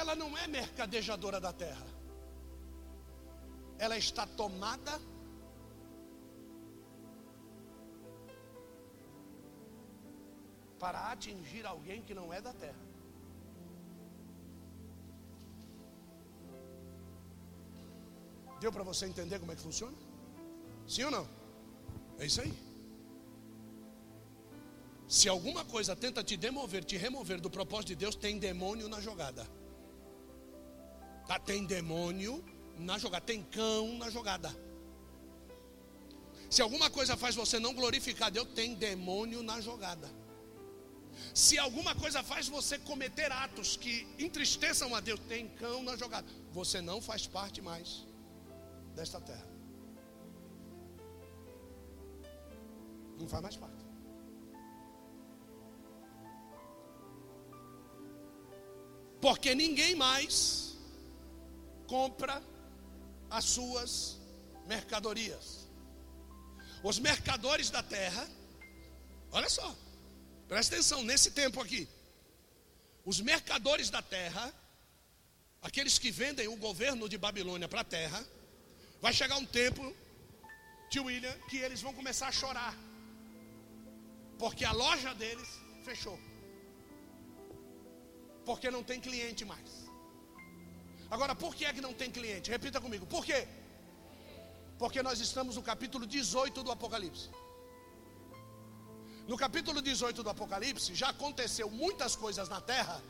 Ela 0.04 0.16
não 0.16 0.38
é 0.38 0.48
mercadejadora 0.48 1.40
da 1.40 1.54
terra. 1.54 1.86
Ela 3.78 3.98
está 3.98 4.26
tomada 4.26 5.00
para 10.80 11.12
atingir 11.12 11.66
alguém 11.66 12.02
que 12.02 12.14
não 12.14 12.34
é 12.34 12.42
da 12.42 12.54
terra. 12.54 12.84
Deu 18.60 18.72
para 18.72 18.84
você 18.84 19.06
entender 19.06 19.40
como 19.40 19.52
é 19.52 19.56
que 19.56 19.62
funciona? 19.62 19.96
Sim 20.88 21.04
ou 21.04 21.12
não? 21.12 21.28
É 22.20 22.26
isso 22.26 22.42
aí. 22.42 22.73
Se 25.18 25.30
alguma 25.30 25.64
coisa 25.64 25.96
tenta 25.96 26.24
te 26.24 26.36
demover, 26.36 26.84
te 26.84 26.98
remover 26.98 27.40
do 27.40 27.48
propósito 27.48 27.90
de 27.90 27.98
Deus, 27.98 28.16
tem 28.16 28.40
demônio 28.40 28.90
na 28.90 29.00
jogada. 29.00 29.48
Tá, 31.28 31.38
tem 31.38 31.64
demônio 31.66 32.44
na 32.80 32.98
jogada, 32.98 33.24
tem 33.24 33.44
cão 33.44 33.96
na 34.00 34.10
jogada. 34.10 34.50
Se 36.50 36.64
alguma 36.64 36.90
coisa 36.90 37.16
faz 37.16 37.36
você 37.36 37.60
não 37.60 37.76
glorificar 37.76 38.32
Deus, 38.32 38.48
tem 38.56 38.74
demônio 38.74 39.44
na 39.44 39.62
jogada. 39.62 40.10
Se 41.32 41.60
alguma 41.60 41.94
coisa 41.94 42.24
faz 42.24 42.48
você 42.48 42.80
cometer 42.80 43.32
atos 43.32 43.78
que 43.78 44.08
entristeçam 44.18 44.96
a 44.96 45.00
Deus, 45.00 45.20
tem 45.30 45.48
cão 45.48 45.84
na 45.84 45.96
jogada. 45.96 46.28
Você 46.52 46.82
não 46.82 47.00
faz 47.00 47.28
parte 47.28 47.62
mais 47.62 48.04
desta 48.96 49.22
terra. 49.22 49.48
Não 53.20 53.30
faz 53.30 53.44
mais 53.44 53.56
parte. 53.56 53.83
Porque 59.24 59.56
ninguém 59.56 59.96
mais 59.96 60.76
compra 61.88 62.44
as 63.30 63.46
suas 63.46 64.18
mercadorias. 64.68 65.66
Os 66.84 67.00
mercadores 67.00 67.70
da 67.70 67.82
terra, 67.82 68.30
olha 69.32 69.50
só, 69.50 69.74
presta 70.50 70.76
atenção 70.76 71.06
nesse 71.06 71.32
tempo 71.32 71.62
aqui. 71.62 71.88
Os 73.06 73.22
mercadores 73.22 73.90
da 73.90 74.02
terra, 74.02 74.54
aqueles 75.62 75.98
que 75.98 76.12
vendem 76.12 76.50
o 76.50 76.58
governo 76.58 77.08
de 77.08 77.18
Babilônia 77.18 77.70
para 77.70 77.80
a 77.80 77.86
terra, 77.86 78.22
vai 79.02 79.14
chegar 79.14 79.38
um 79.38 79.46
tempo, 79.46 79.96
tio 80.90 81.06
William, 81.06 81.32
que 81.50 81.60
eles 81.60 81.82
vão 81.82 81.94
começar 81.94 82.28
a 82.28 82.32
chorar, 82.34 82.76
porque 84.38 84.66
a 84.66 84.74
loja 84.74 85.16
deles 85.16 85.48
fechou, 85.86 86.20
porque 88.46 88.70
não 88.70 88.84
tem 88.84 89.00
cliente 89.00 89.44
mais. 89.46 89.72
Agora, 91.10 91.36
por 91.36 91.56
que 91.56 91.66
é 91.66 91.74
que 91.74 91.82
não 91.82 91.94
tem 91.94 92.10
cliente? 92.10 92.50
Repita 92.50 92.82
comigo. 92.82 93.06
Por 93.06 93.24
quê? 93.26 93.48
Porque 94.78 95.02
nós 95.04 95.20
estamos 95.20 95.56
no 95.56 95.64
capítulo 95.72 96.06
18 96.06 96.64
do 96.64 96.72
Apocalipse. 96.72 97.30
No 99.28 99.38
capítulo 99.38 99.82
18 99.82 100.22
do 100.24 100.30
Apocalipse 100.30 100.94
já 100.94 101.10
aconteceu 101.10 101.70
muitas 101.70 102.16
coisas 102.16 102.50
na 102.50 102.60
terra 102.60 103.02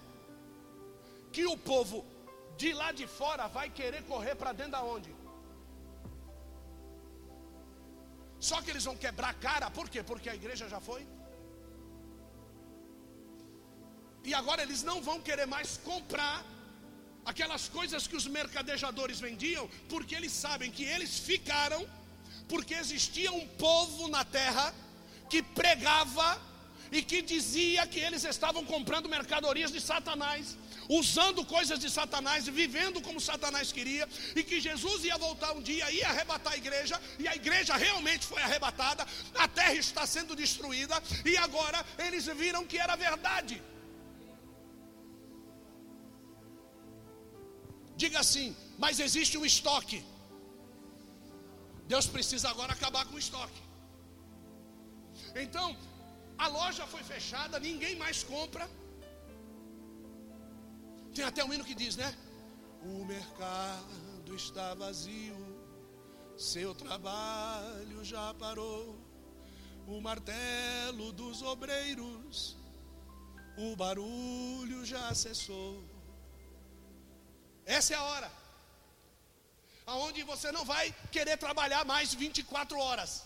que 1.32 1.46
o 1.46 1.58
povo 1.58 2.06
de 2.58 2.72
lá 2.74 2.92
de 2.92 3.08
fora 3.08 3.48
vai 3.48 3.70
querer 3.70 4.04
correr 4.04 4.36
para 4.36 4.52
dentro 4.52 4.74
da 4.74 4.84
onde? 4.84 5.16
Só 8.40 8.62
que 8.62 8.70
eles 8.70 8.84
vão 8.84 8.96
quebrar 8.96 9.30
a 9.30 9.34
cara, 9.34 9.72
por 9.72 9.90
quê? 9.90 10.04
Porque 10.04 10.30
a 10.30 10.36
igreja 10.36 10.68
já 10.68 10.80
foi. 10.80 11.08
E 14.24 14.34
agora 14.34 14.64
eles 14.64 14.84
não 14.84 15.02
vão 15.02 15.20
querer 15.20 15.46
mais 15.46 15.78
comprar 15.78 16.44
aquelas 17.26 17.68
coisas 17.68 18.08
que 18.08 18.16
os 18.16 18.28
mercadejadores 18.28 19.20
vendiam, 19.20 19.70
porque 19.90 20.16
eles 20.16 20.32
sabem 20.32 20.72
que 20.72 20.84
eles 20.84 21.20
ficaram, 21.20 21.88
porque 22.48 22.74
existia 22.74 23.32
um 23.32 23.48
povo 23.48 24.08
na 24.08 24.24
terra 24.24 24.74
que 25.30 25.42
pregava 25.42 26.42
e 26.92 27.02
que 27.02 27.22
dizia 27.22 27.88
que 27.88 28.00
eles 28.00 28.24
estavam 28.24 28.64
comprando 28.64 29.10
mercadorias 29.10 29.72
de 29.72 29.82
Satanás, 29.82 30.58
usando 30.88 31.44
coisas 31.46 31.80
de 31.80 31.90
Satanás, 31.90 32.46
vivendo 32.46 33.02
como 33.02 33.20
Satanás 33.20 33.72
queria, 33.72 34.08
e 34.36 34.44
que 34.44 34.60
Jesus 34.62 35.04
ia 35.04 35.18
voltar 35.18 35.54
um 35.54 35.62
dia, 35.62 35.90
ia 35.92 36.08
arrebatar 36.10 36.54
a 36.54 36.58
igreja, 36.58 37.02
e 37.18 37.28
a 37.28 37.36
igreja 37.36 37.76
realmente 37.76 38.26
foi 38.26 38.42
arrebatada, 38.42 39.08
a 39.36 39.48
terra 39.48 39.74
está 39.74 40.06
sendo 40.06 40.36
destruída, 40.36 41.02
e 41.26 41.36
agora 41.38 41.84
eles 41.98 42.26
viram 42.26 42.66
que 42.66 42.78
era 42.78 42.96
verdade. 42.96 43.62
Diga 47.96 48.20
assim, 48.20 48.56
mas 48.78 49.00
existe 49.00 49.38
um 49.38 49.46
estoque. 49.46 50.04
Deus 51.88 52.08
precisa 52.08 52.50
agora 52.50 52.74
acabar 52.74 53.06
com 53.06 53.16
o 53.16 53.20
estoque. 53.20 53.62
Então, 55.36 55.76
A 56.38 56.48
loja 56.48 56.86
foi 56.86 57.04
fechada, 57.04 57.60
ninguém 57.60 57.96
mais 57.96 58.24
compra. 58.24 58.70
Tem 61.14 61.24
até 61.24 61.44
um 61.44 61.54
hino 61.54 61.64
que 61.64 61.76
diz, 61.76 61.96
né? 61.96 62.14
O 62.82 63.06
mercado 63.06 64.36
está 64.36 64.74
vazio, 64.74 65.38
seu 66.36 66.74
trabalho 66.76 68.04
já 68.04 68.34
parou, 68.34 68.98
o 69.88 70.02
martelo 70.02 71.14
dos 71.14 71.42
obreiros, 71.42 72.58
o 73.58 73.76
barulho 73.76 74.84
já 74.84 75.14
cessou. 75.14 75.82
Essa 77.66 77.94
é 77.94 77.98
a 77.98 78.04
hora, 78.04 78.32
aonde 79.86 80.24
você 80.24 80.52
não 80.52 80.66
vai 80.66 80.94
querer 81.12 81.38
trabalhar 81.38 81.86
mais 81.86 82.14
24 82.14 82.78
horas, 82.78 83.24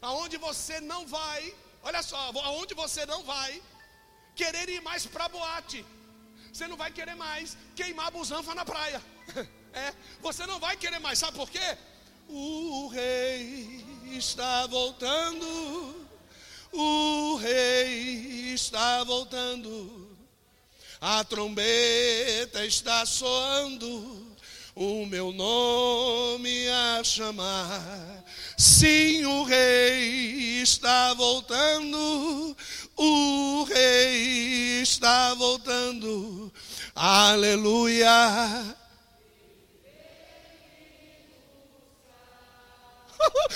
aonde 0.00 0.36
você 0.36 0.80
não 0.80 1.06
vai, 1.06 1.54
olha 1.82 2.02
só, 2.02 2.18
aonde 2.44 2.74
você 2.74 3.06
não 3.06 3.22
vai 3.24 3.62
querer 4.34 4.68
ir 4.68 4.80
mais 4.82 5.06
para 5.06 5.28
boate 5.28 5.84
você 6.52 6.68
não 6.68 6.76
vai 6.76 6.90
querer 6.90 7.14
mais 7.14 7.56
queimar 7.74 8.10
busanfa 8.10 8.54
na 8.54 8.64
praia. 8.64 9.02
É, 9.74 9.94
você 10.20 10.44
não 10.44 10.60
vai 10.60 10.76
querer 10.76 10.98
mais, 10.98 11.18
sabe 11.18 11.34
por 11.38 11.48
quê? 11.48 11.78
O 12.28 12.88
rei 12.88 13.82
está 14.18 14.66
voltando. 14.66 16.06
O 16.70 17.36
rei 17.36 18.52
está 18.52 19.02
voltando. 19.02 20.01
A 21.04 21.24
trombeta 21.24 22.64
está 22.64 23.04
soando. 23.04 24.36
O 24.72 25.04
meu 25.04 25.32
nome 25.32 26.68
a 26.68 27.02
chamar. 27.02 28.24
Sim, 28.56 29.24
o 29.24 29.42
rei 29.42 30.62
está 30.62 31.12
voltando. 31.14 32.56
O 32.96 33.64
rei 33.64 34.80
está 34.80 35.34
voltando. 35.34 36.52
Aleluia. 36.94 38.06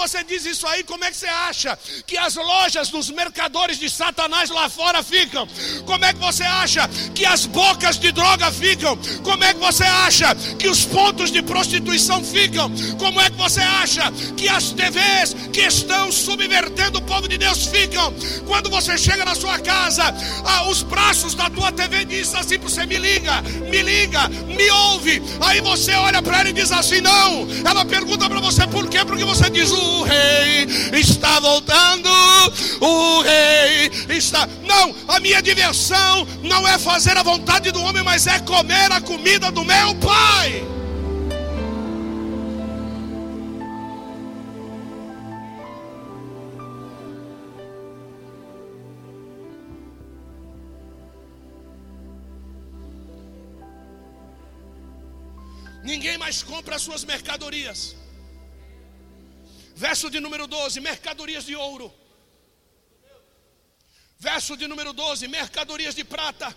Você 0.00 0.24
diz 0.24 0.46
isso 0.46 0.66
aí, 0.66 0.82
como 0.82 1.04
é 1.04 1.10
que 1.10 1.16
você 1.18 1.26
acha 1.26 1.78
que 2.06 2.16
as 2.16 2.34
lojas 2.34 2.88
dos 2.88 3.10
mercadores 3.10 3.78
de 3.78 3.90
Satanás 3.90 4.48
lá 4.48 4.66
fora 4.70 5.02
ficam? 5.02 5.46
Como 5.84 6.02
é 6.02 6.14
que 6.14 6.18
você 6.18 6.42
acha 6.42 6.88
que 7.14 7.26
as 7.26 7.44
bocas 7.44 7.98
de 7.98 8.10
droga 8.10 8.50
ficam? 8.50 8.96
Como 9.22 9.44
é 9.44 9.52
que 9.52 9.60
você 9.60 9.84
acha 9.84 10.34
que 10.58 10.68
os 10.68 10.86
pontos 10.86 11.30
de 11.30 11.42
prostituição 11.42 12.24
ficam? 12.24 12.72
Como 12.98 13.20
é 13.20 13.28
que 13.28 13.36
você 13.36 13.60
acha 13.60 14.10
que 14.38 14.48
as 14.48 14.70
TVs 14.72 15.36
que 15.52 15.60
estão 15.60 16.10
subvertendo 16.10 16.98
o 16.98 17.02
povo 17.02 17.28
de 17.28 17.36
Deus 17.36 17.66
ficam? 17.66 18.14
Quando 18.46 18.70
você 18.70 18.96
chega 18.96 19.22
na 19.26 19.34
sua 19.34 19.58
casa, 19.58 20.14
ah, 20.46 20.66
os 20.70 20.82
braços 20.82 21.34
da 21.34 21.50
tua 21.50 21.72
TV 21.72 22.06
dizem 22.06 22.40
assim 22.40 22.58
para 22.58 22.70
você: 22.70 22.86
me 22.86 22.96
liga, 22.96 23.42
me 23.42 23.82
liga, 23.82 24.28
me 24.28 24.70
ouve. 24.70 25.22
Aí 25.42 25.60
você 25.60 25.92
olha 25.92 26.22
para 26.22 26.40
ela 26.40 26.48
e 26.48 26.54
diz 26.54 26.72
assim: 26.72 27.02
não. 27.02 27.46
Ela 27.68 27.84
pergunta 27.84 28.30
para 28.30 28.40
você 28.40 28.66
por 28.66 28.88
quê? 28.88 29.04
Porque 29.04 29.26
você 29.26 29.50
diz: 29.50 29.70
o 29.70 29.89
rei 30.02 30.66
está 30.92 31.40
voltando, 31.40 32.08
o 32.80 33.20
rei 33.22 33.90
está. 34.08 34.46
Não, 34.62 34.94
a 35.08 35.20
minha 35.20 35.40
diversão 35.40 36.26
não 36.42 36.66
é 36.66 36.78
fazer 36.78 37.16
a 37.16 37.22
vontade 37.22 37.70
do 37.70 37.82
homem, 37.82 38.02
mas 38.02 38.26
é 38.26 38.38
comer 38.40 38.90
a 38.92 39.00
comida 39.00 39.50
do 39.50 39.64
meu 39.64 39.94
pai. 39.96 40.70
Ninguém 55.82 56.16
mais 56.18 56.42
compra 56.42 56.76
as 56.76 56.82
suas 56.82 57.04
mercadorias. 57.04 57.96
Verso 59.80 60.10
de 60.10 60.20
número 60.20 60.46
12: 60.46 60.78
mercadorias 60.78 61.46
de 61.46 61.56
ouro. 61.56 61.90
Verso 64.18 64.54
de 64.54 64.68
número 64.68 64.92
12: 64.92 65.26
mercadorias 65.26 65.94
de 65.94 66.04
prata. 66.04 66.54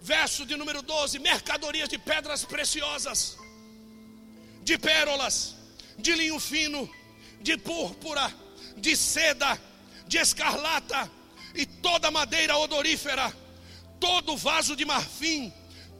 Verso 0.00 0.44
de 0.44 0.56
número 0.56 0.82
12: 0.82 1.20
mercadorias 1.20 1.88
de 1.88 2.00
pedras 2.00 2.44
preciosas, 2.44 3.36
de 4.64 4.76
pérolas, 4.76 5.54
de 5.96 6.16
linho 6.16 6.40
fino, 6.40 6.90
de 7.40 7.56
púrpura, 7.56 8.26
de 8.76 8.96
seda, 8.96 9.56
de 10.08 10.18
escarlata 10.18 11.08
e 11.54 11.64
toda 11.64 12.10
madeira 12.10 12.56
odorífera, 12.56 13.32
todo 14.00 14.36
vaso 14.36 14.74
de 14.74 14.84
marfim, 14.84 15.52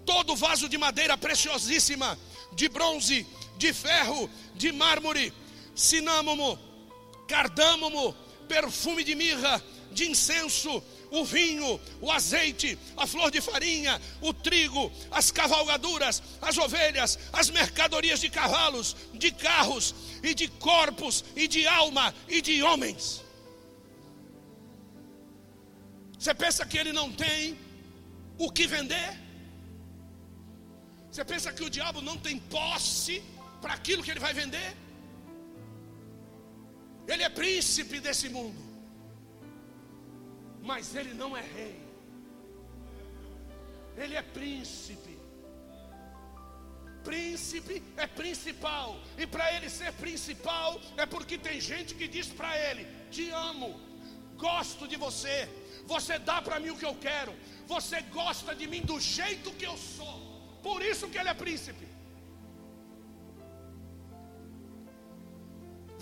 todo 0.04 0.34
vaso 0.34 0.68
de 0.68 0.76
madeira 0.76 1.16
preciosíssima, 1.16 2.18
de 2.56 2.68
bronze, 2.68 3.24
de 3.58 3.72
ferro, 3.72 4.28
de 4.56 4.72
mármore, 4.72 5.32
cinâmomo, 5.74 6.58
cardâmomo, 7.28 8.14
perfume 8.48 9.04
de 9.04 9.14
mirra, 9.14 9.62
de 9.92 10.08
incenso, 10.10 10.82
o 11.10 11.24
vinho, 11.24 11.78
o 12.00 12.10
azeite, 12.10 12.78
a 12.96 13.06
flor 13.06 13.30
de 13.30 13.40
farinha, 13.40 14.00
o 14.20 14.32
trigo, 14.32 14.90
as 15.10 15.30
cavalgaduras, 15.30 16.22
as 16.40 16.56
ovelhas, 16.56 17.18
as 17.32 17.50
mercadorias 17.50 18.20
de 18.20 18.30
cavalos, 18.30 18.96
de 19.12 19.30
carros 19.30 19.94
e 20.22 20.34
de 20.34 20.48
corpos 20.48 21.24
e 21.36 21.46
de 21.46 21.66
alma 21.66 22.14
e 22.28 22.40
de 22.40 22.62
homens. 22.62 23.22
Você 26.18 26.32
pensa 26.34 26.64
que 26.64 26.78
ele 26.78 26.92
não 26.92 27.12
tem 27.12 27.58
o 28.38 28.50
que 28.50 28.66
vender? 28.66 29.20
Você 31.10 31.24
pensa 31.24 31.52
que 31.52 31.62
o 31.62 31.68
diabo 31.68 32.00
não 32.00 32.16
tem 32.16 32.38
posse 32.38 33.22
para 33.60 33.74
aquilo 33.74 34.02
que 34.02 34.10
ele 34.10 34.20
vai 34.20 34.32
vender? 34.32 34.74
Ele 37.06 37.22
é 37.22 37.28
príncipe 37.28 38.00
desse 38.00 38.28
mundo, 38.28 38.60
mas 40.62 40.94
ele 40.94 41.14
não 41.14 41.36
é 41.36 41.40
rei. 41.40 41.80
Ele 43.96 44.14
é 44.14 44.22
príncipe. 44.22 45.18
Príncipe 47.04 47.82
é 47.96 48.06
principal, 48.06 48.96
e 49.18 49.26
para 49.26 49.52
ele 49.54 49.68
ser 49.68 49.92
principal 49.94 50.80
é 50.96 51.04
porque 51.04 51.36
tem 51.36 51.60
gente 51.60 51.96
que 51.96 52.06
diz 52.06 52.28
para 52.28 52.56
ele: 52.56 52.86
Te 53.10 53.28
amo, 53.30 53.80
gosto 54.36 54.86
de 54.86 54.96
você, 54.96 55.48
você 55.84 56.16
dá 56.20 56.40
para 56.40 56.60
mim 56.60 56.70
o 56.70 56.76
que 56.76 56.86
eu 56.86 56.94
quero, 56.94 57.34
você 57.66 58.00
gosta 58.02 58.54
de 58.54 58.68
mim 58.68 58.82
do 58.82 59.00
jeito 59.00 59.50
que 59.54 59.66
eu 59.66 59.76
sou, 59.76 60.16
por 60.62 60.80
isso 60.80 61.08
que 61.08 61.18
ele 61.18 61.28
é 61.28 61.34
príncipe. 61.34 61.88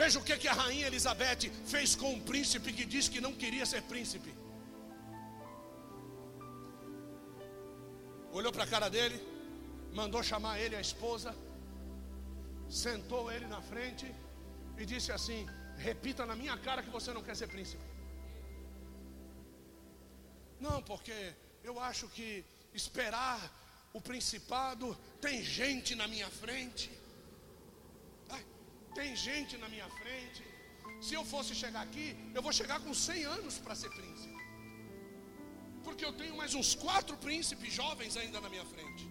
Veja 0.01 0.18
o 0.18 0.24
que, 0.26 0.34
que 0.42 0.48
a 0.48 0.55
rainha 0.61 0.86
Elizabeth 0.86 1.42
fez 1.72 1.94
com 2.01 2.11
um 2.14 2.20
príncipe 2.28 2.72
que 2.76 2.84
disse 2.92 3.11
que 3.14 3.20
não 3.24 3.32
queria 3.40 3.66
ser 3.72 3.82
príncipe. 3.82 4.30
Olhou 8.38 8.53
para 8.57 8.64
a 8.64 8.70
cara 8.74 8.88
dele, 8.94 9.18
mandou 9.92 10.22
chamar 10.22 10.55
ele 10.59 10.74
a 10.74 10.80
esposa, 10.80 11.34
sentou 12.84 13.30
ele 13.30 13.46
na 13.55 13.61
frente 13.61 14.07
e 14.78 14.86
disse 14.86 15.12
assim: 15.16 15.40
Repita 15.88 16.24
na 16.24 16.34
minha 16.34 16.57
cara 16.66 16.82
que 16.82 16.96
você 16.98 17.12
não 17.12 17.22
quer 17.26 17.36
ser 17.36 17.48
príncipe. 17.48 17.84
Não, 20.66 20.78
porque 20.90 21.18
eu 21.62 21.78
acho 21.90 22.09
que 22.09 22.42
esperar 22.72 23.38
o 23.92 24.01
principado 24.01 24.96
tem 25.20 25.44
gente 25.44 25.94
na 25.94 26.09
minha 26.09 26.30
frente. 26.42 26.90
Tem 28.95 29.14
gente 29.14 29.57
na 29.57 29.68
minha 29.68 29.88
frente. 30.01 30.43
Se 31.01 31.14
eu 31.14 31.24
fosse 31.24 31.55
chegar 31.55 31.82
aqui, 31.82 32.16
eu 32.34 32.43
vou 32.43 32.53
chegar 32.53 32.78
com 32.80 32.93
100 32.93 33.24
anos 33.24 33.59
para 33.59 33.74
ser 33.74 33.91
príncipe. 33.91 34.38
Porque 35.84 36.05
eu 36.05 36.12
tenho 36.12 36.36
mais 36.36 36.55
uns 36.55 36.74
quatro 36.74 37.16
príncipes 37.16 37.72
jovens 37.72 38.16
ainda 38.16 38.41
na 38.41 38.49
minha 38.49 38.66
frente. 38.66 39.09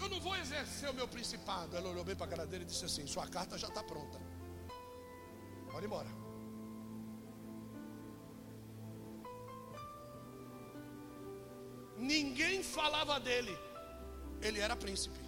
Eu 0.00 0.08
não 0.08 0.20
vou 0.20 0.36
exercer 0.36 0.88
o 0.90 0.94
meu 0.94 1.08
principado. 1.08 1.76
Ela 1.76 1.88
olhou 1.88 2.04
bem 2.04 2.14
para 2.14 2.26
a 2.26 2.28
cara 2.28 2.46
dele 2.46 2.64
e 2.64 2.66
disse 2.66 2.84
assim: 2.84 3.06
Sua 3.06 3.26
carta 3.26 3.56
já 3.58 3.68
está 3.68 3.82
pronta. 3.82 4.18
Pode 5.70 5.84
ir 5.84 5.88
embora. 5.88 6.10
Ninguém 11.96 12.62
falava 12.62 13.18
dele. 13.18 13.56
Ele 14.40 14.60
era 14.60 14.76
príncipe. 14.76 15.27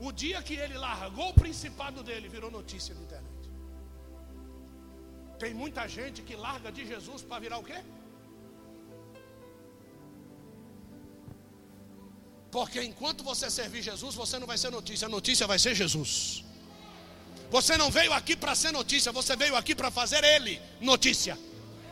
O 0.00 0.10
dia 0.10 0.42
que 0.42 0.54
ele 0.54 0.76
largou 0.78 1.28
o 1.30 1.34
principado 1.34 2.02
dele, 2.02 2.28
virou 2.28 2.50
notícia 2.50 2.94
na 2.94 3.02
internet. 3.02 3.50
Tem 5.38 5.52
muita 5.62 5.86
gente 5.96 6.22
que 6.22 6.34
larga 6.36 6.70
de 6.76 6.86
Jesus 6.86 7.22
para 7.22 7.38
virar 7.44 7.58
o 7.58 7.64
quê? 7.64 7.78
Porque 12.50 12.82
enquanto 12.82 13.22
você 13.22 13.48
servir 13.48 13.82
Jesus, 13.82 14.14
você 14.14 14.38
não 14.38 14.46
vai 14.46 14.58
ser 14.58 14.70
notícia, 14.70 15.06
a 15.06 15.08
notícia 15.08 15.46
vai 15.46 15.58
ser 15.58 15.74
Jesus. 15.74 16.44
Você 17.50 17.76
não 17.76 17.90
veio 17.90 18.12
aqui 18.12 18.34
para 18.34 18.54
ser 18.54 18.72
notícia, 18.72 19.12
você 19.12 19.36
veio 19.36 19.54
aqui 19.56 19.74
para 19.74 19.90
fazer 19.90 20.22
ele 20.24 20.60
notícia. 20.80 21.38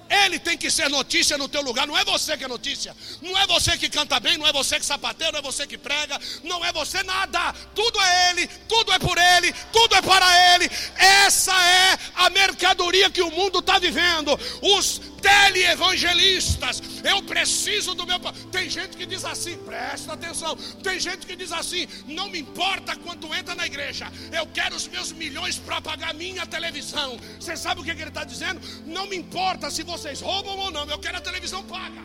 Ele 0.09 0.39
tem 0.39 0.57
que 0.57 0.71
ser 0.71 0.89
notícia 0.89 1.37
no 1.37 1.49
teu 1.49 1.63
lugar, 1.63 1.87
não 1.87 1.97
é 1.97 2.05
você 2.05 2.37
que 2.37 2.45
é 2.45 2.49
notícia. 2.49 2.97
Não 3.21 3.37
é 3.37 3.47
você 3.47 3.77
que 3.77 3.89
canta 3.89 4.19
bem, 4.19 4.39
não 4.39 4.47
é 4.47 4.53
você 4.53 4.79
que 4.79 4.87
sapateia, 4.87 5.33
não 5.33 5.41
é 5.41 5.43
você 5.43 5.67
que 5.67 5.77
prega, 5.77 6.19
não 6.45 6.65
é 6.65 6.73
você 6.73 7.03
nada. 7.03 7.53
Tudo 7.75 8.01
é 8.01 8.31
ele, 8.31 8.47
tudo 8.69 8.93
é 8.93 8.99
por 8.99 9.19
ele, 9.19 9.53
tudo 9.73 9.95
é 9.95 10.03
para 10.03 10.55
ele. 10.55 10.71
Essa 10.97 11.53
é 11.53 11.99
a 12.17 12.31
mercadoria 12.31 13.11
que 13.11 13.23
o 13.23 13.31
mundo 13.31 13.59
está 13.59 13.79
vivendo. 13.79 14.39
Os 14.63 15.01
teleevangelistas, 15.21 16.83
eu 17.05 17.23
preciso 17.23 17.95
do 17.95 18.07
meu. 18.07 18.19
Tem 18.51 18.69
gente 18.69 18.97
que 18.97 19.07
diz 19.07 19.25
assim, 19.25 19.57
presta 19.59 20.13
atenção. 20.13 20.57
Tem 20.83 20.99
gente 20.99 21.27
que 21.27 21.37
diz 21.37 21.53
assim: 21.53 21.87
não 22.07 22.29
me 22.29 22.39
importa 22.39 22.97
quanto 22.97 23.33
entra 23.35 23.55
na 23.55 23.67
igreja, 23.67 24.11
eu 24.33 24.47
quero 24.47 24.75
os 24.75 24.89
meus 24.89 25.13
milhões 25.13 25.57
para 25.59 25.81
pagar 25.81 26.15
minha 26.15 26.47
televisão. 26.47 27.19
Você 27.39 27.57
sabe 27.57 27.81
o 27.81 27.85
que, 27.85 27.95
que 27.95 28.01
ele 28.01 28.11
está 28.11 28.25
dizendo? 28.25 28.61
Não 28.87 29.07
me 29.07 29.17
importa 29.17 29.71
se 29.71 29.83
vocês 29.99 30.21
roubam 30.21 30.57
ou 30.59 30.71
não, 30.71 30.85
eu 30.95 30.99
quero 30.99 31.19
a 31.19 31.21
televisão 31.21 31.63
paga. 31.65 32.03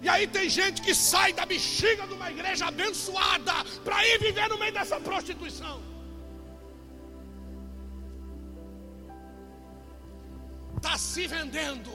E 0.00 0.08
aí 0.08 0.26
tem 0.28 0.48
gente 0.48 0.80
que 0.80 0.94
sai 0.94 1.32
da 1.32 1.44
bexiga 1.44 2.06
de 2.06 2.14
uma 2.14 2.30
igreja 2.30 2.66
abençoada 2.66 3.64
para 3.84 4.06
ir 4.06 4.18
viver 4.20 4.48
no 4.48 4.58
meio 4.58 4.72
dessa 4.72 5.00
prostituição. 5.00 5.82
Está 10.76 10.96
se 10.96 11.26
vendendo. 11.26 11.92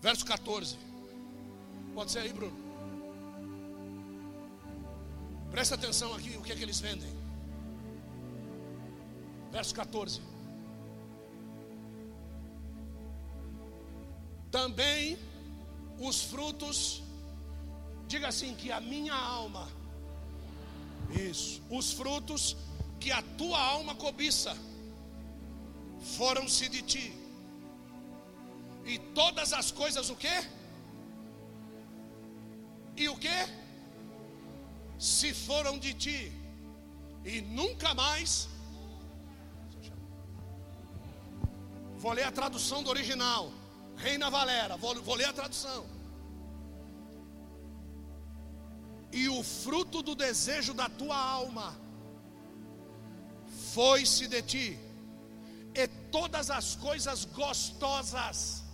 Verso 0.00 0.26
14. 0.26 0.78
Pode 1.94 2.12
ser 2.12 2.18
aí, 2.20 2.32
Bruno. 2.32 2.67
Presta 5.58 5.74
atenção 5.74 6.14
aqui 6.14 6.36
o 6.36 6.40
que 6.40 6.52
é 6.52 6.54
que 6.54 6.62
eles 6.62 6.78
vendem. 6.78 7.12
Verso 9.50 9.74
14. 9.74 10.20
Também 14.52 15.18
os 15.98 16.22
frutos, 16.22 17.02
diga 18.06 18.28
assim, 18.28 18.54
que 18.54 18.70
a 18.70 18.80
minha 18.80 19.16
alma, 19.16 19.68
isso, 21.10 21.60
os 21.68 21.90
frutos 21.90 22.56
que 23.00 23.10
a 23.10 23.20
tua 23.36 23.60
alma 23.60 23.96
cobiça, 23.96 24.56
foram-se 26.16 26.68
de 26.68 26.82
ti. 26.82 27.12
E 28.86 28.96
todas 29.12 29.52
as 29.52 29.72
coisas 29.72 30.08
o 30.08 30.14
quê? 30.14 30.38
E 32.96 33.08
o 33.08 33.16
quê? 33.16 33.57
Se 34.98 35.32
foram 35.32 35.78
de 35.78 35.94
ti 35.94 36.32
e 37.24 37.40
nunca 37.40 37.94
mais. 37.94 38.48
Vou 41.96 42.12
ler 42.12 42.24
a 42.24 42.32
tradução 42.32 42.82
do 42.82 42.90
original, 42.90 43.52
Reina 43.96 44.30
Valera, 44.30 44.76
vou, 44.76 45.00
vou 45.02 45.14
ler 45.14 45.26
a 45.26 45.32
tradução. 45.32 45.86
E 49.12 49.28
o 49.28 49.42
fruto 49.42 50.02
do 50.02 50.14
desejo 50.14 50.74
da 50.74 50.88
tua 50.88 51.16
alma 51.16 51.76
foi-se 53.72 54.26
de 54.26 54.42
ti, 54.42 54.78
e 55.74 55.88
todas 56.10 56.50
as 56.50 56.74
coisas 56.76 57.24
gostosas 57.24 58.64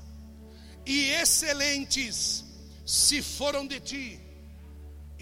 e 0.85 1.11
excelentes 1.11 2.45
se 2.85 3.22
foram 3.22 3.66
de 3.66 3.81
ti 3.81 4.24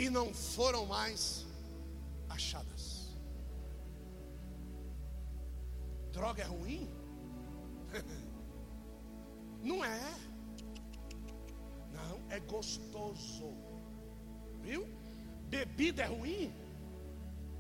e 0.03 0.11
não 0.11 0.34
foram 0.34 0.84
mais 0.84 1.46
achadas. 2.28 3.16
Droga 6.11 6.42
é 6.42 6.46
ruim? 6.46 6.90
Não 9.62 9.84
é. 9.84 10.14
Não, 11.92 12.20
é 12.30 12.40
gostoso. 12.40 13.55
Viu? 14.61 14.88
Bebida 15.48 16.03
é 16.03 16.07
ruim? 16.07 16.53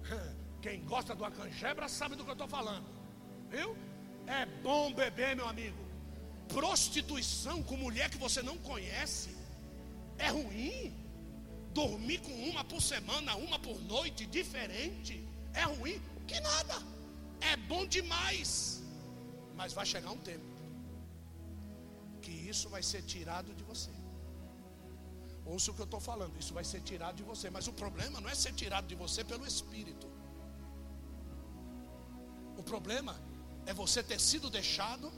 Quem 0.60 0.84
gosta 0.84 1.14
do 1.14 1.30
canjebra 1.30 1.88
sabe 1.88 2.16
do 2.16 2.24
que 2.24 2.30
eu 2.30 2.38
estou 2.40 2.48
falando. 2.48 2.88
Viu? 3.50 3.76
É 4.26 4.46
bom 4.64 4.92
beber, 4.92 5.36
meu 5.36 5.48
amigo. 5.48 5.78
Prostituição 6.48 7.62
com 7.62 7.76
mulher 7.76 8.10
que 8.10 8.18
você 8.18 8.42
não 8.42 8.58
conhece 8.58 9.30
é 10.18 10.28
ruim. 10.28 11.01
Dormir 11.72 12.18
com 12.20 12.32
uma 12.50 12.64
por 12.64 12.82
semana, 12.82 13.34
uma 13.36 13.58
por 13.58 13.80
noite, 13.82 14.26
diferente, 14.26 15.26
é 15.54 15.64
ruim? 15.64 16.00
Que 16.26 16.38
nada, 16.40 16.76
é 17.40 17.56
bom 17.56 17.86
demais. 17.86 18.82
Mas 19.54 19.72
vai 19.72 19.86
chegar 19.86 20.10
um 20.10 20.18
tempo 20.18 20.52
que 22.22 22.30
isso 22.30 22.68
vai 22.68 22.82
ser 22.82 23.02
tirado 23.02 23.52
de 23.54 23.64
você. 23.64 23.90
Ouça 25.44 25.70
o 25.70 25.74
que 25.74 25.80
eu 25.80 25.84
estou 25.84 26.00
falando, 26.00 26.38
isso 26.38 26.54
vai 26.54 26.64
ser 26.64 26.80
tirado 26.80 27.16
de 27.16 27.22
você. 27.22 27.50
Mas 27.50 27.66
o 27.66 27.72
problema 27.72 28.20
não 28.20 28.30
é 28.30 28.34
ser 28.34 28.52
tirado 28.54 28.86
de 28.86 28.94
você 28.94 29.24
pelo 29.24 29.46
Espírito. 29.46 30.06
O 32.56 32.62
problema 32.62 33.20
é 33.66 33.74
você 33.74 34.02
ter 34.02 34.20
sido 34.20 34.48
deixado, 34.48 35.12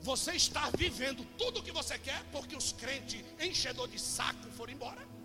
você 0.00 0.32
estar 0.32 0.70
vivendo 0.76 1.24
tudo 1.38 1.60
o 1.60 1.62
que 1.62 1.72
você 1.72 1.98
quer, 1.98 2.22
porque 2.30 2.54
os 2.54 2.72
crentes 2.72 3.24
enchedor 3.40 3.88
de 3.88 3.98
saco 3.98 4.50
foram 4.50 4.74
embora. 4.74 5.17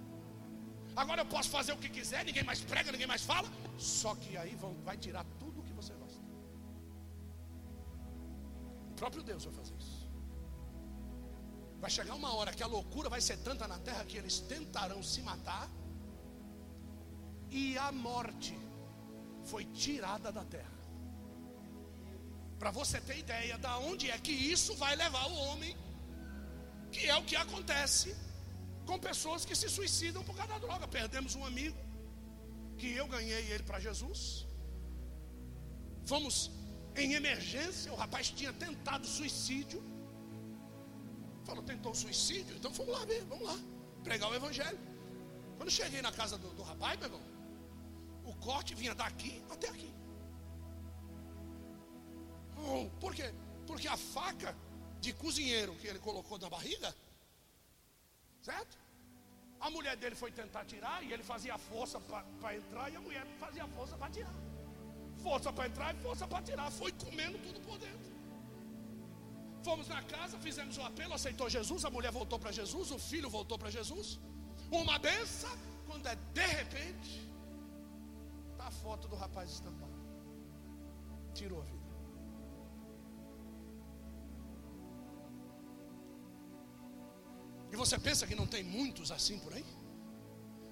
Agora 0.96 1.22
eu 1.22 1.26
posso 1.26 1.50
fazer 1.50 1.74
o 1.74 1.78
que 1.78 1.90
quiser, 1.90 2.24
ninguém 2.24 2.44
mais 2.44 2.62
prega, 2.62 2.92
ninguém 2.92 3.08
mais 3.08 3.24
fala. 3.24 3.50
Só 3.78 4.14
que 4.16 4.38
aí 4.38 4.56
vão, 4.56 4.76
vai 4.84 4.98
tirar 4.98 5.26
tudo 5.40 5.60
o 5.62 5.64
que 5.64 5.74
você 5.74 5.94
gosta. 5.94 6.22
O 8.92 8.94
próprio 8.96 9.24
Deus 9.24 9.44
vai 9.46 9.54
fazer 9.54 9.76
isso. 9.76 10.04
Vai 11.80 11.90
chegar 11.90 12.14
uma 12.14 12.34
hora 12.34 12.54
que 12.54 12.64
a 12.64 12.68
loucura 12.68 13.10
vai 13.10 13.20
ser 13.20 13.38
tanta 13.38 13.68
na 13.68 13.80
terra 13.80 14.06
que 14.06 14.18
eles 14.18 14.40
tentarão 14.40 15.02
se 15.02 15.22
matar. 15.22 15.70
E 17.50 17.78
a 17.78 17.92
morte 17.92 18.58
foi 19.44 19.66
tirada 19.66 20.32
da 20.32 20.46
terra. 20.46 20.72
Para 22.60 22.72
você 22.72 23.02
ter 23.02 23.18
ideia 23.18 23.58
da 23.58 23.78
onde 23.80 24.10
é 24.10 24.18
que 24.18 24.32
isso 24.32 24.76
vai 24.76 24.96
levar 24.96 25.26
o 25.28 25.36
homem, 25.36 25.76
que 26.92 27.10
é 27.10 27.16
o 27.18 27.24
que 27.24 27.36
acontece 27.36 28.16
com 28.86 28.98
pessoas 29.00 29.46
que 29.46 29.56
se 29.56 29.70
suicidam 29.70 30.24
por 30.24 30.36
causa 30.36 30.54
da 30.54 30.60
droga. 30.60 30.88
Perdemos 30.88 31.36
um 31.36 31.46
amigo 31.46 31.78
que 32.78 32.92
eu 33.02 33.08
ganhei 33.08 33.44
ele 33.52 33.64
para 33.64 33.80
Jesus. 33.80 34.46
Fomos 36.06 36.52
em 36.96 37.14
emergência, 37.14 37.92
o 37.92 37.96
rapaz 37.96 38.30
tinha 38.30 38.54
tentado 38.54 39.06
suicídio. 39.08 39.82
Falou, 41.44 41.64
tentou 41.64 41.94
suicídio, 41.94 42.56
então 42.56 42.72
vamos 42.72 42.94
lá 42.98 43.06
ver, 43.06 43.24
vamos 43.26 43.46
lá, 43.46 43.58
pregar 44.04 44.30
o 44.30 44.36
evangelho. 44.36 44.80
Quando 45.58 45.70
cheguei 45.70 46.02
na 46.02 46.12
casa 46.12 46.38
do, 46.38 46.50
do 46.54 46.64
rapaz, 46.64 46.98
meu 47.00 47.08
irmão, 47.08 47.22
o 48.26 48.34
corte 48.36 48.74
vinha 48.76 48.96
daqui 48.96 49.44
até 49.50 49.68
aqui. 49.70 49.94
Oh, 52.58 52.90
por 53.00 53.14
quê? 53.14 53.34
Porque 53.68 53.88
a 53.88 53.98
faca 53.98 54.56
de 55.02 55.12
cozinheiro 55.14 55.76
que 55.76 55.88
ele 55.88 56.00
colocou 56.00 56.38
na 56.40 56.50
barriga 56.50 56.96
Certo? 58.44 58.78
A 59.66 59.70
mulher 59.70 59.96
dele 59.96 60.16
foi 60.16 60.32
tentar 60.32 60.66
tirar 60.66 60.98
e 61.04 61.14
ele 61.14 61.24
fazia 61.24 61.58
força 61.58 61.98
para 62.42 62.56
entrar 62.56 62.90
e 62.92 62.96
a 62.98 63.02
mulher 63.02 63.26
fazia 63.40 63.66
força 63.68 63.96
para 64.02 64.12
tirar. 64.18 64.36
Força 65.28 65.54
para 65.54 65.68
entrar 65.70 65.96
e 65.96 66.00
força 66.00 66.28
para 66.28 66.42
tirar. 66.50 66.70
Foi 66.70 66.92
comendo 67.04 67.38
tudo 67.46 67.62
por 67.62 67.78
dentro. 67.78 68.12
Fomos 69.64 69.88
na 69.88 70.02
casa, 70.04 70.38
fizemos 70.38 70.78
o 70.78 70.82
um 70.82 70.86
apelo, 70.86 71.14
aceitou 71.14 71.50
Jesus, 71.50 71.86
a 71.86 71.90
mulher 71.90 72.12
voltou 72.12 72.38
para 72.38 72.52
Jesus, 72.52 72.92
o 72.92 73.00
filho 73.00 73.30
voltou 73.30 73.58
para 73.58 73.72
Jesus. 73.72 74.20
Uma 74.70 75.00
benção, 75.00 75.58
quando 75.88 76.06
é 76.08 76.16
de 76.34 76.46
repente, 76.46 77.14
está 78.52 78.68
a 78.68 78.72
foto 78.72 79.08
do 79.08 79.16
rapaz 79.16 79.50
estampado. 79.50 79.94
Tirou 81.34 81.62
a 81.62 81.64
vida. 81.64 81.83
E 87.74 87.76
você 87.76 87.98
pensa 87.98 88.28
que 88.28 88.36
não 88.36 88.46
tem 88.46 88.64
muitos 88.64 89.10
assim 89.10 89.40
por 89.40 89.52
aí? 89.52 89.66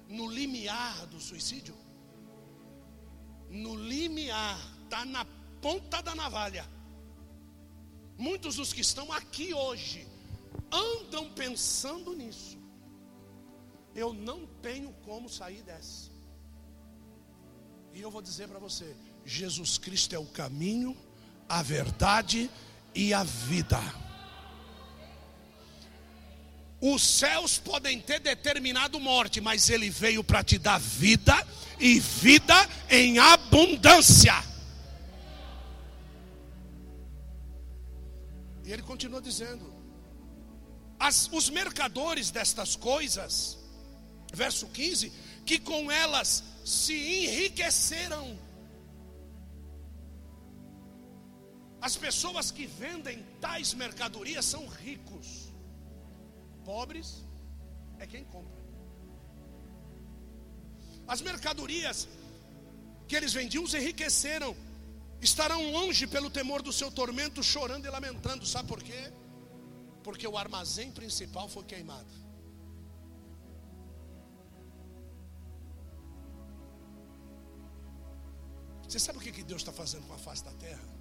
No 0.08 0.28
limiar 0.30 1.04
do 1.08 1.18
suicídio? 1.18 1.74
No 3.50 3.74
limiar, 3.74 4.56
está 4.84 5.04
na 5.04 5.24
ponta 5.60 6.00
da 6.00 6.14
navalha. 6.14 6.64
Muitos 8.16 8.54
dos 8.54 8.72
que 8.72 8.82
estão 8.82 9.10
aqui 9.10 9.52
hoje 9.52 10.06
andam 10.70 11.28
pensando 11.32 12.14
nisso. 12.14 12.56
Eu 13.96 14.12
não 14.14 14.46
tenho 14.62 14.92
como 15.04 15.28
sair 15.28 15.62
dessa. 15.64 16.08
E 17.92 18.00
eu 18.00 18.12
vou 18.12 18.22
dizer 18.22 18.46
para 18.46 18.60
você: 18.60 18.96
Jesus 19.24 19.76
Cristo 19.76 20.14
é 20.14 20.20
o 20.20 20.26
caminho, 20.26 20.96
a 21.48 21.64
verdade 21.64 22.48
e 22.94 23.12
a 23.12 23.24
vida. 23.24 23.80
Os 26.84 27.00
céus 27.00 27.58
podem 27.58 28.00
ter 28.00 28.18
determinado 28.18 28.98
morte, 28.98 29.40
mas 29.40 29.70
ele 29.70 29.88
veio 29.88 30.24
para 30.24 30.42
te 30.42 30.58
dar 30.58 30.80
vida 30.80 31.46
e 31.78 32.00
vida 32.00 32.56
em 32.90 33.20
abundância. 33.20 34.34
E 38.64 38.72
ele 38.72 38.82
continua 38.82 39.22
dizendo: 39.22 39.72
as, 40.98 41.28
os 41.32 41.48
mercadores 41.50 42.32
destas 42.32 42.74
coisas, 42.74 43.56
verso 44.34 44.66
15, 44.66 45.12
que 45.46 45.60
com 45.60 45.88
elas 45.88 46.42
se 46.64 46.94
enriqueceram. 46.94 48.36
As 51.80 51.96
pessoas 51.96 52.50
que 52.50 52.66
vendem 52.66 53.24
tais 53.40 53.72
mercadorias 53.72 54.44
são 54.44 54.66
ricos, 54.66 55.41
pobres 56.70 57.24
é 57.98 58.06
quem 58.06 58.24
compra. 58.24 58.60
As 61.06 61.20
mercadorias 61.20 62.08
que 63.12 63.16
eles 63.16 63.32
vendiam 63.32 63.62
os 63.64 63.74
enriqueceram, 63.74 64.56
estarão 65.20 65.70
longe 65.70 66.06
pelo 66.06 66.30
temor 66.30 66.62
do 66.62 66.72
seu 66.72 66.90
tormento, 66.90 67.42
chorando 67.42 67.84
e 67.86 67.90
lamentando. 67.90 68.46
Sabe 68.46 68.68
por 68.68 68.82
quê? 68.82 69.12
Porque 70.02 70.26
o 70.26 70.38
armazém 70.38 70.90
principal 70.90 71.46
foi 71.48 71.64
queimado. 71.64 72.10
Você 78.88 78.98
sabe 78.98 79.18
o 79.18 79.20
que, 79.20 79.42
Deus 79.42 79.62
está 79.62 79.72
fazendo 79.72 80.06
com 80.06 80.14
a 80.14 80.18
face 80.18 80.44
da 80.44 80.52
terra? 80.52 80.91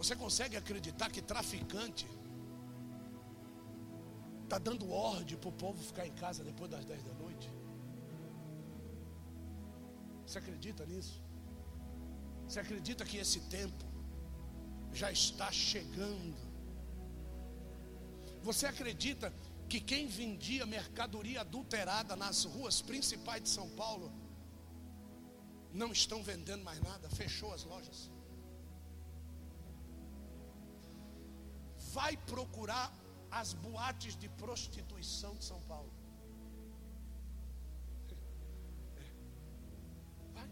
Você 0.00 0.16
consegue 0.16 0.56
acreditar 0.56 1.10
que 1.14 1.20
traficante 1.20 2.06
está 4.44 4.58
dando 4.58 4.90
ordem 4.90 5.36
para 5.36 5.50
o 5.50 5.52
povo 5.52 5.78
ficar 5.88 6.06
em 6.06 6.14
casa 6.14 6.42
depois 6.42 6.70
das 6.70 6.86
10 6.86 7.02
da 7.02 7.12
noite? 7.22 7.50
Você 10.24 10.38
acredita 10.38 10.86
nisso? 10.86 11.22
Você 12.46 12.60
acredita 12.60 13.04
que 13.04 13.18
esse 13.18 13.40
tempo 13.56 13.84
já 14.90 15.12
está 15.12 15.52
chegando? 15.52 16.38
Você 18.42 18.64
acredita 18.66 19.30
que 19.68 19.80
quem 19.80 20.06
vendia 20.06 20.64
mercadoria 20.64 21.42
adulterada 21.42 22.16
nas 22.16 22.44
ruas 22.44 22.80
principais 22.80 23.42
de 23.42 23.50
São 23.50 23.68
Paulo 23.82 24.10
não 25.74 25.92
estão 25.92 26.22
vendendo 26.22 26.64
mais 26.64 26.80
nada, 26.80 27.10
fechou 27.10 27.52
as 27.52 27.64
lojas. 27.64 28.10
Vai 31.94 32.12
procurar 32.32 32.86
as 33.40 33.52
boates 33.64 34.14
de 34.22 34.28
prostituição 34.42 35.32
de 35.36 35.44
São 35.50 35.60
Paulo. 35.72 35.92
Vai. 40.36 40.48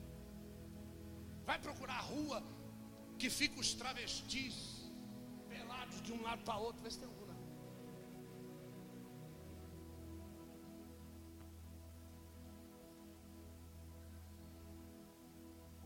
Vai 1.50 1.58
procurar 1.68 1.98
a 1.98 2.06
rua 2.14 2.42
que 3.18 3.30
fica 3.30 3.60
os 3.60 3.72
travestis 3.74 4.56
pelados 5.48 6.00
de 6.02 6.12
um 6.12 6.22
lado 6.22 6.42
para 6.44 6.56
outro, 6.56 6.82
vê 6.82 6.90
se 6.90 6.98
tem 7.00 7.08
algum. 7.08 7.18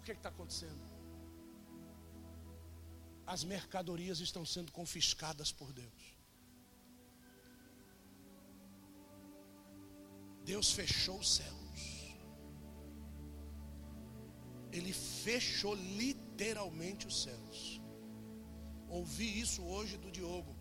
O 0.03 0.05
que 0.05 0.11
está 0.11 0.31
acontecendo? 0.31 0.83
As 3.27 3.45
mercadorias 3.45 4.21
estão 4.21 4.45
sendo 4.45 4.73
confiscadas 4.73 5.53
por 5.53 5.73
Deus. 5.73 6.17
Deus 10.45 10.73
fechou 10.73 11.19
os 11.19 11.37
céus. 11.37 11.63
Ele 14.73 14.93
fechou 14.93 15.75
literalmente 15.75 17.07
os 17.07 17.23
céus. 17.23 17.81
Ouvi 18.89 19.41
isso 19.41 19.63
hoje 19.63 19.97
do 19.97 20.11
Diogo. 20.11 20.57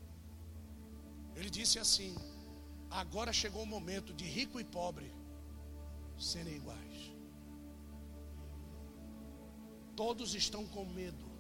Ele 1.36 1.50
disse 1.50 1.80
assim: 1.80 2.16
agora 2.90 3.34
chegou 3.34 3.64
o 3.64 3.66
momento 3.66 4.14
de 4.14 4.26
rico 4.26 4.60
e 4.60 4.64
pobre 4.64 5.14
serem 6.18 6.56
iguais. 6.56 7.12
Todos 9.96 10.36
estão 10.36 10.66
com 10.68 10.86
medo. 10.86 11.31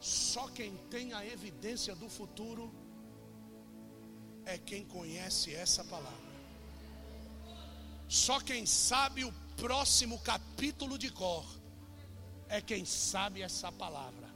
Só 0.00 0.48
quem 0.48 0.76
tem 0.88 1.12
a 1.12 1.24
evidência 1.26 1.94
do 1.94 2.08
futuro 2.08 2.72
é 4.46 4.56
quem 4.56 4.84
conhece 4.84 5.54
essa 5.54 5.84
palavra. 5.84 6.30
Só 8.08 8.40
quem 8.40 8.64
sabe 8.64 9.24
o 9.24 9.32
próximo 9.56 10.18
capítulo 10.20 10.98
de 10.98 11.10
cor 11.10 11.44
é 12.48 12.60
quem 12.60 12.84
sabe 12.84 13.42
essa 13.42 13.70
palavra. 13.70 14.28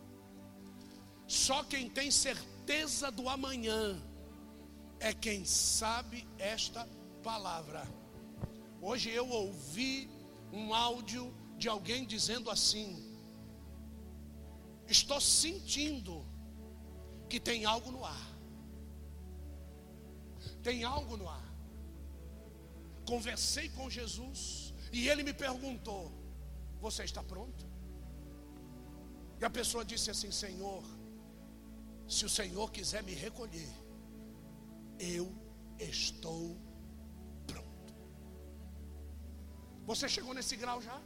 Só 1.26 1.64
quem 1.64 1.88
tem 1.88 2.10
certeza 2.10 3.10
do 3.10 3.28
amanhã 3.28 4.00
é 5.00 5.12
quem 5.12 5.44
sabe 5.44 6.28
esta 6.38 6.86
palavra. 7.22 7.82
Hoje 8.80 9.10
eu 9.10 9.28
ouvi 9.28 10.10
um 10.52 10.74
áudio 10.74 11.34
de 11.56 11.68
alguém 11.68 12.06
dizendo 12.06 12.50
assim: 12.50 13.13
Estou 14.86 15.20
sentindo 15.20 16.24
que 17.28 17.40
tem 17.40 17.64
algo 17.64 17.90
no 17.90 18.04
ar. 18.04 18.34
Tem 20.62 20.84
algo 20.84 21.16
no 21.16 21.28
ar. 21.28 21.54
Conversei 23.06 23.68
com 23.70 23.88
Jesus 23.90 24.74
e 24.92 25.08
ele 25.08 25.22
me 25.22 25.32
perguntou: 25.32 26.12
Você 26.80 27.04
está 27.04 27.22
pronto? 27.22 27.66
E 29.40 29.44
a 29.44 29.50
pessoa 29.50 29.84
disse 29.84 30.10
assim: 30.10 30.30
Senhor, 30.30 30.84
se 32.08 32.24
o 32.24 32.28
Senhor 32.28 32.70
quiser 32.70 33.02
me 33.02 33.14
recolher, 33.14 33.72
eu 34.98 35.34
estou 35.78 36.56
pronto. 37.46 37.94
Você 39.86 40.08
chegou 40.08 40.34
nesse 40.34 40.56
grau 40.56 40.80
já? 40.80 41.00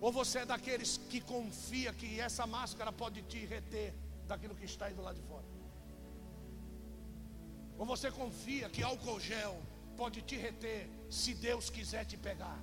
Ou 0.00 0.10
você 0.10 0.40
é 0.40 0.46
daqueles 0.46 0.96
que 1.10 1.20
confia 1.20 1.92
que 1.92 2.18
essa 2.18 2.46
máscara 2.46 2.90
pode 2.90 3.20
te 3.22 3.40
reter 3.54 3.92
daquilo 4.26 4.54
que 4.54 4.64
está 4.64 4.86
aí 4.86 4.94
do 4.94 5.02
lado 5.02 5.16
de 5.20 5.26
fora? 5.30 5.44
Ou 7.78 7.86
você 7.92 8.10
confia 8.10 8.70
que 8.70 8.82
álcool 8.82 9.20
gel 9.20 9.54
pode 9.96 10.22
te 10.22 10.36
reter 10.36 10.88
se 11.10 11.34
Deus 11.34 11.68
quiser 11.68 12.04
te 12.10 12.16
pegar? 12.16 12.58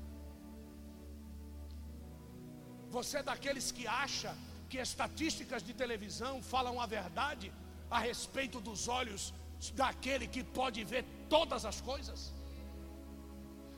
Você 2.90 3.18
é 3.20 3.24
daqueles 3.24 3.72
que 3.72 3.86
acha 3.86 4.36
que 4.70 4.78
estatísticas 4.78 5.62
de 5.68 5.74
televisão 5.74 6.42
falam 6.42 6.80
a 6.82 6.86
verdade 6.86 7.52
a 7.90 8.00
respeito 8.00 8.60
dos 8.60 8.88
olhos 8.88 9.34
daquele 9.76 10.28
que 10.28 10.44
pode 10.44 10.84
ver 10.84 11.04
todas 11.30 11.66
as 11.66 11.80
coisas? 11.82 12.34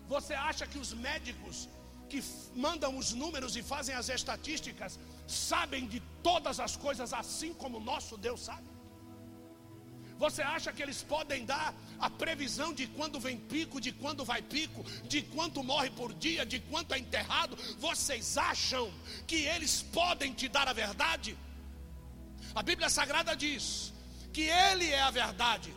Você 0.08 0.34
acha 0.34 0.66
que 0.66 0.80
os 0.80 0.94
médicos 0.94 1.68
que 2.12 2.22
mandam 2.66 2.92
os 3.02 3.10
números 3.22 3.56
e 3.60 3.62
fazem 3.74 3.96
as 4.02 4.10
estatísticas 4.18 5.00
sabem 5.28 5.84
de 5.94 6.00
todas 6.28 6.60
as 6.60 6.76
coisas 6.86 7.14
assim 7.22 7.54
como 7.62 7.78
o 7.78 7.86
nosso 7.92 8.18
Deus 8.18 8.42
sabe? 8.50 8.68
Você 10.24 10.42
acha 10.42 10.74
que 10.74 10.84
eles 10.86 11.02
podem 11.02 11.46
dar 11.46 11.68
a 11.98 12.10
previsão 12.10 12.70
de 12.80 12.86
quando 12.88 13.18
vem 13.26 13.38
pico, 13.38 13.80
de 13.80 13.92
quando 14.02 14.26
vai 14.32 14.42
pico, 14.42 14.84
de 15.14 15.22
quanto 15.22 15.64
morre 15.64 15.90
por 16.00 16.14
dia, 16.14 16.46
de 16.46 16.60
quanto 16.72 16.94
é 16.94 17.00
enterrado? 17.00 17.58
Vocês 17.78 18.38
acham 18.38 18.92
que 19.26 19.38
eles 19.54 19.82
podem 20.00 20.34
te 20.34 20.50
dar 20.50 20.68
a 20.68 20.74
verdade? 20.74 21.38
A 22.54 22.62
Bíblia 22.62 22.90
Sagrada 22.90 23.34
diz 23.34 23.94
que 24.34 24.42
Ele 24.42 24.90
é 24.90 25.02
a 25.02 25.12
verdade. 25.12 25.74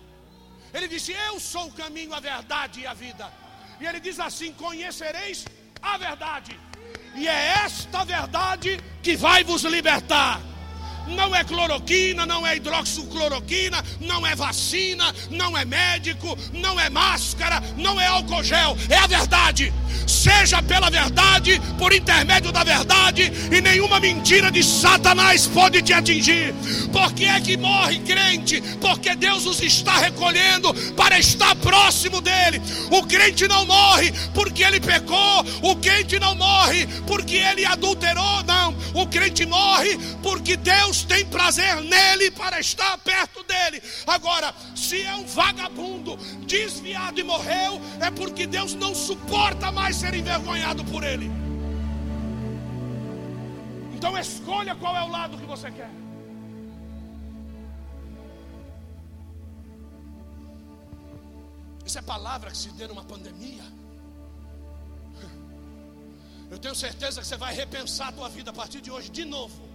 Ele 0.74 0.88
disse: 0.88 1.12
Eu 1.12 1.38
sou 1.38 1.68
o 1.68 1.72
caminho, 1.72 2.12
a 2.14 2.20
verdade 2.20 2.80
e 2.80 2.86
a 2.86 2.94
vida. 2.94 3.32
E 3.80 3.86
ele 3.86 4.00
diz 4.00 4.18
assim: 4.18 4.52
Conhecereis 4.64 5.44
a 5.82 5.98
verdade. 5.98 6.58
E 7.14 7.28
é 7.28 7.54
esta 7.64 8.04
verdade 8.04 8.80
que 9.02 9.16
vai 9.16 9.44
vos 9.44 9.64
libertar. 9.64 10.40
Não 11.08 11.34
é 11.34 11.44
cloroquina, 11.44 12.24
não 12.24 12.46
é 12.46 12.56
hidroxicloroquina, 12.56 13.82
não 14.00 14.26
é 14.26 14.34
vacina, 14.34 15.14
não 15.30 15.56
é 15.56 15.64
médico, 15.64 16.38
não 16.52 16.78
é 16.78 16.88
máscara, 16.88 17.62
não 17.76 18.00
é 18.00 18.06
álcool 18.06 18.42
gel, 18.42 18.76
é 18.88 18.96
a 18.96 19.06
verdade. 19.06 19.72
seja 20.06 20.62
pela 20.62 20.90
verdade, 20.90 21.60
por 21.78 21.92
intermédio 21.92 22.52
da 22.52 22.64
verdade, 22.64 23.32
e 23.50 23.60
nenhuma 23.60 24.00
mentira 24.00 24.50
de 24.50 24.62
Satanás 24.62 25.46
pode 25.46 25.82
te 25.82 25.92
atingir. 25.92 26.54
Por 26.92 27.12
que 27.12 27.24
é 27.24 27.40
que 27.40 27.56
morre 27.56 27.98
crente? 28.00 28.60
Porque 28.80 29.14
Deus 29.14 29.46
os 29.46 29.62
está 29.62 29.98
recolhendo 29.98 30.72
para 30.94 31.18
estar 31.18 31.54
próximo 31.56 32.20
dele. 32.20 32.60
O 32.90 33.04
crente 33.04 33.48
não 33.48 33.64
morre 33.66 34.12
porque 34.34 34.62
ele 34.62 34.80
pecou, 34.80 35.44
o 35.62 35.76
crente 35.76 36.18
não 36.18 36.34
morre 36.34 36.86
porque 37.06 37.36
ele 37.36 37.64
adulterou, 37.64 38.42
não. 38.44 38.74
O 38.94 39.06
crente 39.06 39.46
morre 39.46 39.98
porque 40.22 40.56
Deus 40.56 40.91
tem 41.00 41.24
prazer 41.26 41.80
nele 41.80 42.30
para 42.30 42.60
estar 42.60 42.98
perto 42.98 43.42
dele. 43.44 43.82
Agora, 44.06 44.54
se 44.76 45.00
é 45.00 45.14
um 45.14 45.24
vagabundo 45.24 46.16
desviado 46.46 47.18
e 47.18 47.24
morreu, 47.24 47.80
é 48.00 48.10
porque 48.10 48.46
Deus 48.46 48.74
não 48.74 48.94
suporta 48.94 49.72
mais 49.72 49.96
ser 49.96 50.12
envergonhado 50.12 50.84
por 50.84 51.02
ele. 51.02 51.30
Então 53.94 54.18
escolha 54.18 54.74
qual 54.74 54.94
é 54.96 55.02
o 55.02 55.08
lado 55.08 55.38
que 55.38 55.46
você 55.46 55.70
quer. 55.70 55.90
Isso 61.86 61.98
é 61.98 62.02
palavra 62.02 62.50
que 62.50 62.56
se 62.56 62.70
dê 62.70 62.86
numa 62.86 63.04
pandemia. 63.04 63.64
Eu 66.50 66.58
tenho 66.58 66.74
certeza 66.74 67.20
que 67.20 67.26
você 67.26 67.36
vai 67.36 67.54
repensar 67.54 68.08
a 68.08 68.12
tua 68.12 68.28
vida 68.28 68.50
a 68.50 68.54
partir 68.54 68.80
de 68.80 68.90
hoje 68.90 69.08
de 69.08 69.24
novo. 69.24 69.71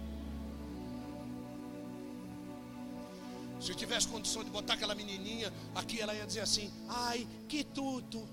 Se 3.60 3.72
eu 3.72 3.76
tivesse 3.76 4.06
condição 4.08 4.44
de 4.44 4.50
botar 4.50 4.74
aquela 4.74 4.94
menininha 4.94 5.52
aqui, 5.74 6.00
ela 6.00 6.14
ia 6.14 6.24
dizer 6.26 6.40
assim: 6.40 6.70
ai, 6.88 7.26
que 7.48 7.64
tudo. 7.64 8.28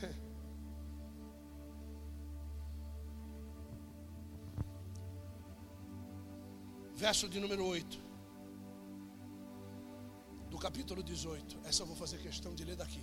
Verso 6.94 7.28
de 7.28 7.38
número 7.38 7.64
8, 7.64 7.98
do 10.50 10.58
capítulo 10.58 11.02
18. 11.02 11.60
Essa 11.64 11.82
eu 11.82 11.86
vou 11.86 11.94
fazer 11.96 12.18
questão 12.18 12.52
de 12.54 12.64
ler 12.64 12.76
daqui. 12.76 13.02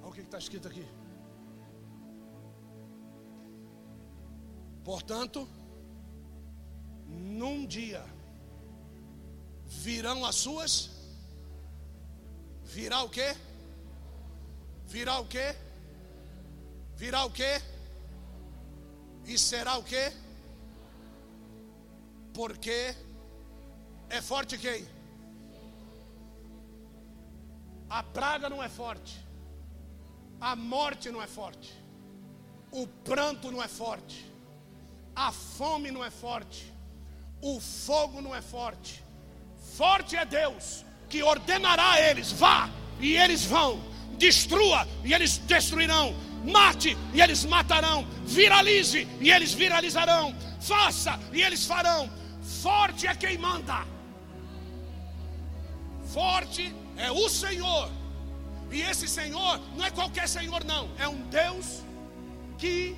Olha 0.00 0.10
o 0.10 0.12
que 0.12 0.20
está 0.20 0.38
escrito 0.38 0.68
aqui. 0.68 0.86
Portanto, 4.84 5.48
num 7.18 7.66
dia 7.66 8.04
virão 9.66 10.24
as 10.24 10.36
suas 10.36 10.90
virá 12.64 13.02
o 13.02 13.08
quê? 13.08 13.34
Virá 14.86 15.18
o 15.18 15.26
quê? 15.26 15.54
Virá 16.96 17.24
o 17.24 17.30
quê? 17.30 17.60
E 19.24 19.38
será 19.38 19.76
o 19.76 19.82
quê? 19.82 20.12
Porque 22.32 22.94
é 24.08 24.22
forte 24.22 24.56
quem? 24.56 24.86
A 27.90 28.02
praga 28.02 28.48
não 28.48 28.62
é 28.62 28.68
forte. 28.68 29.18
A 30.40 30.54
morte 30.54 31.10
não 31.10 31.22
é 31.22 31.26
forte. 31.26 31.74
O 32.70 32.86
pranto 32.86 33.50
não 33.50 33.62
é 33.62 33.68
forte. 33.68 34.30
A 35.16 35.32
fome 35.32 35.90
não 35.90 36.04
é 36.04 36.10
forte 36.10 36.77
o 37.40 37.60
fogo 37.60 38.20
não 38.20 38.34
é 38.34 38.42
forte. 38.42 39.02
Forte 39.76 40.16
é 40.16 40.24
Deus 40.24 40.84
que 41.08 41.22
ordenará 41.22 41.92
a 41.92 42.00
eles: 42.00 42.32
vá 42.32 42.68
e 43.00 43.16
eles 43.16 43.44
vão, 43.44 43.80
destrua 44.16 44.86
e 45.04 45.14
eles 45.14 45.38
destruirão, 45.38 46.14
mate 46.44 46.96
e 47.12 47.20
eles 47.20 47.44
matarão, 47.44 48.06
viralize 48.24 49.06
e 49.20 49.30
eles 49.30 49.52
viralizarão, 49.52 50.34
faça 50.60 51.18
e 51.32 51.42
eles 51.42 51.64
farão. 51.64 52.10
Forte 52.62 53.06
é 53.06 53.14
quem 53.14 53.36
manda. 53.38 53.86
Forte 56.06 56.74
é 56.96 57.10
o 57.10 57.28
Senhor. 57.28 57.90
E 58.70 58.82
esse 58.82 59.06
Senhor 59.06 59.60
não 59.76 59.84
é 59.84 59.90
qualquer 59.90 60.28
Senhor, 60.28 60.64
não. 60.64 60.90
É 60.98 61.06
um 61.06 61.20
Deus 61.28 61.82
que 62.58 62.96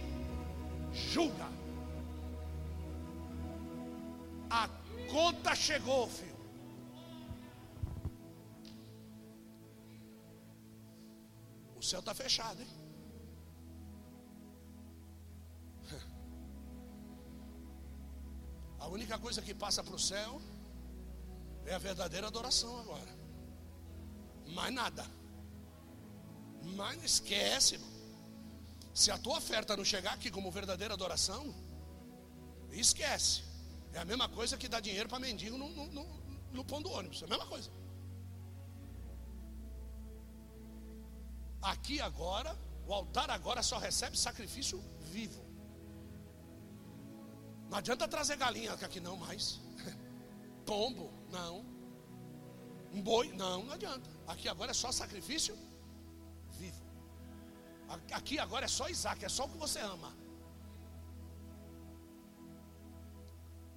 julga. 0.93 1.50
A 4.51 4.69
conta 5.11 5.55
chegou, 5.55 6.09
filho. 6.09 6.41
O 11.77 11.83
céu 11.83 12.01
está 12.01 12.13
fechado, 12.13 12.61
hein? 12.61 12.69
A 18.81 18.89
única 18.89 19.19
coisa 19.19 19.41
que 19.41 19.55
passa 19.55 19.83
para 19.85 19.95
o 19.95 19.99
céu 19.99 20.43
é 21.65 21.75
a 21.75 21.79
verdadeira 21.79 22.27
adoração 22.27 22.79
agora. 22.81 23.19
Mais 24.49 24.75
nada. 24.75 25.07
Mas 26.77 27.03
esquece, 27.03 27.75
irmão. 27.75 27.89
Se 28.93 29.11
a 29.11 29.19
tua 29.19 29.39
oferta 29.39 29.77
não 29.77 29.85
chegar 29.85 30.13
aqui 30.15 30.31
como 30.31 30.51
verdadeira 30.51 30.95
adoração, 30.95 31.55
esquece. 32.73 33.50
É 33.93 33.99
a 33.99 34.05
mesma 34.05 34.29
coisa 34.29 34.57
que 34.57 34.69
dar 34.69 34.81
dinheiro 34.81 35.09
para 35.09 35.19
mendigo 35.19 35.57
no, 35.59 35.69
no, 35.69 35.87
no, 35.87 36.07
no 36.53 36.65
pão 36.65 36.81
do 36.81 36.91
ônibus. 36.91 37.23
É 37.23 37.25
a 37.25 37.29
mesma 37.29 37.47
coisa. 37.47 37.71
Aqui 41.63 42.01
agora, 42.01 42.57
o 42.87 42.93
altar 42.93 43.31
agora 43.31 43.63
só 43.63 43.79
recebe 43.79 44.19
sacrifício 44.19 44.83
vivo. 45.01 45.45
Não 47.69 47.79
adianta 47.79 48.09
trazer 48.09 48.37
galinha 48.37 48.73
aqui 48.73 49.01
não 49.01 49.17
mais. 49.17 49.61
Pombo, 50.65 51.13
não. 51.31 51.65
Um 52.93 53.03
boi, 53.03 53.33
não, 53.33 53.65
não 53.65 53.73
adianta. 53.75 54.11
Aqui 54.27 54.49
agora 54.49 54.71
é 54.71 54.75
só 54.75 54.91
sacrifício 54.91 55.57
vivo. 56.59 56.83
Aqui 58.13 58.39
agora 58.39 58.65
é 58.65 58.69
só 58.69 58.89
Isaac, 58.89 59.25
é 59.25 59.29
só 59.29 59.45
o 59.45 59.49
que 59.49 59.59
você 59.59 59.81
ama. 59.81 60.13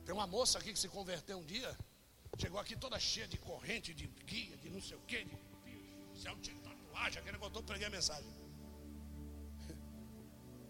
Tem 0.06 0.14
uma 0.14 0.28
moça 0.28 0.60
aqui 0.60 0.74
que 0.74 0.80
se 0.80 0.89
converteu 0.89 1.38
um 1.38 1.45
dia, 1.45 1.78
chegou 2.38 2.60
aqui 2.60 2.76
toda 2.76 2.99
cheia 2.99 3.28
de 3.28 3.38
corrente, 3.38 3.93
de 3.93 4.08
guia, 4.26 4.58
de 4.58 4.70
não 4.70 4.82
sei 4.82 4.97
o 4.97 5.01
quê, 5.01 5.24
de 5.24 6.20
céu 6.22 6.36
de 6.36 6.51
tatuagem, 6.56 7.20
aquele 7.20 7.34
negócio 7.34 7.54
todo, 7.54 7.66
preguei 7.66 7.88
a 7.88 7.89
mensagem. 7.89 8.30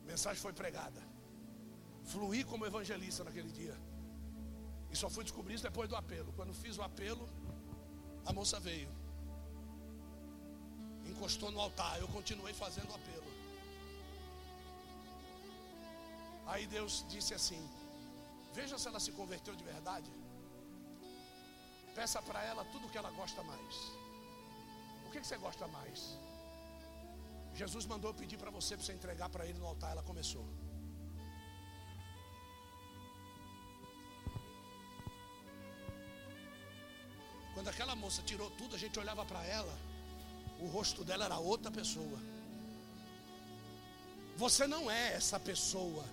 A 0.04 0.06
mensagem 0.12 0.42
foi 0.42 0.54
pregada. 0.54 1.02
Fluí 2.06 2.44
como 2.44 2.66
evangelista 2.66 3.24
naquele 3.24 3.52
dia. 3.52 3.76
E 4.92 4.96
só 4.96 5.10
fui 5.10 5.24
descobrir 5.24 5.56
isso 5.56 5.64
depois 5.64 5.90
do 5.90 5.96
apelo. 5.96 6.32
Quando 6.34 6.54
fiz 6.54 6.78
o 6.78 6.84
apelo, 6.84 7.28
a 8.26 8.32
moça 8.32 8.60
veio. 8.60 8.90
Encostou 11.06 11.50
no 11.50 11.60
altar. 11.60 12.00
Eu 12.00 12.08
continuei 12.08 12.54
fazendo 12.54 12.92
o 12.92 12.96
apelo. 12.96 13.24
Aí 16.46 16.68
Deus 16.68 17.06
disse 17.10 17.34
assim: 17.34 17.62
Veja 18.58 18.78
se 18.78 18.88
ela 18.88 19.00
se 19.06 19.12
converteu 19.20 19.56
de 19.56 19.64
verdade. 19.64 20.12
Peça 21.96 22.22
para 22.22 22.42
ela 22.44 22.64
tudo 22.74 22.88
o 22.88 22.90
que 22.92 22.98
ela 22.98 23.12
gosta 23.12 23.42
mais. 23.44 23.76
O 25.06 25.12
que, 25.12 25.20
que 25.22 25.28
você 25.28 25.38
gosta 25.38 25.68
mais? 25.68 26.18
Jesus 27.56 27.86
mandou 27.86 28.14
pedir 28.14 28.38
para 28.38 28.52
você 28.52 28.76
para 28.76 28.86
você 28.86 28.94
entregar 28.94 29.30
para 29.30 29.46
ele 29.46 29.60
no 29.60 29.68
altar. 29.68 29.92
Ela 29.92 30.04
começou. 30.04 30.46
Quando 37.54 37.68
aquela 37.68 37.96
moça 37.96 38.22
tirou 38.24 38.50
tudo, 38.52 38.76
a 38.76 38.80
gente 38.80 39.00
olhava 39.00 39.24
para 39.24 39.44
ela, 39.46 39.76
o 40.60 40.68
rosto 40.68 41.04
dela 41.04 41.26
era 41.26 41.38
outra 41.38 41.72
pessoa. 41.72 42.20
Você 44.36 44.66
não 44.66 44.90
é 44.90 45.14
essa 45.14 45.40
pessoa. 45.40 46.04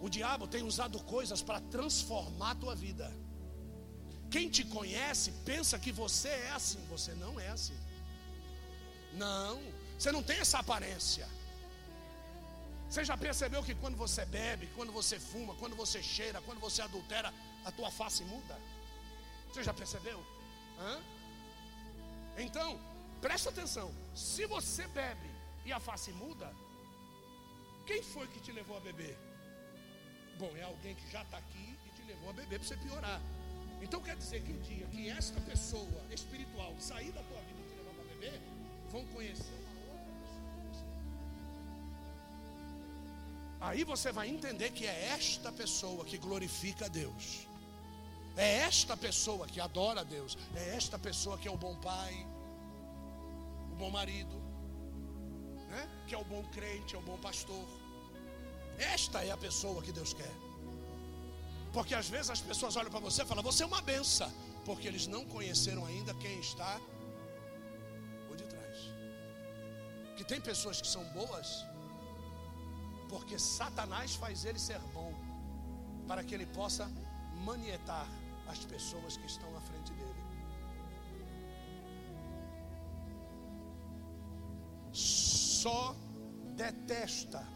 O 0.00 0.08
diabo 0.08 0.46
tem 0.46 0.62
usado 0.62 0.98
coisas 1.04 1.42
para 1.42 1.60
transformar 1.60 2.50
a 2.52 2.54
tua 2.54 2.74
vida. 2.74 3.10
Quem 4.30 4.48
te 4.48 4.64
conhece 4.64 5.32
pensa 5.44 5.78
que 5.78 5.92
você 5.92 6.28
é 6.28 6.50
assim, 6.50 6.84
você 6.86 7.12
não 7.14 7.38
é 7.40 7.48
assim. 7.48 7.78
Não, 9.14 9.60
você 9.98 10.12
não 10.12 10.22
tem 10.22 10.38
essa 10.38 10.58
aparência. 10.58 11.26
Você 12.88 13.04
já 13.04 13.16
percebeu 13.16 13.62
que 13.62 13.74
quando 13.74 13.96
você 13.96 14.24
bebe, 14.24 14.68
quando 14.76 14.92
você 14.92 15.18
fuma, 15.18 15.54
quando 15.56 15.74
você 15.74 16.02
cheira, 16.02 16.40
quando 16.42 16.60
você 16.60 16.82
adultera, 16.82 17.32
a 17.64 17.72
tua 17.72 17.90
face 17.90 18.24
muda? 18.24 18.58
Você 19.52 19.62
já 19.62 19.74
percebeu? 19.74 20.24
Hã? 20.78 21.00
Então, 22.36 22.78
presta 23.20 23.50
atenção: 23.50 23.92
se 24.14 24.46
você 24.46 24.86
bebe 24.88 25.30
e 25.64 25.72
a 25.72 25.80
face 25.80 26.12
muda, 26.12 26.54
quem 27.86 28.02
foi 28.02 28.28
que 28.28 28.40
te 28.40 28.52
levou 28.52 28.76
a 28.76 28.80
beber? 28.80 29.18
Bom, 30.38 30.50
é 30.56 30.62
alguém 30.62 30.94
que 30.94 31.10
já 31.10 31.22
está 31.22 31.38
aqui 31.38 31.78
e 31.86 31.90
te 31.90 32.02
levou 32.06 32.30
a 32.30 32.32
beber 32.34 32.58
para 32.58 32.68
você 32.68 32.76
piorar. 32.76 33.20
Então 33.80 34.00
quer 34.02 34.16
dizer 34.16 34.42
que 34.42 34.52
o 34.52 34.60
dia 34.60 34.86
que 34.86 35.08
esta 35.08 35.40
pessoa 35.40 36.02
espiritual 36.10 36.74
sair 36.78 37.10
da 37.12 37.22
tua 37.22 37.40
vida 37.40 37.60
e 37.60 37.64
te 37.70 37.74
levar 37.76 37.94
para 37.94 38.04
beber, 38.04 38.40
vão 38.90 39.06
conhecer 39.06 39.54
uma 39.54 39.80
outra 39.92 40.12
pessoa. 40.70 40.86
Aí 43.60 43.84
você 43.84 44.12
vai 44.12 44.28
entender 44.28 44.72
que 44.72 44.86
é 44.86 45.06
esta 45.08 45.50
pessoa 45.50 46.04
que 46.04 46.18
glorifica 46.18 46.84
a 46.84 46.88
Deus. 46.88 47.46
É 48.36 48.58
esta 48.58 48.94
pessoa 48.94 49.46
que 49.46 49.58
adora 49.58 50.02
a 50.02 50.04
Deus. 50.04 50.36
É 50.54 50.76
esta 50.76 50.98
pessoa 50.98 51.38
que 51.38 51.48
é 51.48 51.50
o 51.50 51.56
bom 51.56 51.74
pai, 51.76 52.26
o 53.72 53.76
bom 53.76 53.90
marido, 53.90 54.36
né? 55.70 55.88
que 56.06 56.14
é 56.14 56.18
o 56.18 56.24
bom 56.24 56.42
crente, 56.52 56.94
é 56.94 56.98
o 56.98 57.02
bom 57.02 57.16
pastor. 57.18 57.85
Esta 58.78 59.24
é 59.24 59.30
a 59.30 59.36
pessoa 59.36 59.82
que 59.82 59.92
Deus 59.92 60.12
quer. 60.12 60.34
Porque 61.72 61.94
às 61.94 62.08
vezes 62.08 62.30
as 62.30 62.40
pessoas 62.40 62.76
olham 62.76 62.90
para 62.90 63.00
você 63.00 63.22
e 63.22 63.26
falam: 63.26 63.42
Você 63.42 63.62
é 63.62 63.66
uma 63.66 63.82
benção. 63.82 64.32
Porque 64.64 64.88
eles 64.88 65.06
não 65.06 65.24
conheceram 65.24 65.84
ainda 65.86 66.12
quem 66.14 66.40
está 66.40 66.80
por 68.26 68.36
detrás. 68.36 68.78
Que 70.16 70.24
tem 70.24 70.40
pessoas 70.40 70.80
que 70.80 70.88
são 70.88 71.04
boas, 71.10 71.64
porque 73.08 73.38
Satanás 73.38 74.14
faz 74.14 74.44
ele 74.44 74.58
ser 74.58 74.80
bom, 74.92 75.14
para 76.08 76.24
que 76.24 76.34
ele 76.34 76.46
possa 76.46 76.90
manietar 77.44 78.08
as 78.48 78.58
pessoas 78.64 79.16
que 79.16 79.26
estão 79.26 79.56
à 79.56 79.60
frente 79.60 79.92
dele. 79.92 80.14
Só 84.92 85.94
detesta. 86.56 87.55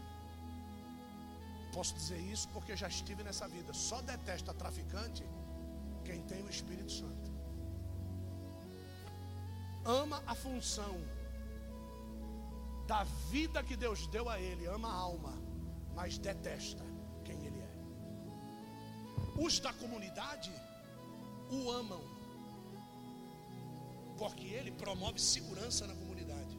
Posso 1.72 1.94
dizer 1.94 2.18
isso 2.18 2.48
porque 2.48 2.76
já 2.76 2.88
estive 2.88 3.22
nessa 3.22 3.46
vida. 3.48 3.72
Só 3.72 4.00
detesta 4.02 4.52
traficante 4.52 5.24
quem 6.04 6.22
tem 6.22 6.42
o 6.42 6.50
Espírito 6.50 6.92
Santo. 6.92 7.30
Ama 9.84 10.22
a 10.26 10.34
função 10.34 11.00
da 12.86 13.04
vida 13.30 13.62
que 13.62 13.76
Deus 13.76 14.06
deu 14.08 14.28
a 14.28 14.40
ele, 14.40 14.66
ama 14.66 14.88
a 14.88 14.94
alma, 14.94 15.32
mas 15.94 16.18
detesta 16.18 16.84
quem 17.24 17.46
ele 17.46 17.60
é. 17.60 17.72
Os 19.40 19.60
da 19.60 19.72
comunidade 19.72 20.52
o 21.50 21.70
amam, 21.70 22.02
porque 24.18 24.46
ele 24.46 24.72
promove 24.72 25.20
segurança 25.20 25.86
na 25.86 25.94
comunidade, 25.94 26.58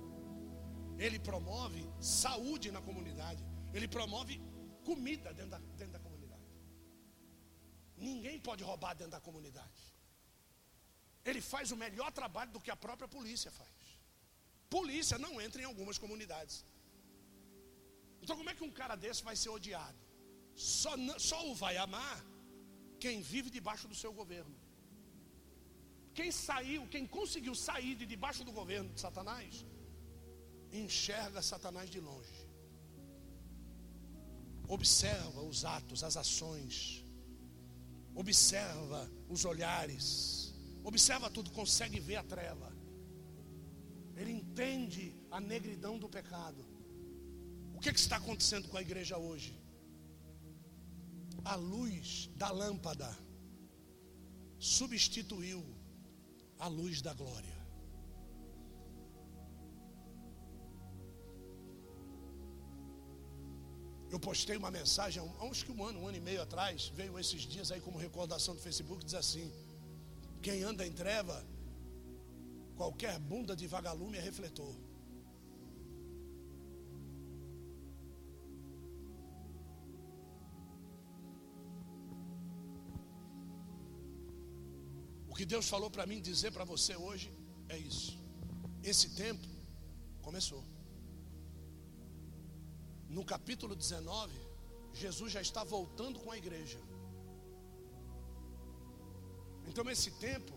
ele 0.98 1.20
promove 1.20 1.88
saúde 2.00 2.72
na 2.72 2.82
comunidade, 2.82 3.44
ele 3.74 3.88
promove 3.88 4.42
comida 4.90 5.34
dentro 5.34 5.52
da, 5.52 5.60
dentro 5.80 5.94
da 5.94 6.00
comunidade. 6.00 6.48
Ninguém 7.98 8.40
pode 8.48 8.64
roubar 8.70 8.94
dentro 8.96 9.14
da 9.18 9.22
comunidade. 9.28 9.82
Ele 11.30 11.42
faz 11.54 11.72
o 11.72 11.78
melhor 11.84 12.12
trabalho 12.20 12.52
do 12.52 12.60
que 12.60 12.72
a 12.72 12.76
própria 12.86 13.08
polícia 13.08 13.52
faz. 13.52 13.78
Polícia 14.78 15.18
não 15.26 15.34
entra 15.46 15.62
em 15.62 15.66
algumas 15.66 15.98
comunidades. 16.04 16.56
Então, 18.22 18.36
como 18.38 18.50
é 18.50 18.56
que 18.56 18.64
um 18.64 18.72
cara 18.82 18.96
desse 18.96 19.24
vai 19.30 19.36
ser 19.36 19.50
odiado? 19.50 20.00
Só, 20.56 20.92
só 21.30 21.40
o 21.50 21.56
vai 21.64 21.76
amar 21.78 22.18
quem 23.00 23.22
vive 23.22 23.50
debaixo 23.50 23.88
do 23.88 23.96
seu 24.02 24.14
governo. 24.14 24.56
Quem 26.14 26.32
saiu, 26.32 26.88
quem 26.88 27.06
conseguiu 27.18 27.56
sair 27.56 27.94
de 27.96 28.06
debaixo 28.06 28.44
do 28.44 28.52
governo 28.52 28.90
de 28.94 29.00
Satanás, 29.00 29.66
enxerga 30.72 31.42
Satanás 31.42 31.90
de 31.90 32.00
longe. 32.00 32.41
Observa 34.76 35.42
os 35.42 35.66
atos, 35.66 36.02
as 36.02 36.16
ações, 36.16 37.06
observa 38.16 39.02
os 39.28 39.44
olhares, 39.44 40.54
observa 40.82 41.30
tudo, 41.30 41.52
consegue 41.52 42.00
ver 42.00 42.16
a 42.16 42.24
treva. 42.24 42.72
Ele 44.16 44.32
entende 44.32 45.14
a 45.30 45.42
negridão 45.42 46.00
do 46.00 46.08
pecado. 46.08 46.66
O 47.74 47.82
que, 47.82 47.90
é 47.90 47.94
que 47.94 48.00
está 48.00 48.16
acontecendo 48.16 48.70
com 48.70 48.78
a 48.78 48.82
igreja 48.82 49.18
hoje? 49.18 49.54
A 51.44 51.56
luz 51.56 52.30
da 52.38 52.50
lâmpada 52.50 53.14
substituiu 54.58 55.62
a 56.58 56.68
luz 56.68 57.02
da 57.02 57.14
glória. 57.14 57.61
Eu 64.12 64.20
postei 64.20 64.58
uma 64.58 64.70
mensagem 64.70 65.24
há 65.40 65.46
uns 65.46 65.64
que 65.64 65.72
um 65.72 65.84
ano, 65.84 66.02
um 66.02 66.08
ano 66.08 66.18
e 66.18 66.22
meio 66.22 66.42
atrás, 66.42 66.92
veio 66.94 67.18
esses 67.18 67.42
dias 67.44 67.72
aí 67.72 67.82
como 67.82 67.98
recordação 67.98 68.54
do 68.54 68.62
Facebook, 68.62 69.04
diz 69.06 69.16
assim: 69.16 69.52
quem 70.42 70.64
anda 70.64 70.86
em 70.86 70.92
treva 70.92 71.44
Qualquer 72.82 73.20
bunda 73.20 73.56
de 73.56 73.68
vagalume 73.68 74.18
é 74.18 74.22
refletor. 74.22 74.76
O 85.30 85.36
que 85.36 85.46
Deus 85.46 85.70
falou 85.70 85.92
para 85.92 86.08
mim 86.08 86.20
dizer 86.20 86.52
para 86.52 86.64
você 86.64 86.96
hoje 86.96 87.32
é 87.70 87.78
isso. 87.78 88.18
Esse 88.84 89.12
tempo 89.12 89.48
começou. 90.24 90.64
No 93.16 93.24
capítulo 93.32 93.76
19, 93.76 94.34
Jesus 95.02 95.32
já 95.36 95.42
está 95.48 95.64
voltando 95.64 96.20
com 96.24 96.32
a 96.32 96.38
igreja. 96.44 96.80
Então, 99.70 99.90
esse 99.96 100.12
tempo 100.28 100.54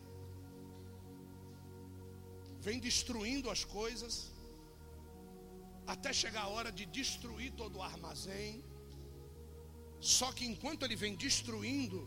vem 2.66 2.78
destruindo 2.88 3.50
as 3.54 3.62
coisas, 3.78 4.14
até 5.94 6.12
chegar 6.12 6.42
a 6.44 6.52
hora 6.54 6.70
de 6.78 6.86
destruir 6.98 7.50
todo 7.60 7.76
o 7.78 7.82
armazém. 7.82 8.64
Só 10.00 10.30
que 10.36 10.46
enquanto 10.52 10.84
ele 10.84 10.96
vem 11.04 11.14
destruindo 11.26 12.00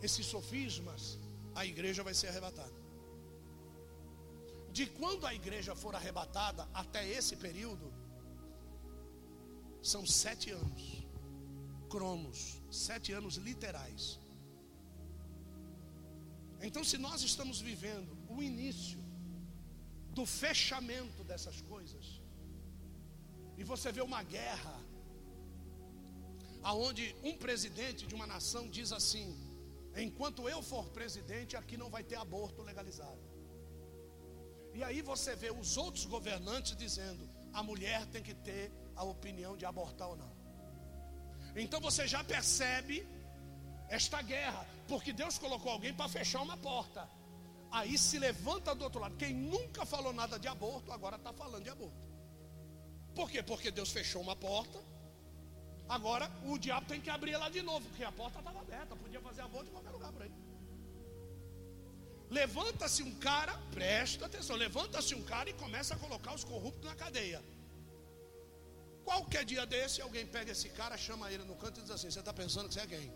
esses 0.00 0.26
sofismas, 0.34 1.18
a 1.54 1.66
igreja 1.72 2.02
vai 2.08 2.14
ser 2.14 2.28
arrebatada. 2.28 2.78
De 4.70 4.86
quando 4.86 5.26
a 5.26 5.34
igreja 5.34 5.74
for 5.74 5.94
arrebatada 5.94 6.68
até 6.72 7.06
esse 7.18 7.36
período, 7.36 7.92
são 9.82 10.06
sete 10.06 10.50
anos, 10.50 10.82
cromos, 11.88 12.62
sete 12.70 13.12
anos 13.12 13.36
literais. 13.36 14.18
Então, 16.60 16.84
se 16.84 16.96
nós 16.96 17.22
estamos 17.22 17.60
vivendo 17.60 18.16
o 18.28 18.42
início 18.42 19.02
do 20.14 20.24
fechamento 20.26 21.24
dessas 21.24 21.60
coisas. 21.62 22.20
E 23.56 23.64
você 23.64 23.90
vê 23.90 24.02
uma 24.02 24.22
guerra 24.22 24.76
aonde 26.62 27.14
um 27.22 27.36
presidente 27.36 28.06
de 28.06 28.14
uma 28.14 28.26
nação 28.26 28.68
diz 28.68 28.92
assim: 28.92 29.26
enquanto 29.96 30.48
eu 30.48 30.62
for 30.62 30.88
presidente, 30.90 31.56
aqui 31.56 31.76
não 31.76 31.90
vai 31.90 32.04
ter 32.04 32.16
aborto 32.16 32.62
legalizado. 32.62 33.22
E 34.74 34.82
aí 34.82 35.02
você 35.02 35.34
vê 35.36 35.50
os 35.50 35.76
outros 35.76 36.04
governantes 36.04 36.76
dizendo: 36.76 37.28
a 37.52 37.62
mulher 37.62 38.06
tem 38.06 38.22
que 38.22 38.34
ter 38.34 38.70
a 38.96 39.04
opinião 39.04 39.56
de 39.56 39.64
abortar 39.64 40.08
ou 40.08 40.16
não. 40.16 40.32
Então 41.54 41.80
você 41.80 42.06
já 42.06 42.22
percebe 42.24 43.06
esta 43.88 44.22
guerra, 44.22 44.66
porque 44.88 45.12
Deus 45.12 45.38
colocou 45.38 45.72
alguém 45.72 45.92
para 45.92 46.08
fechar 46.08 46.40
uma 46.40 46.56
porta. 46.56 47.08
Aí 47.70 47.96
se 47.96 48.18
levanta 48.18 48.74
do 48.74 48.84
outro 48.84 49.00
lado. 49.00 49.16
Quem 49.16 49.34
nunca 49.34 49.84
falou 49.84 50.12
nada 50.12 50.38
de 50.38 50.48
aborto, 50.48 50.92
agora 50.92 51.16
está 51.16 51.32
falando 51.32 51.64
de 51.64 51.70
aborto. 51.70 51.96
Por 53.14 53.30
quê? 53.30 53.42
Porque 53.42 53.70
Deus 53.70 53.90
fechou 53.90 54.22
uma 54.22 54.36
porta. 54.36 54.78
Agora 55.88 56.30
o 56.44 56.56
diabo 56.58 56.86
tem 56.86 57.00
que 57.00 57.10
abrir 57.10 57.32
ela 57.32 57.50
de 57.50 57.60
novo, 57.62 57.86
porque 57.88 58.04
a 58.04 58.12
porta 58.12 58.38
estava 58.38 58.60
aberta. 58.60 58.96
Podia 58.96 59.20
fazer 59.20 59.42
aborto 59.42 59.68
em 59.68 59.72
qualquer 59.72 59.90
lugar 59.90 60.12
por 60.12 60.22
aí. 60.22 60.32
Levanta-se 62.30 63.02
um 63.02 63.14
cara, 63.16 63.54
presta 63.70 64.24
atenção, 64.24 64.56
levanta-se 64.56 65.14
um 65.14 65.22
cara 65.22 65.50
e 65.50 65.52
começa 65.52 65.94
a 65.94 65.98
colocar 65.98 66.34
os 66.34 66.44
corruptos 66.44 66.88
na 66.88 66.96
cadeia. 66.96 67.42
Qualquer 69.04 69.44
dia 69.44 69.64
desse, 69.66 70.00
alguém 70.00 70.26
pega 70.26 70.52
esse 70.52 70.68
cara, 70.68 70.96
chama 70.96 71.30
ele 71.32 71.44
no 71.44 71.56
canto 71.56 71.78
e 71.80 71.82
diz 71.82 71.90
assim: 71.90 72.10
Você 72.10 72.20
está 72.20 72.32
pensando 72.32 72.68
que 72.68 72.74
você 72.74 72.80
é 72.80 72.86
quem? 72.86 73.12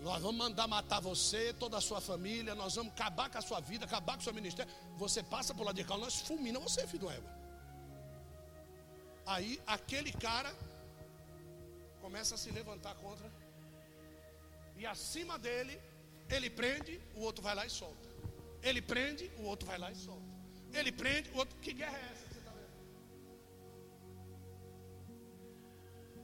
Nós 0.00 0.20
vamos 0.22 0.38
mandar 0.44 0.66
matar 0.66 1.00
você, 1.00 1.52
toda 1.52 1.76
a 1.76 1.80
sua 1.80 2.00
família, 2.00 2.54
nós 2.54 2.74
vamos 2.74 2.92
acabar 2.92 3.28
com 3.30 3.38
a 3.38 3.42
sua 3.42 3.60
vida, 3.60 3.84
acabar 3.84 4.14
com 4.14 4.20
o 4.20 4.24
seu 4.24 4.32
ministério. 4.32 4.72
Você 4.96 5.22
passa 5.22 5.54
por 5.54 5.64
lá 5.64 5.72
de 5.72 5.84
cá, 5.84 5.96
nós 5.96 6.22
fulmina 6.22 6.58
você, 6.58 6.86
filho 6.86 7.00
do 7.00 7.10
égua. 7.10 7.30
Aí 9.26 9.60
aquele 9.66 10.12
cara 10.12 10.52
começa 12.00 12.34
a 12.34 12.38
se 12.38 12.50
levantar 12.50 12.94
contra. 12.94 13.30
E 14.78 14.86
acima 14.86 15.38
dele, 15.38 15.78
ele 16.30 16.48
prende, 16.48 16.98
o 17.14 17.20
outro 17.20 17.42
vai 17.42 17.54
lá 17.54 17.66
e 17.66 17.70
solta. 17.70 18.08
Ele 18.62 18.80
prende, 18.80 19.30
o 19.38 19.42
outro 19.42 19.66
vai 19.66 19.78
lá 19.78 19.92
e 19.92 19.96
solta. 19.96 20.30
Ele 20.72 20.90
prende, 20.90 21.30
o 21.30 21.36
outro. 21.36 21.56
Que 21.58 21.74
guerra 21.74 21.98
é 21.98 22.12
essa 22.12 22.19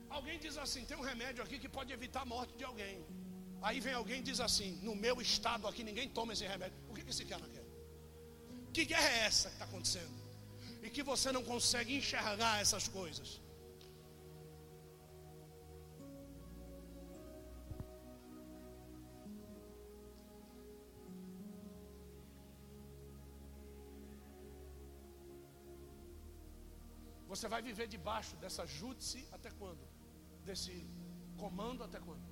Alguém 0.08 0.38
diz 0.38 0.56
assim: 0.56 0.84
tem 0.84 0.96
um 0.96 1.06
remédio 1.12 1.42
aqui 1.44 1.58
que 1.58 1.68
pode 1.68 1.92
evitar 1.92 2.22
a 2.22 2.24
morte 2.24 2.56
de 2.56 2.64
alguém. 2.64 3.06
Aí 3.62 3.80
vem 3.80 3.94
alguém 3.94 4.20
e 4.20 4.22
diz 4.22 4.40
assim: 4.40 4.78
no 4.82 4.94
meu 4.94 5.20
estado 5.20 5.66
aqui 5.66 5.82
ninguém 5.82 6.08
toma 6.08 6.32
esse 6.32 6.46
remédio. 6.46 6.78
O 6.88 6.94
que 6.94 7.08
esse 7.08 7.24
cara 7.24 7.46
quer? 7.48 7.64
Que 8.72 8.84
guerra 8.84 9.08
é 9.08 9.18
essa 9.24 9.48
que 9.48 9.54
está 9.54 9.64
acontecendo? 9.64 10.14
E 10.82 10.90
que 10.90 11.02
você 11.02 11.32
não 11.32 11.42
consegue 11.42 11.96
enxergar 11.96 12.60
essas 12.60 12.86
coisas. 12.88 13.40
Você 27.28 27.48
vai 27.48 27.60
viver 27.60 27.86
debaixo 27.86 28.34
dessa 28.36 28.64
júdice 28.64 29.28
até 29.30 29.50
quando? 29.50 29.95
Desse 30.48 30.74
comando 31.42 31.82
até 31.86 31.98
quando? 32.06 32.24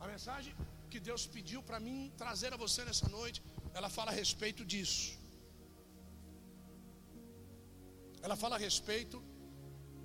A 0.00 0.06
mensagem 0.06 0.54
que 0.90 1.00
Deus 1.08 1.26
pediu 1.26 1.60
para 1.68 1.80
mim 1.86 2.12
trazer 2.16 2.52
a 2.52 2.60
você 2.64 2.84
nessa 2.88 3.08
noite, 3.08 3.42
ela 3.74 3.90
fala 3.96 4.10
a 4.12 4.14
respeito 4.14 4.64
disso. 4.72 5.18
Ela 8.22 8.36
fala 8.36 8.56
a 8.56 8.58
respeito 8.58 9.18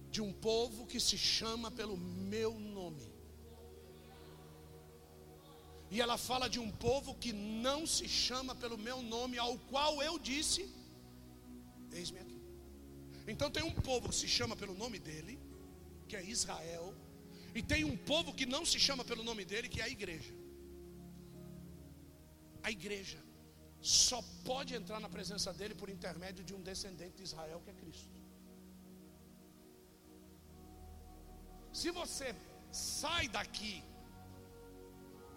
de 0.09 0.21
um 0.21 0.31
povo 0.49 0.85
que 0.91 0.99
se 0.99 1.17
chama 1.17 1.69
pelo 1.79 1.97
meu 1.97 2.51
nome. 2.59 3.07
E 5.93 6.01
ela 6.01 6.17
fala 6.17 6.47
de 6.49 6.59
um 6.59 6.71
povo 6.87 7.13
que 7.23 7.31
não 7.67 7.79
se 7.95 8.07
chama 8.07 8.55
pelo 8.55 8.77
meu 8.77 9.01
nome, 9.15 9.37
ao 9.37 9.55
qual 9.71 10.01
eu 10.01 10.17
disse: 10.17 10.61
Eis-me 11.91 12.19
aqui. 12.19 12.42
Então 13.27 13.49
tem 13.49 13.63
um 13.63 13.73
povo 13.73 14.09
que 14.09 14.15
se 14.15 14.27
chama 14.27 14.55
pelo 14.55 14.75
nome 14.75 14.99
dele, 14.99 15.39
que 16.07 16.15
é 16.15 16.23
Israel, 16.23 16.93
e 17.55 17.61
tem 17.61 17.83
um 17.83 17.97
povo 17.97 18.33
que 18.33 18.45
não 18.45 18.65
se 18.65 18.79
chama 18.79 19.03
pelo 19.05 19.23
nome 19.23 19.45
dele, 19.45 19.69
que 19.69 19.79
é 19.81 19.85
a 19.85 19.89
igreja. 19.89 20.33
A 22.61 22.71
igreja 22.71 23.19
só 23.81 24.21
pode 24.43 24.73
entrar 24.73 24.99
na 24.99 25.09
presença 25.09 25.53
dele 25.53 25.75
por 25.75 25.89
intermédio 25.89 26.43
de 26.43 26.53
um 26.53 26.61
descendente 26.61 27.17
de 27.17 27.23
Israel, 27.23 27.61
que 27.63 27.69
é 27.69 27.73
Cristo. 27.73 28.09
Se 31.71 31.91
você 31.91 32.35
sai 32.71 33.27
daqui, 33.27 33.83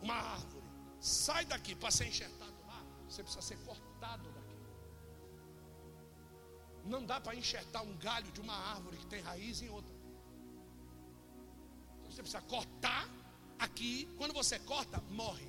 uma 0.02 0.14
árvore, 0.14 0.68
sai 1.00 1.44
daqui 1.44 1.74
para 1.74 1.90
ser 1.90 2.06
enxertado 2.06 2.58
lá, 2.66 2.84
você 3.08 3.22
precisa 3.22 3.42
ser 3.42 3.58
cortado. 3.64 4.35
Não 6.86 7.04
dá 7.04 7.20
para 7.20 7.34
enxertar 7.34 7.82
um 7.82 7.96
galho 7.96 8.30
de 8.32 8.40
uma 8.40 8.54
árvore 8.54 8.96
que 8.96 9.06
tem 9.06 9.20
raiz 9.20 9.60
em 9.60 9.68
outra. 9.68 9.94
Você 12.04 12.22
precisa 12.22 12.42
cortar 12.42 13.08
aqui. 13.58 14.08
Quando 14.16 14.32
você 14.32 14.58
corta, 14.60 15.00
morre. 15.10 15.48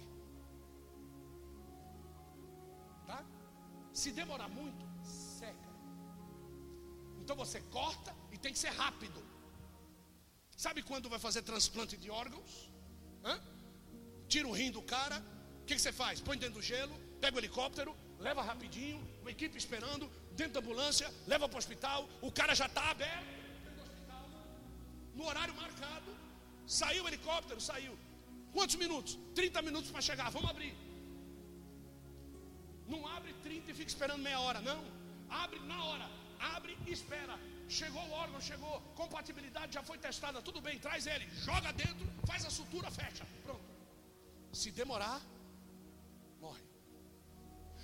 Tá? 3.06 3.24
Se 3.94 4.12
demorar 4.12 4.50
muito, 4.50 4.86
seca. 5.04 5.70
Então 7.22 7.36
você 7.36 7.62
corta 7.62 8.16
e 8.32 8.38
tem 8.38 8.52
que 8.52 8.60
ser 8.60 8.70
rápido. 8.70 9.24
Sabe 10.56 10.82
quando 10.82 11.08
vai 11.08 11.20
fazer 11.20 11.44
transplante 11.44 11.96
de 11.98 12.10
órgãos? 12.10 12.72
Hã? 13.24 13.40
Tira 14.28 14.48
o 14.48 14.52
rim 14.52 14.72
do 14.72 14.82
cara. 14.82 15.24
O 15.62 15.66
que, 15.66 15.76
que 15.76 15.82
você 15.82 15.92
faz? 15.92 16.20
Põe 16.20 16.38
dentro 16.38 16.56
do 16.56 16.62
gelo, 16.62 16.96
pega 17.22 17.36
o 17.36 17.40
helicóptero, 17.40 17.96
leva 18.20 18.42
rapidinho, 18.42 19.00
uma 19.22 19.30
equipe 19.30 19.58
esperando, 19.58 20.10
dentro 20.40 20.54
da 20.56 20.60
ambulância, 20.60 21.08
leva 21.32 21.46
para 21.50 21.58
o 21.58 21.64
hospital. 21.64 22.08
O 22.22 22.32
cara 22.40 22.54
já 22.62 22.68
está 22.68 22.84
aberto 22.92 23.38
no 25.18 25.26
horário 25.30 25.54
marcado. 25.64 26.12
Saiu 26.80 27.04
o 27.04 27.08
helicóptero, 27.10 27.60
saiu. 27.70 27.96
Quantos 28.56 28.76
minutos? 28.84 29.18
30 29.36 29.62
minutos 29.68 29.90
para 29.92 30.02
chegar. 30.10 30.30
Vamos 30.38 30.50
abrir. 30.50 30.74
Não 32.94 33.02
abre 33.16 33.34
30 33.44 33.72
e 33.72 33.74
fica 33.74 33.92
esperando 33.96 34.22
meia 34.30 34.40
hora, 34.40 34.62
não. 34.62 34.82
Abre 35.44 35.60
na 35.72 35.80
hora. 35.88 36.08
Abre 36.56 36.78
e 36.86 36.92
espera. 36.92 37.38
Chegou 37.78 38.04
o 38.10 38.12
órgão, 38.24 38.40
chegou, 38.40 38.76
compatibilidade 38.96 39.74
já 39.74 39.84
foi 39.84 39.98
testada, 39.98 40.42
tudo 40.42 40.62
bem, 40.62 40.80
traz 40.80 41.06
ele, 41.06 41.28
joga 41.48 41.74
dentro, 41.74 42.06
faz 42.26 42.46
a 42.46 42.50
sutura, 42.50 42.90
fecha, 42.90 43.26
pronto. 43.44 43.66
Se 44.54 44.72
demorar, 44.72 45.20
morre. 46.40 46.64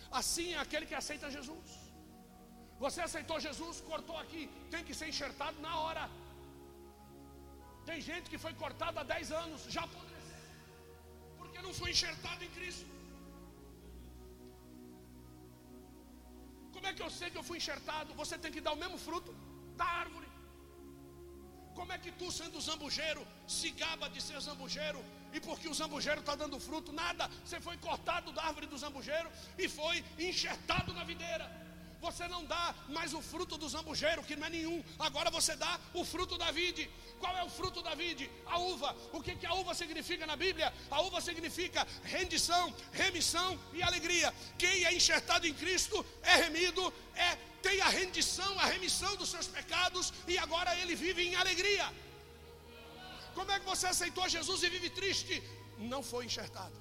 Assim 0.10 0.54
é 0.54 0.60
aquele 0.60 0.86
que 0.86 0.96
aceita 0.96 1.30
Jesus. 1.30 1.83
Você 2.80 3.02
aceitou 3.02 3.40
Jesus, 3.40 3.82
cortou 3.82 4.18
aqui, 4.18 4.50
tem 4.70 4.84
que 4.84 4.94
ser 4.94 5.08
enxertado 5.10 5.60
na 5.62 5.78
hora. 5.80 6.10
Tem 7.86 8.00
gente 8.02 8.30
que 8.30 8.38
foi 8.38 8.54
cortada 8.54 9.02
há 9.02 9.04
10 9.04 9.32
anos, 9.32 9.64
já 9.76 9.84
apodreceu, 9.84 10.42
porque 11.38 11.62
não 11.62 11.74
foi 11.74 11.92
enxertado 11.92 12.44
em 12.44 12.50
Cristo. 12.50 12.94
Como 16.74 16.88
é 16.88 16.94
que 16.94 17.02
eu 17.02 17.10
sei 17.10 17.30
que 17.30 17.38
eu 17.38 17.44
fui 17.44 17.58
enxertado? 17.58 18.14
Você 18.14 18.38
tem 18.38 18.52
que 18.52 18.62
dar 18.62 18.74
o 18.74 18.82
mesmo 18.84 18.98
fruto 18.98 19.34
da 19.78 19.86
árvore. 19.86 20.28
Como 21.76 21.92
é 21.92 21.98
que 21.98 22.12
tu, 22.12 22.32
sendo 22.32 22.62
zambujeiro, 22.62 23.26
se 23.48 23.72
gaba 23.72 24.10
de 24.10 24.22
ser 24.22 24.40
zambujeiro? 24.40 25.04
E 25.32 25.40
porque 25.40 25.68
o 25.68 25.74
zambujeiro 25.74 26.20
está 26.20 26.36
dando 26.36 26.60
fruto, 26.60 26.92
nada. 26.92 27.28
Você 27.44 27.60
foi 27.60 27.78
cortado 27.78 28.32
da 28.32 28.44
árvore 28.44 28.68
do 28.68 28.78
zambujeiro 28.78 29.30
e 29.58 29.68
foi 29.68 30.04
enxertado 30.20 30.94
na 30.94 31.04
videira. 31.04 31.63
Você 32.08 32.28
não 32.28 32.44
dá 32.54 32.76
mais 32.90 33.14
o 33.14 33.22
fruto 33.22 33.58
do 33.58 33.68
zambujeiro, 33.74 34.24
que 34.28 34.36
não 34.36 34.48
é 34.48 34.50
nenhum. 34.50 34.84
Agora 35.00 35.30
você 35.32 35.56
dá 35.56 35.80
o 35.94 36.04
fruto 36.04 36.38
da 36.38 36.52
vide. 36.52 36.90
Qual 37.22 37.36
é 37.38 37.44
o 37.44 37.50
fruto 37.50 37.82
da 37.82 37.96
vide? 37.96 38.30
A 38.46 38.58
uva. 38.58 38.90
O 39.14 39.22
que, 39.26 39.34
que 39.36 39.46
a 39.46 39.54
uva 39.54 39.74
significa 39.74 40.26
na 40.32 40.36
Bíblia? 40.36 40.74
A 40.92 41.00
uva 41.02 41.22
significa 41.22 41.88
rendição, 42.04 42.74
remissão 42.92 43.58
e 43.72 43.82
alegria. 43.82 44.34
Quem 44.58 44.84
é 44.84 44.94
enxertado 44.94 45.48
em 45.48 45.54
Cristo 45.54 46.06
é 46.22 46.36
remido, 46.36 46.94
é 47.16 47.38
tem 47.68 47.80
a 47.80 47.88
rendição, 47.88 48.52
a 48.60 48.66
remissão 48.66 49.16
dos 49.16 49.30
seus 49.30 49.48
pecados 49.48 50.14
e 50.28 50.38
agora 50.38 50.78
ele 50.82 50.96
vive 50.96 51.22
em 51.26 51.36
alegria. 51.36 51.86
Como 53.34 53.50
é 53.50 53.60
que 53.62 53.66
você 53.66 53.88
aceitou 53.88 54.28
Jesus 54.28 54.62
e 54.62 54.70
vive 54.76 54.90
triste? 54.90 55.42
Não 55.94 56.04
foi 56.04 56.26
enxertado. 56.26 56.78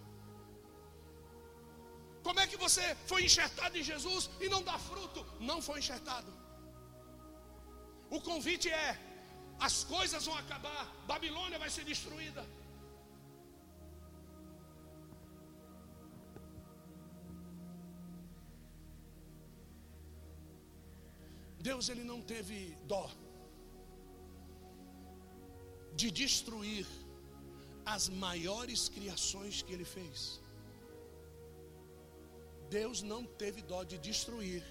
Como 2.23 2.41
é 2.41 2.47
que 2.47 2.57
você 2.57 2.85
foi 3.11 3.25
enxertado 3.25 3.77
em 3.77 3.83
Jesus 3.83 4.31
e 4.41 4.49
não 4.49 4.63
dá 4.63 4.79
fruto? 4.79 5.21
Não 5.41 5.61
foi 5.61 5.79
enxertado. 5.81 6.31
O 8.11 8.21
convite 8.21 8.69
é: 8.69 8.91
as 9.69 9.85
coisas 9.85 10.25
vão 10.27 10.37
acabar, 10.37 10.83
Babilônia 11.07 11.59
vai 11.59 11.71
ser 11.71 11.85
destruída. 11.85 12.45
Deus 21.69 21.89
ele 21.89 22.03
não 22.03 22.21
teve 22.21 22.77
dó 22.93 23.09
de 25.95 26.11
destruir 26.11 26.87
as 27.85 28.09
maiores 28.09 28.89
criações 28.89 29.63
que 29.63 29.73
ele 29.73 29.85
fez. 29.85 30.42
Deus 32.79 33.03
não 33.03 33.23
teve 33.43 33.61
dó 33.71 33.81
de 33.91 33.99
destruir 33.99 34.63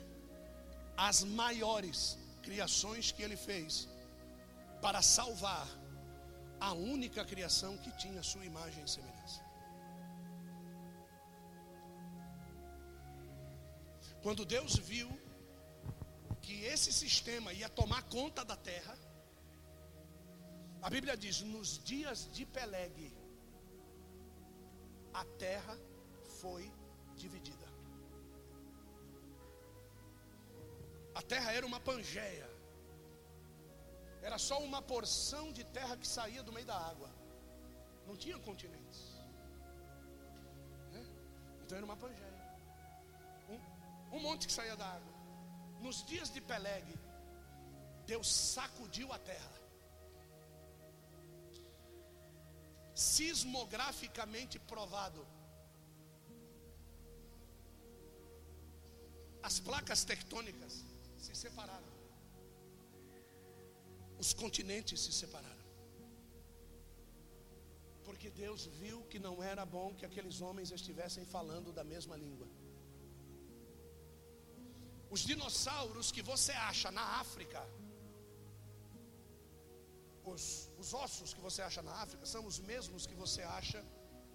as 1.07 1.17
maiores 1.41 1.99
criações 2.45 3.11
que 3.11 3.21
ele 3.25 3.37
fez 3.37 3.87
para 4.81 5.01
salvar 5.03 5.67
a 6.59 6.71
única 6.73 7.23
criação 7.31 7.71
que 7.83 7.91
tinha 8.01 8.23
sua 8.31 8.43
imagem 8.51 8.83
e 8.83 8.89
semelhança. 8.95 9.41
Quando 14.23 14.45
Deus 14.45 14.75
viu 14.91 15.09
que 16.41 16.55
esse 16.73 16.91
sistema 17.03 17.53
ia 17.53 17.69
tomar 17.69 18.03
conta 18.17 18.43
da 18.51 18.55
terra, 18.71 18.95
a 20.81 20.89
Bíblia 20.95 21.15
diz: 21.15 21.41
nos 21.41 21.77
dias 21.91 22.29
de 22.35 22.45
Peleg, 22.45 22.99
a 25.13 25.23
terra 25.45 25.75
foi 26.39 26.71
dividida. 27.15 27.60
A 31.21 31.23
terra 31.33 31.51
era 31.57 31.65
uma 31.71 31.79
pangeia, 31.79 32.47
era 34.27 34.37
só 34.47 34.55
uma 34.67 34.81
porção 34.81 35.45
de 35.57 35.63
terra 35.77 35.95
que 35.95 36.07
saía 36.07 36.41
do 36.47 36.51
meio 36.55 36.65
da 36.65 36.77
água, 36.91 37.09
não 38.07 38.15
tinha 38.23 38.37
continentes. 38.39 39.01
Né? 40.93 41.03
Então 41.61 41.77
era 41.77 41.85
uma 41.85 41.95
pangeia, 41.95 42.41
um, 43.53 44.17
um 44.17 44.19
monte 44.19 44.47
que 44.47 44.53
saía 44.59 44.75
da 44.75 44.87
água. 44.97 45.13
Nos 45.79 46.03
dias 46.11 46.31
de 46.35 46.41
Peleg, 46.41 46.87
Deus 48.07 48.27
sacudiu 48.27 49.13
a 49.13 49.19
terra. 49.19 49.55
Sismograficamente 52.95 54.57
provado. 54.59 55.25
As 59.43 59.59
placas 59.59 60.03
tectônicas 60.03 60.90
se 61.25 61.33
separaram. 61.43 61.91
Os 64.23 64.31
continentes 64.41 64.99
se 65.05 65.13
separaram. 65.21 65.67
Porque 68.07 68.29
Deus 68.43 68.65
viu 68.81 68.97
que 69.11 69.19
não 69.27 69.35
era 69.51 69.63
bom 69.75 69.87
que 69.99 70.05
aqueles 70.09 70.37
homens 70.45 70.71
estivessem 70.79 71.25
falando 71.35 71.71
da 71.79 71.83
mesma 71.93 72.15
língua. 72.25 72.47
Os 75.15 75.21
dinossauros 75.29 76.09
que 76.15 76.23
você 76.31 76.53
acha 76.71 76.89
na 76.99 77.05
África, 77.23 77.61
os, 80.31 80.43
os 80.81 80.93
ossos 81.05 81.33
que 81.35 81.41
você 81.47 81.61
acha 81.69 81.81
na 81.89 81.95
África, 82.03 82.25
são 82.33 82.43
os 82.51 82.59
mesmos 82.71 83.05
que 83.09 83.17
você 83.23 83.41
acha 83.59 83.79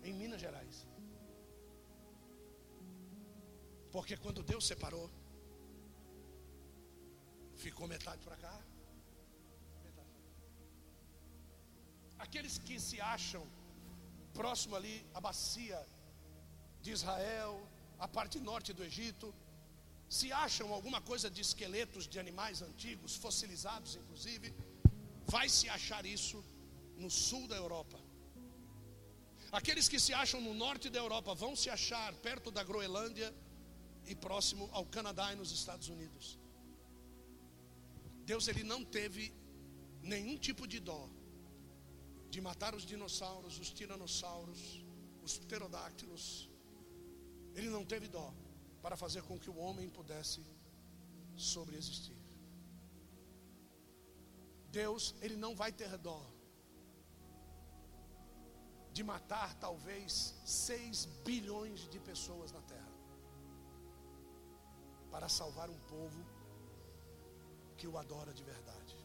em 0.02 0.12
Minas 0.20 0.40
Gerais. 0.40 0.76
Porque 3.94 4.16
quando 4.24 4.42
Deus 4.52 4.66
separou, 4.66 5.06
ficou 7.66 7.86
metade 7.94 8.22
para 8.26 8.36
cá. 8.44 8.54
Metade. 9.86 10.14
Aqueles 12.24 12.54
que 12.66 12.76
se 12.88 12.98
acham 13.14 13.44
próximo 14.40 14.74
ali 14.78 14.94
a 15.18 15.20
bacia 15.26 15.80
de 16.84 16.90
Israel, 16.96 17.52
a 18.06 18.08
parte 18.16 18.38
norte 18.50 18.70
do 18.78 18.84
Egito, 18.90 19.28
se 20.18 20.28
acham 20.46 20.66
alguma 20.78 21.00
coisa 21.10 21.28
de 21.36 21.40
esqueletos 21.46 22.06
de 22.12 22.18
animais 22.24 22.62
antigos, 22.68 23.16
fossilizados 23.24 23.96
inclusive, 24.02 24.48
vai 25.36 25.46
se 25.58 25.68
achar 25.76 26.02
isso 26.16 26.38
no 27.02 27.10
sul 27.10 27.44
da 27.52 27.56
Europa. 27.64 27.98
Aqueles 29.58 29.88
que 29.92 30.00
se 30.06 30.12
acham 30.22 30.40
no 30.48 30.54
norte 30.66 30.88
da 30.94 31.00
Europa 31.04 31.34
vão 31.44 31.54
se 31.62 31.68
achar 31.78 32.10
perto 32.28 32.50
da 32.56 32.62
Groenlândia 32.70 33.28
e 34.12 34.14
próximo 34.26 34.64
ao 34.72 34.86
Canadá 34.96 35.26
e 35.32 35.36
nos 35.42 35.50
Estados 35.60 35.88
Unidos. 35.96 36.26
Deus 38.30 38.48
ele 38.48 38.64
não 38.72 38.84
teve 38.96 39.24
nenhum 40.12 40.36
tipo 40.46 40.66
de 40.72 40.78
dó 40.80 41.02
de 42.28 42.40
matar 42.40 42.74
os 42.74 42.84
dinossauros, 42.90 43.58
os 43.62 43.70
tiranossauros, 43.78 44.60
os 45.26 45.38
pterodáctilos. 45.38 46.50
Ele 47.54 47.70
não 47.76 47.84
teve 47.92 48.08
dó 48.08 48.28
para 48.82 48.96
fazer 48.96 49.22
com 49.28 49.38
que 49.42 49.48
o 49.48 49.56
homem 49.56 49.88
pudesse 49.88 50.40
sobreexistir. 51.36 52.18
Deus, 54.80 55.14
ele 55.22 55.36
não 55.36 55.54
vai 55.54 55.70
ter 55.72 55.96
dó 55.96 56.20
de 58.92 59.04
matar 59.04 59.54
talvez 59.66 60.34
6 60.44 61.06
bilhões 61.24 61.88
de 61.88 62.00
pessoas 62.00 62.50
na 62.50 62.62
terra 62.62 62.94
para 65.10 65.28
salvar 65.28 65.68
um 65.70 65.78
povo 65.94 66.35
que 67.78 67.86
o 67.92 67.96
adora 68.02 68.32
de 68.38 68.44
verdade. 68.52 68.96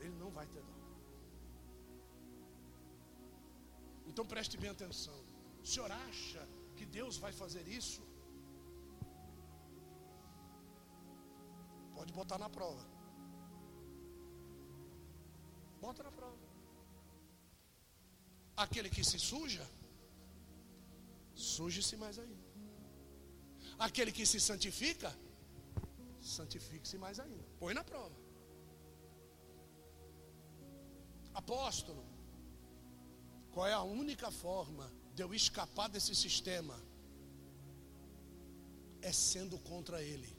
Ele 0.00 0.16
não 0.22 0.30
vai 0.30 0.46
ter 0.46 0.62
dó. 0.62 0.76
Então 4.10 4.24
preste 4.34 4.56
bem 4.62 4.70
atenção. 4.70 5.18
O 5.62 5.66
senhor 5.72 5.90
acha 5.90 6.42
que 6.76 6.86
Deus 6.98 7.16
vai 7.24 7.32
fazer 7.32 7.64
isso? 7.80 8.02
Pode 11.96 12.12
botar 12.12 12.38
na 12.44 12.48
prova. 12.48 12.84
Bota 15.80 16.02
na 16.02 16.12
prova. 16.12 16.46
Aquele 18.64 18.90
que 18.96 19.04
se 19.10 19.18
suja, 19.30 19.66
suje-se 21.34 21.96
mais 21.96 22.18
ainda. 22.18 22.46
Aquele 23.86 24.12
que 24.16 24.24
se 24.26 24.40
santifica, 24.48 25.10
santifique-se 26.20 26.98
mais 26.98 27.20
ainda. 27.20 27.47
Põe 27.58 27.74
na 27.74 27.82
prova. 27.82 28.16
Apóstolo, 31.34 32.04
qual 33.52 33.66
é 33.66 33.72
a 33.72 33.82
única 33.82 34.30
forma 34.30 34.92
de 35.14 35.22
eu 35.22 35.34
escapar 35.34 35.88
desse 35.88 36.14
sistema? 36.14 36.76
É 39.00 39.12
sendo 39.12 39.58
contra 39.58 40.02
ele. 40.02 40.36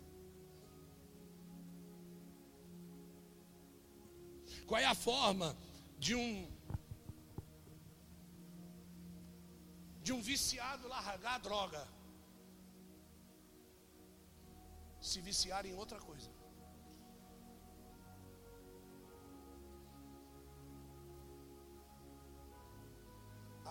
Qual 4.67 4.79
é 4.79 4.85
a 4.85 4.95
forma 4.95 5.57
de 5.97 6.15
um 6.15 6.31
de 10.03 10.13
um 10.13 10.21
viciado 10.21 10.87
largar 10.87 11.35
a 11.35 11.37
droga? 11.37 11.87
Se 15.01 15.21
viciar 15.21 15.65
em 15.65 15.73
outra 15.73 15.99
coisa. 15.99 16.38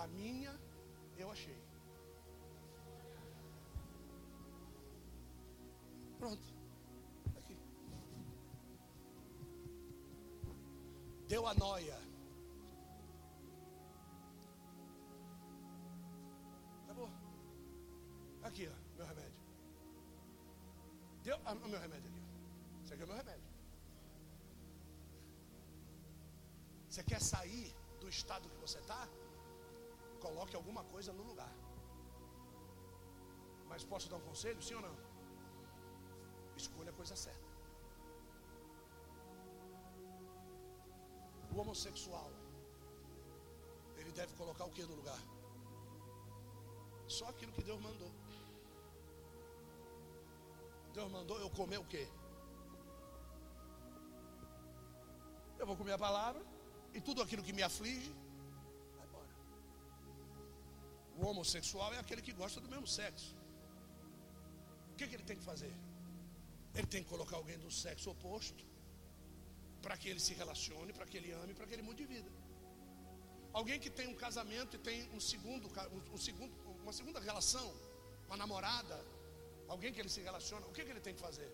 A 0.02 0.06
minha 0.06 0.52
eu 1.16 1.30
achei. 1.32 1.60
Pronto. 6.18 6.48
Aqui. 7.38 7.56
Deu 11.26 11.46
a 11.48 11.54
noia. 11.54 11.98
Acabou. 16.84 17.10
Aqui, 18.44 18.68
ó, 18.68 18.96
meu 18.96 19.06
remédio. 19.06 19.42
Deu 21.24 21.36
o 21.36 21.68
meu 21.68 21.80
remédio 21.80 22.08
aqui. 22.10 22.22
Isso 22.84 22.94
aqui 22.94 23.02
é 23.02 23.04
o 23.04 23.08
meu 23.08 23.16
remédio. 23.16 23.48
Você 26.88 27.02
quer 27.02 27.20
sair 27.20 27.74
do 28.00 28.08
estado 28.08 28.48
que 28.48 28.60
você 28.60 28.78
está? 28.78 29.08
Coloque 30.28 30.54
alguma 30.60 30.82
coisa 30.92 31.10
no 31.18 31.24
lugar. 31.30 31.52
Mas 33.70 33.84
posso 33.92 34.08
dar 34.10 34.16
um 34.16 34.26
conselho, 34.30 34.60
sim 34.66 34.74
ou 34.74 34.82
não? 34.82 34.96
Escolha 36.62 36.90
a 36.90 36.98
coisa 37.00 37.16
certa. 37.16 37.48
O 41.50 41.60
homossexual, 41.60 42.30
ele 43.96 44.12
deve 44.12 44.32
colocar 44.40 44.66
o 44.66 44.70
que 44.70 44.82
no 44.82 44.96
lugar? 45.00 45.22
Só 47.16 47.26
aquilo 47.30 47.52
que 47.52 47.64
Deus 47.70 47.80
mandou. 47.80 48.12
Deus 50.92 51.10
mandou 51.10 51.38
eu 51.40 51.50
comer 51.50 51.78
o 51.78 51.84
quê? 51.84 52.06
Eu 55.58 55.66
vou 55.66 55.76
comer 55.76 55.92
a 55.92 56.04
palavra 56.06 56.42
e 56.92 57.00
tudo 57.00 57.22
aquilo 57.22 57.42
que 57.42 57.54
me 57.58 57.62
aflige 57.62 58.12
o 61.18 61.26
homossexual 61.26 61.92
é 61.94 61.98
aquele 61.98 62.22
que 62.22 62.32
gosta 62.32 62.60
do 62.60 62.68
mesmo 62.68 62.86
sexo. 62.86 63.36
O 64.92 64.94
que, 64.96 65.06
que 65.08 65.14
ele 65.16 65.24
tem 65.30 65.36
que 65.36 65.46
fazer? 65.52 65.72
Ele 66.74 66.86
tem 66.86 67.02
que 67.02 67.08
colocar 67.08 67.36
alguém 67.36 67.58
do 67.58 67.70
sexo 67.70 68.10
oposto 68.10 68.64
para 69.82 69.96
que 69.96 70.08
ele 70.08 70.20
se 70.20 70.34
relacione, 70.34 70.92
para 70.92 71.06
que 71.06 71.16
ele 71.16 71.32
ame, 71.32 71.54
para 71.54 71.66
que 71.66 71.74
ele 71.74 71.82
mude 71.82 72.06
de 72.06 72.08
vida. 72.14 72.30
Alguém 73.52 73.78
que 73.80 73.90
tem 73.90 74.06
um 74.06 74.14
casamento 74.14 74.76
e 74.76 74.78
tem 74.78 75.08
um 75.16 75.20
segundo, 75.20 75.68
um 76.12 76.18
segundo, 76.18 76.52
uma 76.82 76.92
segunda 76.92 77.18
relação, 77.18 77.68
uma 78.26 78.36
namorada, 78.36 78.96
alguém 79.66 79.92
que 79.92 80.00
ele 80.00 80.08
se 80.08 80.20
relaciona, 80.20 80.66
o 80.66 80.72
que, 80.72 80.84
que 80.84 80.90
ele 80.90 81.00
tem 81.00 81.14
que 81.14 81.20
fazer? 81.20 81.50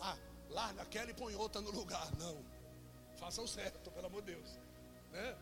Ah, 0.00 0.16
larga 0.50 0.82
aquela 0.82 1.10
e 1.10 1.14
põe 1.14 1.34
outra 1.34 1.60
no 1.60 1.70
lugar. 1.70 2.08
Não. 2.16 2.44
Faça 3.16 3.40
o 3.42 3.48
certo, 3.48 3.90
pelo 3.90 4.06
amor 4.06 4.22
de 4.22 4.34
Deus. 4.34 4.58
Né? 5.10 5.36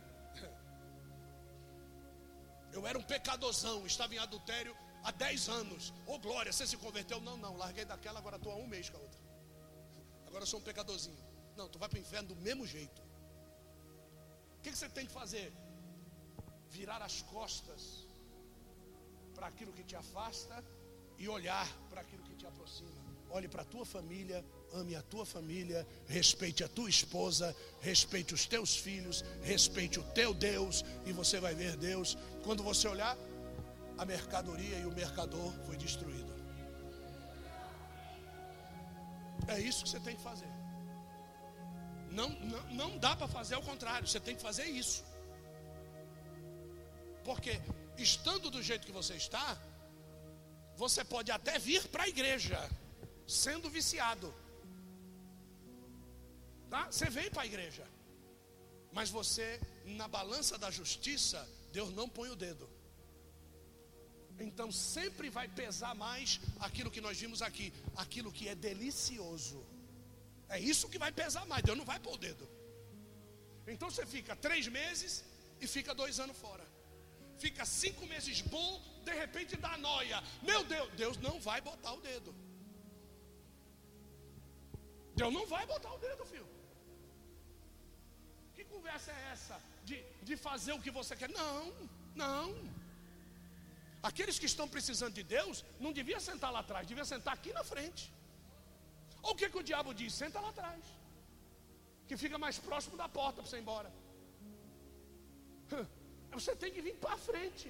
Eu 2.73 2.87
era 2.87 2.99
um 2.99 3.03
pecadorzão, 3.03 3.87
estava 3.87 4.15
em 4.15 4.19
adultério 4.19 4.77
há 5.03 5.11
10 5.11 5.49
anos. 5.49 5.93
Ô 6.07 6.15
oh, 6.15 6.19
glória, 6.19 6.53
você 6.53 6.67
se 6.67 6.77
converteu? 6.77 7.21
Não, 7.21 7.37
não, 7.37 7.57
larguei 7.57 7.85
daquela, 7.85 8.19
agora 8.19 8.37
estou 8.37 8.53
há 8.53 8.57
um 8.57 8.67
mês 8.67 8.89
com 8.89 8.97
a 8.97 9.01
outra. 9.01 9.21
Agora 10.27 10.47
sou 10.47 10.61
um 10.61 10.63
pecadorzinho. 10.63 11.19
Não, 11.57 11.69
tu 11.69 11.79
vai 11.79 11.89
para 11.89 11.99
o 11.99 12.01
inferno 12.01 12.29
do 12.29 12.37
mesmo 12.37 12.67
jeito. 12.67 13.03
O 14.59 14.63
que, 14.63 14.71
que 14.71 14.79
você 14.79 14.89
tem 14.89 15.07
que 15.07 15.13
fazer? 15.13 15.53
Virar 16.69 17.03
as 17.03 17.23
costas 17.23 18.07
para 19.35 19.47
aquilo 19.47 19.73
que 19.73 19.83
te 19.83 19.97
afasta 19.97 20.65
e 21.19 21.29
olhar 21.29 21.67
para 21.89 22.03
aquilo 22.03 22.23
que 22.23 22.37
te 22.37 22.47
aproxima. 22.47 23.01
Olhe 23.31 23.49
para 23.49 23.63
a 23.63 23.65
tua 23.65 23.85
família, 23.85 24.45
ame 24.75 24.95
a 24.95 25.03
tua 25.03 25.27
família, 25.27 25.87
respeite 26.07 26.63
a 26.65 26.69
tua 26.69 26.89
esposa, 26.89 27.55
respeite 27.81 28.35
os 28.35 28.47
teus 28.47 28.77
filhos, 28.77 29.25
respeite 29.43 29.99
o 29.99 30.03
teu 30.03 30.33
Deus, 30.33 30.85
e 31.05 31.13
você 31.13 31.41
vai 31.41 31.55
ver 31.55 31.77
Deus. 31.77 32.17
Quando 32.45 32.63
você 32.63 32.89
olhar, 32.89 33.17
a 33.99 34.05
mercadoria 34.05 34.79
e 34.79 34.87
o 34.87 34.93
mercador 34.93 35.53
foi 35.67 35.77
destruído. 35.77 36.33
É 39.49 39.61
isso 39.61 39.85
que 39.85 39.91
você 39.91 40.01
tem 40.01 40.17
que 40.17 40.23
fazer. 40.23 40.49
Não, 42.11 42.29
não, 42.29 42.63
não 42.75 42.99
dá 42.99 43.15
para 43.15 43.29
fazer 43.29 43.55
ao 43.55 43.63
contrário, 43.63 44.07
você 44.07 44.21
tem 44.21 44.35
que 44.35 44.43
fazer 44.43 44.65
isso. 44.65 45.05
Porque 47.25 47.61
estando 47.97 48.51
do 48.51 48.63
jeito 48.63 48.87
que 48.87 48.93
você 48.93 49.15
está, 49.15 49.57
você 50.77 51.05
pode 51.05 51.31
até 51.31 51.59
vir 51.59 51.87
para 51.89 52.05
a 52.05 52.09
igreja 52.09 52.59
sendo 53.27 53.71
viciado. 53.71 54.35
Tá? 56.71 56.83
Você 56.91 57.07
vem 57.17 57.29
para 57.31 57.43
a 57.43 57.47
igreja. 57.53 57.87
Mas 58.93 59.11
você, 59.11 59.61
na 60.01 60.09
balança 60.09 60.57
da 60.57 60.71
justiça, 60.71 61.41
Deus 61.73 61.91
não 61.99 62.09
põe 62.09 62.29
o 62.31 62.37
dedo. 62.37 62.69
Então 64.39 64.69
sempre 64.73 65.29
vai 65.29 65.47
pesar 65.49 65.95
mais 65.95 66.41
aquilo 66.61 66.91
que 66.91 67.01
nós 67.07 67.19
vimos 67.21 67.43
aqui, 67.43 67.73
aquilo 67.97 68.33
que 68.33 68.49
é 68.49 68.55
delicioso. 68.55 69.61
É 70.49 70.59
isso 70.59 70.89
que 70.89 70.99
vai 70.99 71.13
pesar 71.13 71.45
mais. 71.47 71.63
Deus 71.63 71.77
não 71.77 71.85
vai 71.85 72.01
pôr 72.01 72.15
o 72.15 72.23
dedo. 72.27 72.49
Então 73.67 73.91
você 73.91 74.07
fica 74.07 74.35
três 74.35 74.67
meses 74.67 75.25
e 75.61 75.67
fica 75.67 75.95
dois 75.95 76.19
anos 76.19 76.37
fora. 76.37 76.67
Fica 77.39 77.65
cinco 77.65 78.07
meses 78.07 78.41
bom, 78.55 78.83
de 79.05 79.15
repente 79.23 79.57
dá 79.57 79.77
noia. 79.79 80.23
Meu 80.43 80.63
Deus, 80.65 80.89
Deus 81.03 81.17
não 81.19 81.39
vai 81.41 81.61
botar 81.61 81.93
o 81.93 82.01
dedo. 82.01 82.35
Deus 85.15 85.33
não 85.33 85.47
vai 85.47 85.65
botar 85.67 85.93
o 85.93 85.99
dedo, 85.99 86.25
filho. 86.25 86.60
Conversa 88.75 89.11
é 89.13 89.23
essa 89.33 89.57
de, 89.89 89.97
de 90.29 90.37
fazer 90.47 90.73
o 90.75 90.83
que 90.85 90.93
você 90.99 91.15
quer? 91.21 91.31
Não, 91.41 91.73
não. 92.23 92.47
Aqueles 94.09 94.39
que 94.41 94.49
estão 94.53 94.67
precisando 94.77 95.15
de 95.21 95.25
Deus 95.37 95.65
não 95.85 95.93
devia 95.99 96.21
sentar 96.29 96.51
lá 96.57 96.61
atrás, 96.65 96.87
devia 96.93 97.05
sentar 97.05 97.35
aqui 97.35 97.53
na 97.59 97.65
frente. 97.73 98.05
Ou 99.23 99.33
o 99.33 99.37
que, 99.39 99.49
que 99.51 99.59
o 99.59 99.67
diabo 99.71 99.93
diz? 100.01 100.13
Senta 100.23 100.41
lá 100.41 100.51
atrás. 100.55 100.83
Que 102.09 102.17
fica 102.17 102.39
mais 102.45 102.59
próximo 102.59 102.97
da 103.03 103.09
porta 103.09 103.43
para 103.43 103.51
você 103.51 103.59
ir 103.59 103.65
embora. 103.65 103.91
Você 106.33 106.55
tem 106.63 106.73
que 106.73 106.83
vir 106.87 106.97
para 107.05 107.17
frente. 107.31 107.69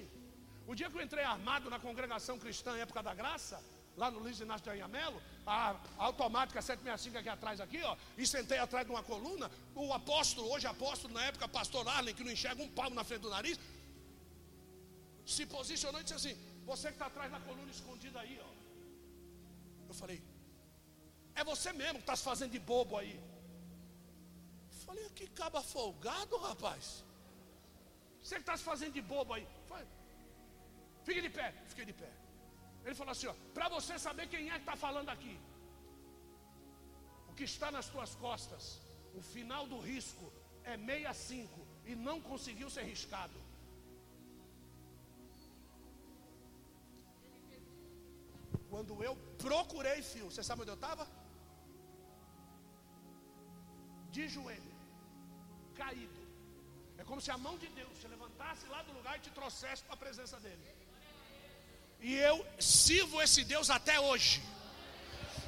O 0.67 0.75
dia 0.75 0.89
que 0.89 0.97
eu 0.97 1.01
entrei 1.01 1.23
armado 1.23 1.69
na 1.69 1.79
congregação 1.79 2.37
cristã 2.43 2.77
época 2.77 3.01
da 3.03 3.13
graça, 3.13 3.61
lá 3.97 4.09
no 4.09 4.19
Luiz 4.19 4.39
Inácio 4.39 4.63
de 4.63 4.69
Anhamelo, 4.69 5.21
a 5.45 5.75
automática 5.97 6.61
765 6.61 7.17
aqui 7.17 7.29
atrás, 7.29 7.59
aqui, 7.59 7.81
ó, 7.81 7.95
e 8.17 8.27
sentei 8.27 8.59
atrás 8.59 8.85
de 8.85 8.91
uma 8.91 9.03
coluna, 9.03 9.49
o 9.75 9.93
apóstolo, 9.93 10.51
hoje 10.51 10.67
apóstolo, 10.67 11.13
na 11.13 11.25
época 11.25 11.47
pastor 11.47 11.87
Arlen, 11.87 12.13
que 12.13 12.23
não 12.23 12.31
enxerga 12.31 12.61
um 12.61 12.69
palmo 12.69 12.95
na 12.95 13.03
frente 13.03 13.21
do 13.21 13.29
nariz, 13.29 13.59
se 15.25 15.45
posicionou 15.45 15.99
e 16.01 16.03
disse 16.03 16.15
assim: 16.15 16.37
Você 16.65 16.87
que 16.89 16.93
está 16.93 17.07
atrás 17.07 17.31
da 17.31 17.39
coluna 17.39 17.71
escondida 17.71 18.19
aí, 18.19 18.39
ó. 18.43 18.51
Eu 19.87 19.93
falei: 19.93 20.21
É 21.35 21.43
você 21.43 21.73
mesmo 21.73 21.95
que 21.95 22.03
está 22.03 22.15
se 22.15 22.23
fazendo 22.23 22.51
de 22.51 22.59
bobo 22.59 22.97
aí. 22.97 23.15
Eu 24.71 24.85
falei: 24.85 25.09
Que 25.09 25.27
caba 25.27 25.61
folgado, 25.61 26.37
rapaz. 26.37 27.03
Você 28.21 28.35
que 28.35 28.41
está 28.41 28.57
se 28.57 28.63
fazendo 28.63 28.93
de 28.93 29.01
bobo 29.01 29.33
aí. 29.33 29.47
Fique 31.03 31.21
de 31.21 31.29
pé. 31.29 31.53
Fiquei 31.67 31.85
de 31.85 31.93
pé. 31.93 32.09
Ele 32.85 32.95
falou 32.95 33.11
assim: 33.11 33.27
ó, 33.27 33.35
para 33.53 33.67
você 33.69 33.97
saber 33.99 34.27
quem 34.27 34.49
é 34.49 34.53
que 34.53 34.65
está 34.67 34.75
falando 34.75 35.09
aqui. 35.09 35.39
O 37.29 37.33
que 37.33 37.43
está 37.43 37.71
nas 37.71 37.87
tuas 37.93 38.13
costas, 38.15 38.63
o 39.15 39.21
final 39.21 39.65
do 39.67 39.79
risco 39.79 40.31
é 40.63 40.77
65 40.77 41.67
e 41.85 41.95
não 41.95 42.17
conseguiu 42.21 42.69
ser 42.69 42.83
riscado. 42.83 43.39
Quando 48.69 49.03
eu 49.03 49.15
procurei 49.37 50.01
fio, 50.01 50.27
você 50.31 50.43
sabe 50.43 50.61
onde 50.61 50.71
eu 50.71 50.81
estava? 50.81 51.05
De 54.15 54.27
joelho, 54.27 54.73
caído. 55.75 56.21
É 56.97 57.03
como 57.03 57.21
se 57.25 57.31
a 57.31 57.37
mão 57.37 57.57
de 57.57 57.67
Deus 57.79 57.97
se 57.99 58.07
levantasse 58.07 58.65
lá 58.67 58.81
do 58.83 58.93
lugar 58.93 59.17
e 59.17 59.21
te 59.21 59.31
trouxesse 59.31 59.83
para 59.83 59.95
a 59.95 60.03
presença 60.05 60.39
dele. 60.39 60.80
E 62.01 62.15
eu 62.15 62.45
sirvo 62.59 63.21
esse 63.21 63.43
Deus 63.43 63.69
até 63.69 63.99
hoje. 63.99 64.41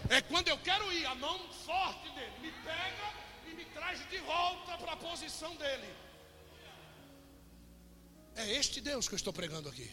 É 0.10 0.22
quando 0.22 0.50
eu 0.50 0.58
quero 0.58 0.92
ir, 0.92 1.06
a 1.06 1.16
mão 1.16 1.40
forte 1.66 2.10
dele 2.10 2.34
me 2.42 2.52
pega 2.52 3.14
e 3.48 3.54
me 3.56 3.66
traz 3.66 4.08
de 4.10 4.18
volta 4.20 4.78
para 4.78 4.94
a 4.94 4.98
posição 4.98 5.56
dele. 5.56 5.90
É 8.36 8.52
este 8.52 8.82
Deus 8.82 9.08
que 9.08 9.14
eu 9.14 9.18
estou 9.18 9.34
pregando 9.34 9.70
aqui. 9.70 9.90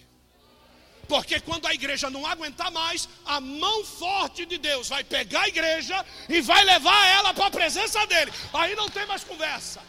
Porque 1.08 1.40
quando 1.40 1.66
a 1.66 1.74
igreja 1.74 2.08
não 2.08 2.26
aguentar 2.26 2.70
mais, 2.70 3.08
a 3.24 3.40
mão 3.40 3.84
forte 3.84 4.46
de 4.46 4.58
Deus 4.58 4.88
vai 4.88 5.02
pegar 5.02 5.42
a 5.42 5.48
igreja 5.48 6.06
e 6.28 6.40
vai 6.40 6.62
levar 6.64 7.06
ela 7.06 7.34
para 7.34 7.46
a 7.46 7.50
presença 7.50 8.06
dele. 8.06 8.32
Aí 8.52 8.76
não 8.76 8.88
tem 8.88 9.06
mais 9.06 9.24
conversa. 9.24 9.82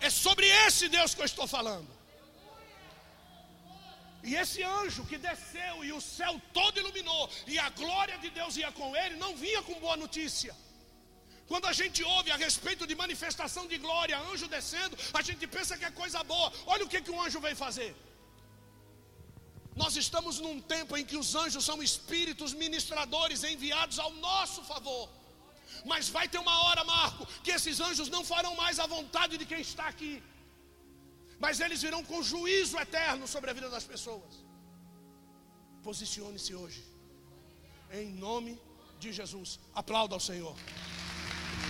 É 0.00 0.10
sobre 0.10 0.46
esse 0.46 0.88
Deus 0.88 1.14
que 1.14 1.20
eu 1.20 1.26
estou 1.26 1.46
falando. 1.46 1.97
E 4.22 4.34
esse 4.34 4.62
anjo 4.62 5.04
que 5.06 5.18
desceu 5.18 5.84
e 5.84 5.92
o 5.92 6.00
céu 6.00 6.40
todo 6.52 6.78
iluminou, 6.78 7.30
e 7.46 7.58
a 7.58 7.68
glória 7.70 8.18
de 8.18 8.30
Deus 8.30 8.56
ia 8.56 8.72
com 8.72 8.96
ele, 8.96 9.16
não 9.16 9.36
vinha 9.36 9.62
com 9.62 9.74
boa 9.80 9.96
notícia. 9.96 10.54
Quando 11.46 11.66
a 11.66 11.72
gente 11.72 12.02
ouve 12.04 12.30
a 12.30 12.36
respeito 12.36 12.86
de 12.86 12.94
manifestação 12.94 13.66
de 13.66 13.78
glória, 13.78 14.18
anjo 14.32 14.46
descendo, 14.48 14.96
a 15.14 15.22
gente 15.22 15.46
pensa 15.46 15.78
que 15.78 15.84
é 15.84 15.90
coisa 15.90 16.22
boa. 16.22 16.52
Olha 16.66 16.84
o 16.84 16.88
que, 16.88 17.00
que 17.00 17.10
o 17.10 17.20
anjo 17.22 17.40
veio 17.40 17.56
fazer. 17.56 17.96
Nós 19.82 19.96
estamos 19.96 20.40
num 20.44 20.60
tempo 20.60 20.96
em 20.96 21.04
que 21.10 21.16
os 21.16 21.34
anjos 21.42 21.64
são 21.64 21.82
espíritos 21.82 22.52
ministradores 22.52 23.44
enviados 23.44 23.98
ao 23.98 24.12
nosso 24.28 24.62
favor. 24.64 25.08
Mas 25.84 26.08
vai 26.08 26.26
ter 26.28 26.38
uma 26.38 26.56
hora, 26.64 26.82
Marco, 26.84 27.26
que 27.44 27.52
esses 27.52 27.80
anjos 27.80 28.08
não 28.08 28.24
farão 28.24 28.54
mais 28.56 28.78
a 28.78 28.86
vontade 28.86 29.38
de 29.38 29.46
quem 29.46 29.60
está 29.60 29.86
aqui. 29.86 30.22
Mas 31.38 31.60
eles 31.60 31.82
virão 31.82 32.02
com 32.04 32.22
juízo 32.22 32.76
eterno 32.78 33.26
sobre 33.26 33.50
a 33.50 33.52
vida 33.52 33.70
das 33.70 33.84
pessoas. 33.84 34.44
Posicione-se 35.82 36.54
hoje. 36.54 36.82
Em 37.92 38.08
nome 38.12 38.60
de 38.98 39.12
Jesus. 39.12 39.60
Aplauda 39.74 40.14
ao 40.14 40.20
Senhor. 40.20 40.56